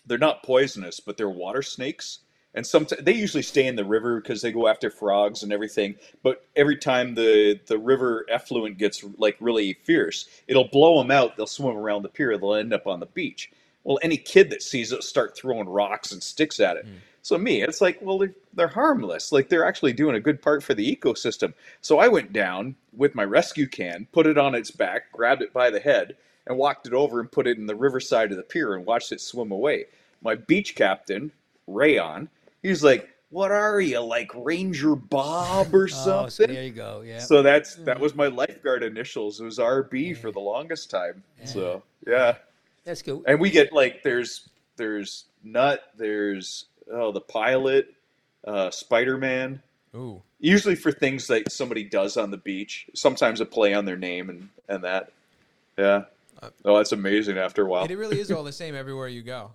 [0.05, 2.19] they're not poisonous, but they're water snakes.
[2.55, 5.95] And sometimes they usually stay in the river because they go after frogs and everything.
[6.21, 11.35] But every time the the river effluent gets like really fierce, it'll blow them out.
[11.35, 12.37] They'll swim around the pier.
[12.37, 13.51] They'll end up on the beach.
[13.83, 16.85] Well, any kid that sees it start throwing rocks and sticks at it.
[16.85, 16.97] Hmm.
[17.23, 19.31] So me, it's like, well, they're, they're harmless.
[19.31, 21.53] Like they're actually doing a good part for the ecosystem.
[21.79, 25.53] So I went down with my rescue can, put it on its back, grabbed it
[25.53, 28.43] by the head, and walked it over and put it in the riverside of the
[28.43, 29.85] pier and watched it swim away.
[30.21, 31.31] My beach captain,
[31.65, 32.29] Rayon,
[32.63, 36.71] he was like, "What are you like, Ranger Bob or Oh, so something?" there you
[36.71, 37.03] go.
[37.05, 37.19] Yeah.
[37.19, 39.39] So that's that was my lifeguard initials.
[39.39, 41.23] It was RB for the longest time.
[41.45, 42.37] So yeah,
[42.85, 43.21] That's good.
[43.27, 47.93] and we get like there's there's Nut, there's oh the pilot,
[48.47, 49.61] uh, Spider Man.
[49.95, 50.21] Ooh.
[50.39, 52.87] Usually for things that somebody does on the beach.
[52.95, 55.11] Sometimes a play on their name and and that.
[55.77, 56.05] Yeah.
[56.65, 57.37] Oh, that's amazing.
[57.37, 57.83] After a while.
[57.83, 59.51] And it really is all the same everywhere you go.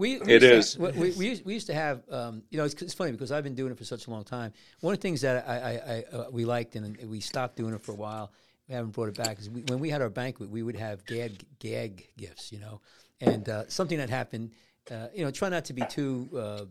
[0.00, 0.02] Huh.
[0.02, 2.58] We, we It used to- we, we, we, used, we used to have, um, you
[2.58, 4.52] know, it's, it's funny because I've been doing it for such a long time.
[4.80, 7.74] One of the things that I, I, I uh, we liked and we stopped doing
[7.74, 8.32] it for a while,
[8.68, 11.04] we haven't brought it back, is we, when we had our banquet, we would have
[11.04, 12.80] gag, gag gifts, you know,
[13.20, 14.52] and uh, something that happened,
[14.90, 16.64] uh, you know, try not to be too uh,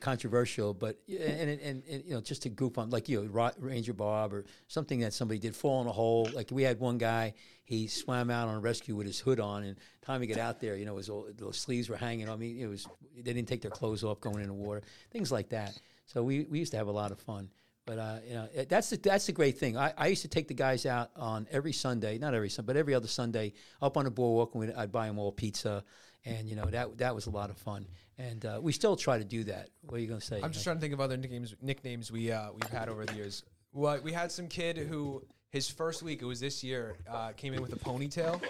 [0.00, 3.50] controversial, but and, and, and, and, you know, just to goof on, like you know,
[3.58, 6.28] Ranger Bob or something that somebody did fall in a hole.
[6.32, 7.34] Like we had one guy,
[7.64, 10.60] he swam out on a rescue with his hood on, and time he got out
[10.60, 12.28] there, you know, his the sleeves were hanging.
[12.28, 12.86] I mean, it was
[13.16, 15.78] they didn't take their clothes off going in the water, things like that.
[16.06, 17.48] So we, we used to have a lot of fun.
[17.86, 19.76] But uh, you know, that's the, that's the great thing.
[19.76, 22.76] I, I used to take the guys out on every Sunday, not every Sunday, but
[22.76, 23.52] every other Sunday,
[23.82, 25.84] up on the boardwalk, and we'd, I'd buy them all pizza,
[26.24, 27.86] and you know that that was a lot of fun.
[28.18, 29.70] And uh, we still try to do that.
[29.82, 30.40] What are you going to say?
[30.42, 33.14] I'm just trying to think of other nicknames nicknames we uh, we've had over the
[33.14, 33.42] years.
[33.72, 37.54] Well, we had some kid who his first week it was this year uh, came
[37.54, 38.40] in with a ponytail.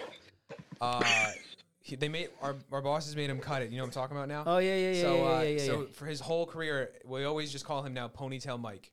[0.79, 1.03] Uh,
[1.81, 3.71] he, they made our our bosses made him cut it.
[3.71, 4.43] You know what I'm talking about now?
[4.45, 7.23] Oh yeah, yeah, yeah, so yeah, uh, yeah, yeah, so for his whole career, we
[7.25, 8.91] always just call him now Ponytail Mike.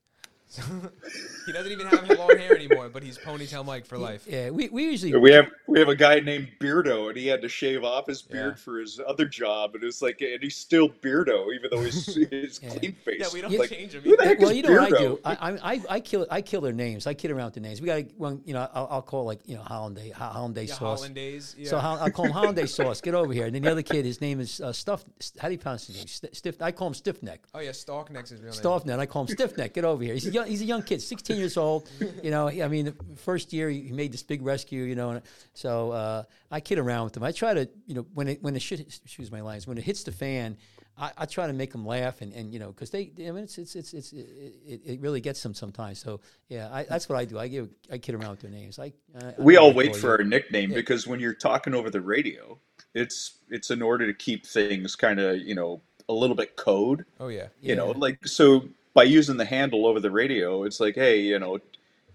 [0.52, 0.62] So
[1.46, 4.26] he doesn't even have long hair anymore, but he's Ponytail Mike for life.
[4.28, 7.40] Yeah, we, we usually We have we have a guy named Beardo, and he had
[7.40, 8.62] to shave off his beard Yeah.
[8.62, 12.60] for his other job, and it's like, and he's still Beardo, even though he's he's
[12.62, 12.68] Yeah.
[12.74, 13.16] clean face.
[13.20, 14.02] Yeah, we don't like, change him.
[14.02, 14.98] who the heck well, is you know what I Beardo?
[14.98, 15.20] do?
[15.24, 17.06] I, I, I, I kill, I kill their names.
[17.06, 17.80] I kid around with the names.
[17.80, 20.68] We got to, well, you know, I'll, I'll call like, you know, hollandaise, ho- hollandaise
[20.68, 20.98] Yeah, sauce.
[21.00, 21.54] Hollandaise.
[21.58, 21.70] Yeah.
[21.70, 23.00] So Hol- I call him hollandaise sauce.
[23.00, 23.46] Get over here.
[23.46, 25.02] And then the other kid, his name is uh, Stuff.
[25.38, 26.30] How do you pronounce his name?
[26.34, 26.60] Stiff.
[26.60, 27.40] I call him Stiff Neck.
[27.54, 28.60] oh yeah, Stalk next is real name.
[28.60, 28.98] Stiffneck.
[28.98, 29.72] I call him Stiff Neck.
[29.72, 30.12] Get over here.
[30.12, 31.88] He's a young, he's a young kid, 16 years old.
[32.22, 34.84] You know, I mean, the first year he made this big rescue.
[34.84, 35.22] You know, and
[35.54, 37.22] so uh, I kid around with him.
[37.24, 39.84] I try to, you know, when it when the shit, excuse my lines, when it
[39.84, 40.56] hits the fan,
[40.98, 43.44] I, I try to make them laugh and, and you know, because they, I mean,
[43.44, 45.98] it's it's it's, it's it, it really gets them sometimes.
[46.00, 47.38] So yeah, I, that's what I do.
[47.38, 48.78] I give I kid around with their names.
[48.78, 50.12] I, I We I all wait for you.
[50.12, 50.76] our nickname Yeah.
[50.76, 52.58] because when you're talking over the radio,
[52.94, 57.04] it's it's in order to keep things kind of you know a little bit code.
[57.20, 57.46] Oh yeah.
[57.60, 61.38] You know, like so by using the handle over the radio, it's like, hey, you
[61.38, 61.58] know,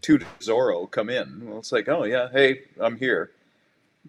[0.02, 1.50] to Zorro, come in.
[1.50, 3.32] Well, it's like, oh yeah, hey, I'm here.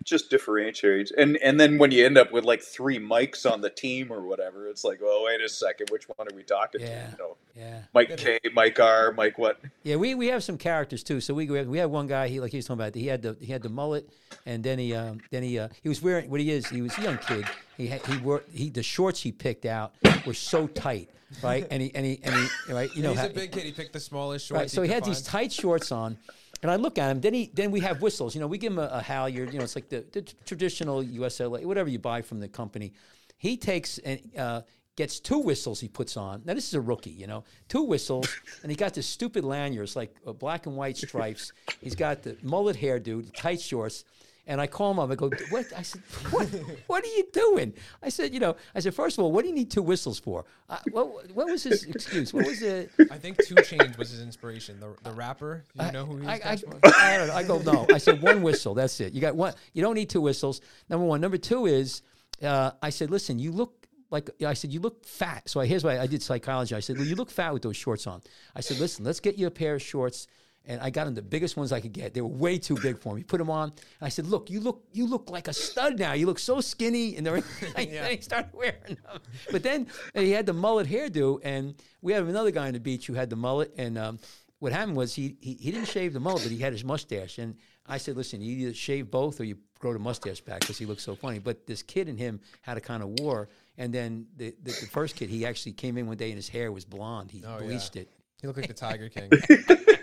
[0.05, 3.71] Just differentiates, and and then when you end up with like three mics on the
[3.71, 7.07] team or whatever, it's like, well, wait a second, which one are we talking Yeah.
[7.07, 7.11] to?
[7.13, 7.81] You know, Yeah.
[7.93, 9.61] Mike K, Mike R, Mike what?
[9.83, 11.21] Yeah, we, we have some characters too.
[11.21, 12.29] So we we had one guy.
[12.29, 12.95] He like he was talking about.
[12.95, 14.09] He had the he had the mullet,
[14.47, 16.67] and then he um, then he uh, he was wearing what he is.
[16.69, 17.45] He was a young kid.
[17.77, 19.95] He had, he wore he the shorts he picked out
[20.27, 21.09] were so tight,
[21.43, 21.67] right?
[21.71, 22.95] And he and he and he right.
[22.95, 23.65] You know, He's how- a big kid.
[23.65, 24.59] He picked the smallest shorts.
[24.61, 24.71] Right.
[24.71, 26.19] So he could had these tight shorts on,
[26.63, 27.21] and I look at him.
[27.21, 28.35] Then he then we have whistles.
[28.35, 29.53] You know, we give him a, a halyard.
[29.53, 32.93] You know, it's like the, the traditional USLA, whatever you buy from the company.
[33.37, 34.63] He takes and uh,
[34.97, 35.81] gets two whistles.
[35.81, 36.43] He puts on.
[36.45, 37.11] Now this is a rookie.
[37.11, 38.29] You know, two whistles,
[38.63, 39.85] and he got this stupid lanyard.
[39.85, 41.53] It's like uh, black and white stripes.
[41.81, 44.05] He's got the mullet hairdo, the tight shorts.
[44.49, 45.11] And I call him up.
[45.11, 46.01] I go, "What?" I said,
[46.31, 46.49] "What?
[46.87, 49.49] What are you doing?" I said, "You know," I said, first of all, what do
[49.49, 52.33] you need two whistles for?" Uh, what, what was his excuse?
[52.33, 52.91] What was it?
[53.11, 54.81] I think 2 Chainz was his inspiration.
[54.81, 55.65] The the rapper.
[55.75, 56.27] You know who he?
[56.27, 56.65] I, I, attached?
[56.83, 57.35] I, don't know.
[57.35, 57.87] I go no.
[57.95, 58.75] I said one whistle.
[58.75, 59.13] That's it.
[59.13, 59.55] You got one.
[59.75, 60.63] You don't need two whistles.
[60.89, 61.21] Number one.
[61.21, 62.01] Number two is,
[62.43, 65.49] uh, I said, listen, you look like I said, you look fat.
[65.49, 66.75] So I, here's why I did psychology.
[66.75, 68.23] I said, well, you look fat with those shorts on.
[68.57, 70.27] I said, listen, let's get you a pair of shorts.
[70.69, 72.13] And I got him the biggest ones I could get.
[72.15, 73.23] They were way too big for me.
[73.25, 73.71] Put them on.
[73.71, 76.13] And I said, "Look, you look, you look like a stud now.
[76.13, 77.37] You look so skinny." And they're,
[77.77, 79.21] I, I started wearing them.
[79.51, 83.07] But then he had the mullet hairdo, and we have another guy on the beach
[83.07, 83.73] who had the mullet.
[83.79, 84.19] And um,
[84.59, 87.39] what happened was he, he he didn't shave the mullet, but he had his mustache.
[87.39, 90.77] And I said, "Listen, you either shave both or you grow the mustache back because
[90.77, 93.49] he looks so funny." But this kid and him had a kind of war.
[93.79, 96.49] And then the, the, the first kid, he actually came in one day and his
[96.49, 97.31] hair was blonde.
[97.31, 97.67] He Oh, yeah.
[97.67, 98.11] bleached it.
[98.41, 99.31] He looked like the Tiger King.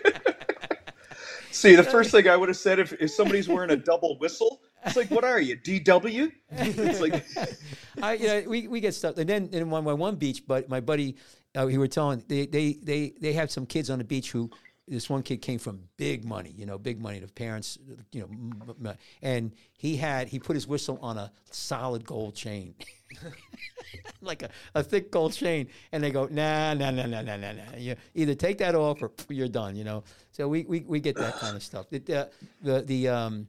[1.56, 4.62] See, the first thing I would have said if, if somebody's wearing a double whistle,
[4.86, 6.30] it's like, what are you, DW?
[6.52, 7.26] It's like,
[8.02, 10.68] I, you know, we, we get stuff, and then in one my one beach, but
[10.68, 11.16] my buddy,
[11.56, 14.52] uh, he were telling they they they they have some kids on the beach who
[14.86, 17.20] this one kid came from big money, you know, big money.
[17.20, 17.80] The parents,
[18.12, 18.28] you
[18.82, 22.76] know, and he had he put his whistle on a solid gold chain.
[24.22, 27.52] like a, a thick gold chain, and they go, nah, nah, nah, nah, nah, nah,
[27.52, 27.78] nah.
[27.78, 30.04] You either take that off or you're done, you know.
[30.32, 31.88] So we, we, we get that kind of stuff.
[31.92, 32.26] It, uh,
[32.62, 33.48] the the um,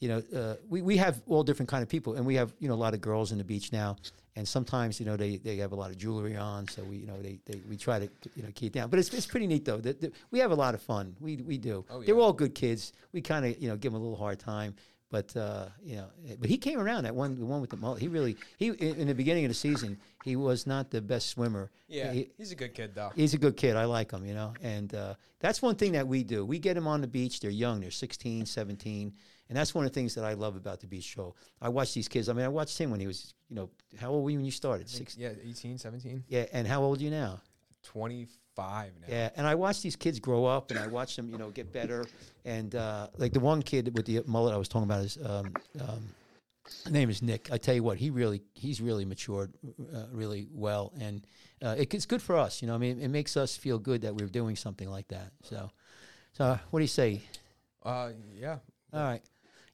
[0.00, 2.68] you know, uh, we, we have all different kind of people, and we have you
[2.68, 3.96] know a lot of girls in the beach now,
[4.34, 7.06] and sometimes you know they, they have a lot of jewelry on, so we you
[7.06, 8.88] know they, they we try to you know keep it down.
[8.88, 9.76] But it's, it's pretty neat though.
[9.76, 11.14] The, the, we have a lot of fun.
[11.20, 11.84] We we do.
[11.90, 12.94] Oh, They're all good kids.
[13.12, 14.74] We kind of you know give them a little hard time.
[15.10, 16.06] But uh, you know,
[16.38, 18.00] but he came around that one, the one with the mullet.
[18.00, 21.70] He really, he in, the beginning of the season, he was not the best swimmer.
[21.88, 23.10] Yeah, He- he's a good kid though.
[23.16, 23.74] He's a good kid.
[23.74, 24.54] I like him, you know.
[24.62, 26.44] And uh, that's one thing that we do.
[26.44, 27.40] We get them on the beach.
[27.40, 27.80] They're young.
[27.80, 29.12] They're 16, 17.
[29.48, 31.34] And that's one of the things that I love about the beach show.
[31.60, 32.28] I watch these kids.
[32.28, 33.68] I mean, I watched him when he was, you know,
[34.00, 34.88] how old were you when you started?
[34.88, 35.16] Six.
[35.18, 36.44] yeah, 18, 17, Yeah.
[36.52, 37.40] And how old are you now?
[37.84, 39.06] 25 now.
[39.08, 39.30] Yeah.
[39.36, 42.06] And I watch these kids grow up and I watch them, you know, get better.
[42.44, 45.52] And uh, like the one kid with the mullet I was talking about is, um,
[45.80, 46.08] um,
[46.84, 47.50] his name is Nick.
[47.50, 49.52] I tell you what, he really, he's really matured
[49.94, 50.92] uh, really well.
[51.00, 51.26] And
[51.62, 52.62] uh, it, it's good for us.
[52.62, 55.32] You know, I mean, it makes us feel good that we're doing something like that.
[55.42, 55.70] So,
[56.32, 57.22] so what do you say?
[57.82, 58.58] Uh, yeah.
[58.92, 59.22] All right.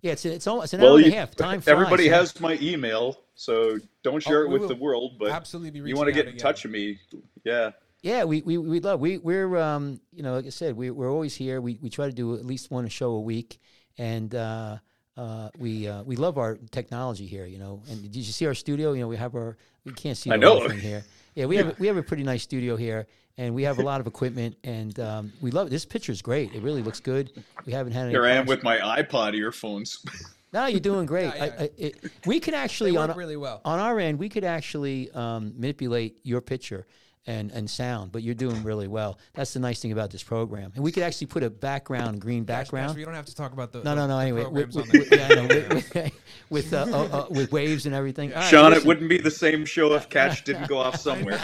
[0.03, 1.35] Yeah, it's it's almost an well, hour and a half.
[1.35, 1.73] Time flies.
[1.73, 2.17] everybody yeah.
[2.17, 5.19] has my email, so don't share Oh, it with will the world.
[5.19, 6.39] But Absolutely be you want to get in again.
[6.39, 7.01] touch with me,
[7.45, 7.71] yeah.
[8.07, 11.11] Yeah, we we we love we we're um you know like I said we we're
[11.11, 11.61] always here.
[11.61, 13.59] We we try to do at least one show a week,
[13.99, 14.77] and uh,
[15.17, 17.83] uh, we uh, we love our technology here, you know.
[17.91, 18.93] And did you see our studio?
[18.93, 20.61] You know, we have our we can't see I know.
[20.61, 21.05] whole here.
[21.35, 23.09] Yeah, we have we have a pretty nice studio here,
[23.39, 25.71] and we have a lot of equipment, and um, we love it.
[25.71, 25.85] this.
[25.85, 26.55] Picture's great.
[26.55, 27.33] It really looks good.
[27.67, 28.11] We haven't had any.
[28.13, 29.99] Here I am with my iPod earphones.
[30.53, 31.35] No, you're doing great.
[31.35, 31.57] Yeah, yeah.
[31.59, 33.61] I, I, it, we can actually They on work our- really well.
[33.65, 36.87] on our end, we could actually um, manipulate your picture
[37.29, 39.19] and, and sound, but you're doing really well.
[39.35, 40.73] That's the nice thing about this program.
[40.77, 42.97] And we could actually put a background, green Gosh, background.
[42.97, 44.19] we don't have to talk about the no, the- no, no.
[44.19, 46.13] Anyway, with, with, with, yeah, I know, with, with,
[46.51, 48.33] with, uh, uh, uh, with waves and everything.
[48.33, 51.41] All right, Sean, it wouldn't be the same show if Catch didn't go off somewhere.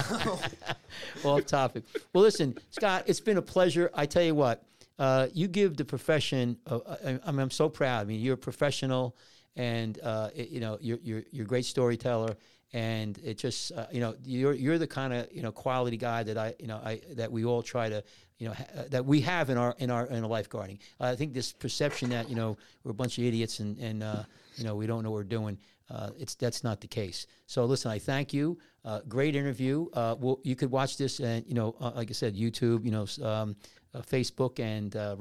[1.25, 1.85] off topic.
[2.13, 3.91] Well, listen, Scott, it's been a pleasure.
[3.95, 4.63] I tell you what,
[4.99, 6.59] uh, you give the profession.
[6.67, 8.03] Uh, I, I mean, I'm so proud.
[8.03, 9.17] I mean, you're a professional,
[9.57, 12.37] and uh, it- you know, you're you're you're a great storyteller.
[12.75, 16.23] And it just, uh, you know, you're you're the kind of you know quality guy
[16.23, 18.03] that I, you know, I that we all try to,
[18.39, 20.79] you know, ha- uh, that we have in our in our in our lifeguarding.
[20.99, 24.23] I think this perception that you know we're a bunch of idiots and and uh,
[24.57, 25.59] you know we don't know what we're doing.
[25.91, 27.27] Uh, it's that's not the case.
[27.47, 28.59] So listen, I thank you.
[28.85, 29.87] Uh, great interview.
[29.93, 32.91] Uh, well, you could watch this and you know, uh, like I said, YouTube, you
[32.91, 33.57] know, um,
[33.95, 35.17] uh, Facebook and uh,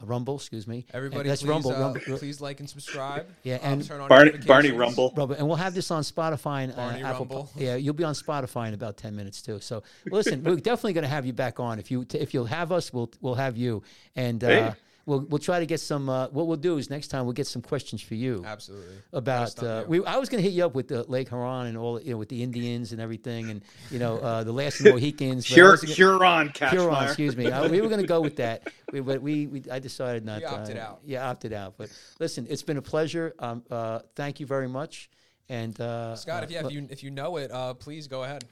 [0.00, 0.84] Rumble, Rumble, excuse me.
[0.92, 3.26] Everybody, that's please, Rumble, uh, Rumble, please like and subscribe.
[3.44, 4.30] Yeah, Um, and turn on Barney.
[4.46, 5.12] Barney Rumble.
[5.16, 7.18] Rumble, and we'll have this on Spotify and uh, Barney Apple.
[7.20, 7.50] Rumble.
[7.56, 9.58] Yeah, you'll be on Spotify in about ten minutes too.
[9.60, 11.78] So listen, we're definitely going to have you back on.
[11.78, 13.82] If you if you'll have us, we'll we'll have you,
[14.14, 14.72] and uh, Hey.
[15.06, 16.08] We'll we'll try to get some.
[16.08, 18.44] Uh, what we'll do is next time we'll get some questions for you.
[18.44, 18.96] Absolutely.
[19.12, 20.04] about Best uh, we.
[20.04, 22.18] I was going to hit you up with the Lake Huron and all you know
[22.18, 25.48] with the Indians and everything, and you know uh, the last Mohicans.
[25.48, 27.06] but I Hur- gonna- Huron, Huron, Catchmeyer.
[27.06, 27.46] excuse me.
[27.50, 30.40] Uh, we were going to go with that, we, but we, we I decided not.
[30.40, 31.00] You opted uh, out.
[31.04, 31.74] Yeah, opted out.
[31.78, 33.34] But listen, it's been a pleasure.
[33.38, 35.08] Um, uh, thank you very much.
[35.48, 38.08] And uh, Scott, uh, if, yeah, if look- you if you know it, uh, please
[38.08, 38.44] go ahead.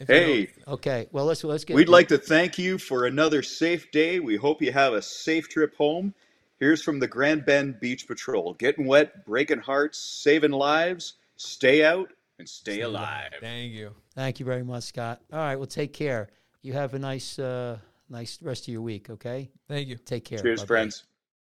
[0.00, 1.76] If you Hey, okay, well let's let's get.
[1.76, 4.20] we'd like to thank you for another safe day.
[4.20, 6.14] We hope you have a safe trip home.
[6.58, 8.54] Here's from the Grand Bend Beach Patrol.
[8.54, 11.14] Getting wet, breaking hearts, saving lives.
[11.36, 13.30] Stay out and stay alive.
[13.32, 13.94] don't- Thank you.
[14.14, 15.20] Thank you very much, Scott.
[15.32, 16.28] All right, well take care.
[16.62, 19.10] You have a nice uh, nice rest of your week.
[19.10, 19.96] Okay, Thank you.
[19.96, 20.38] take care.
[20.38, 20.66] Cheers, Bye-bye.
[20.66, 21.04] friends.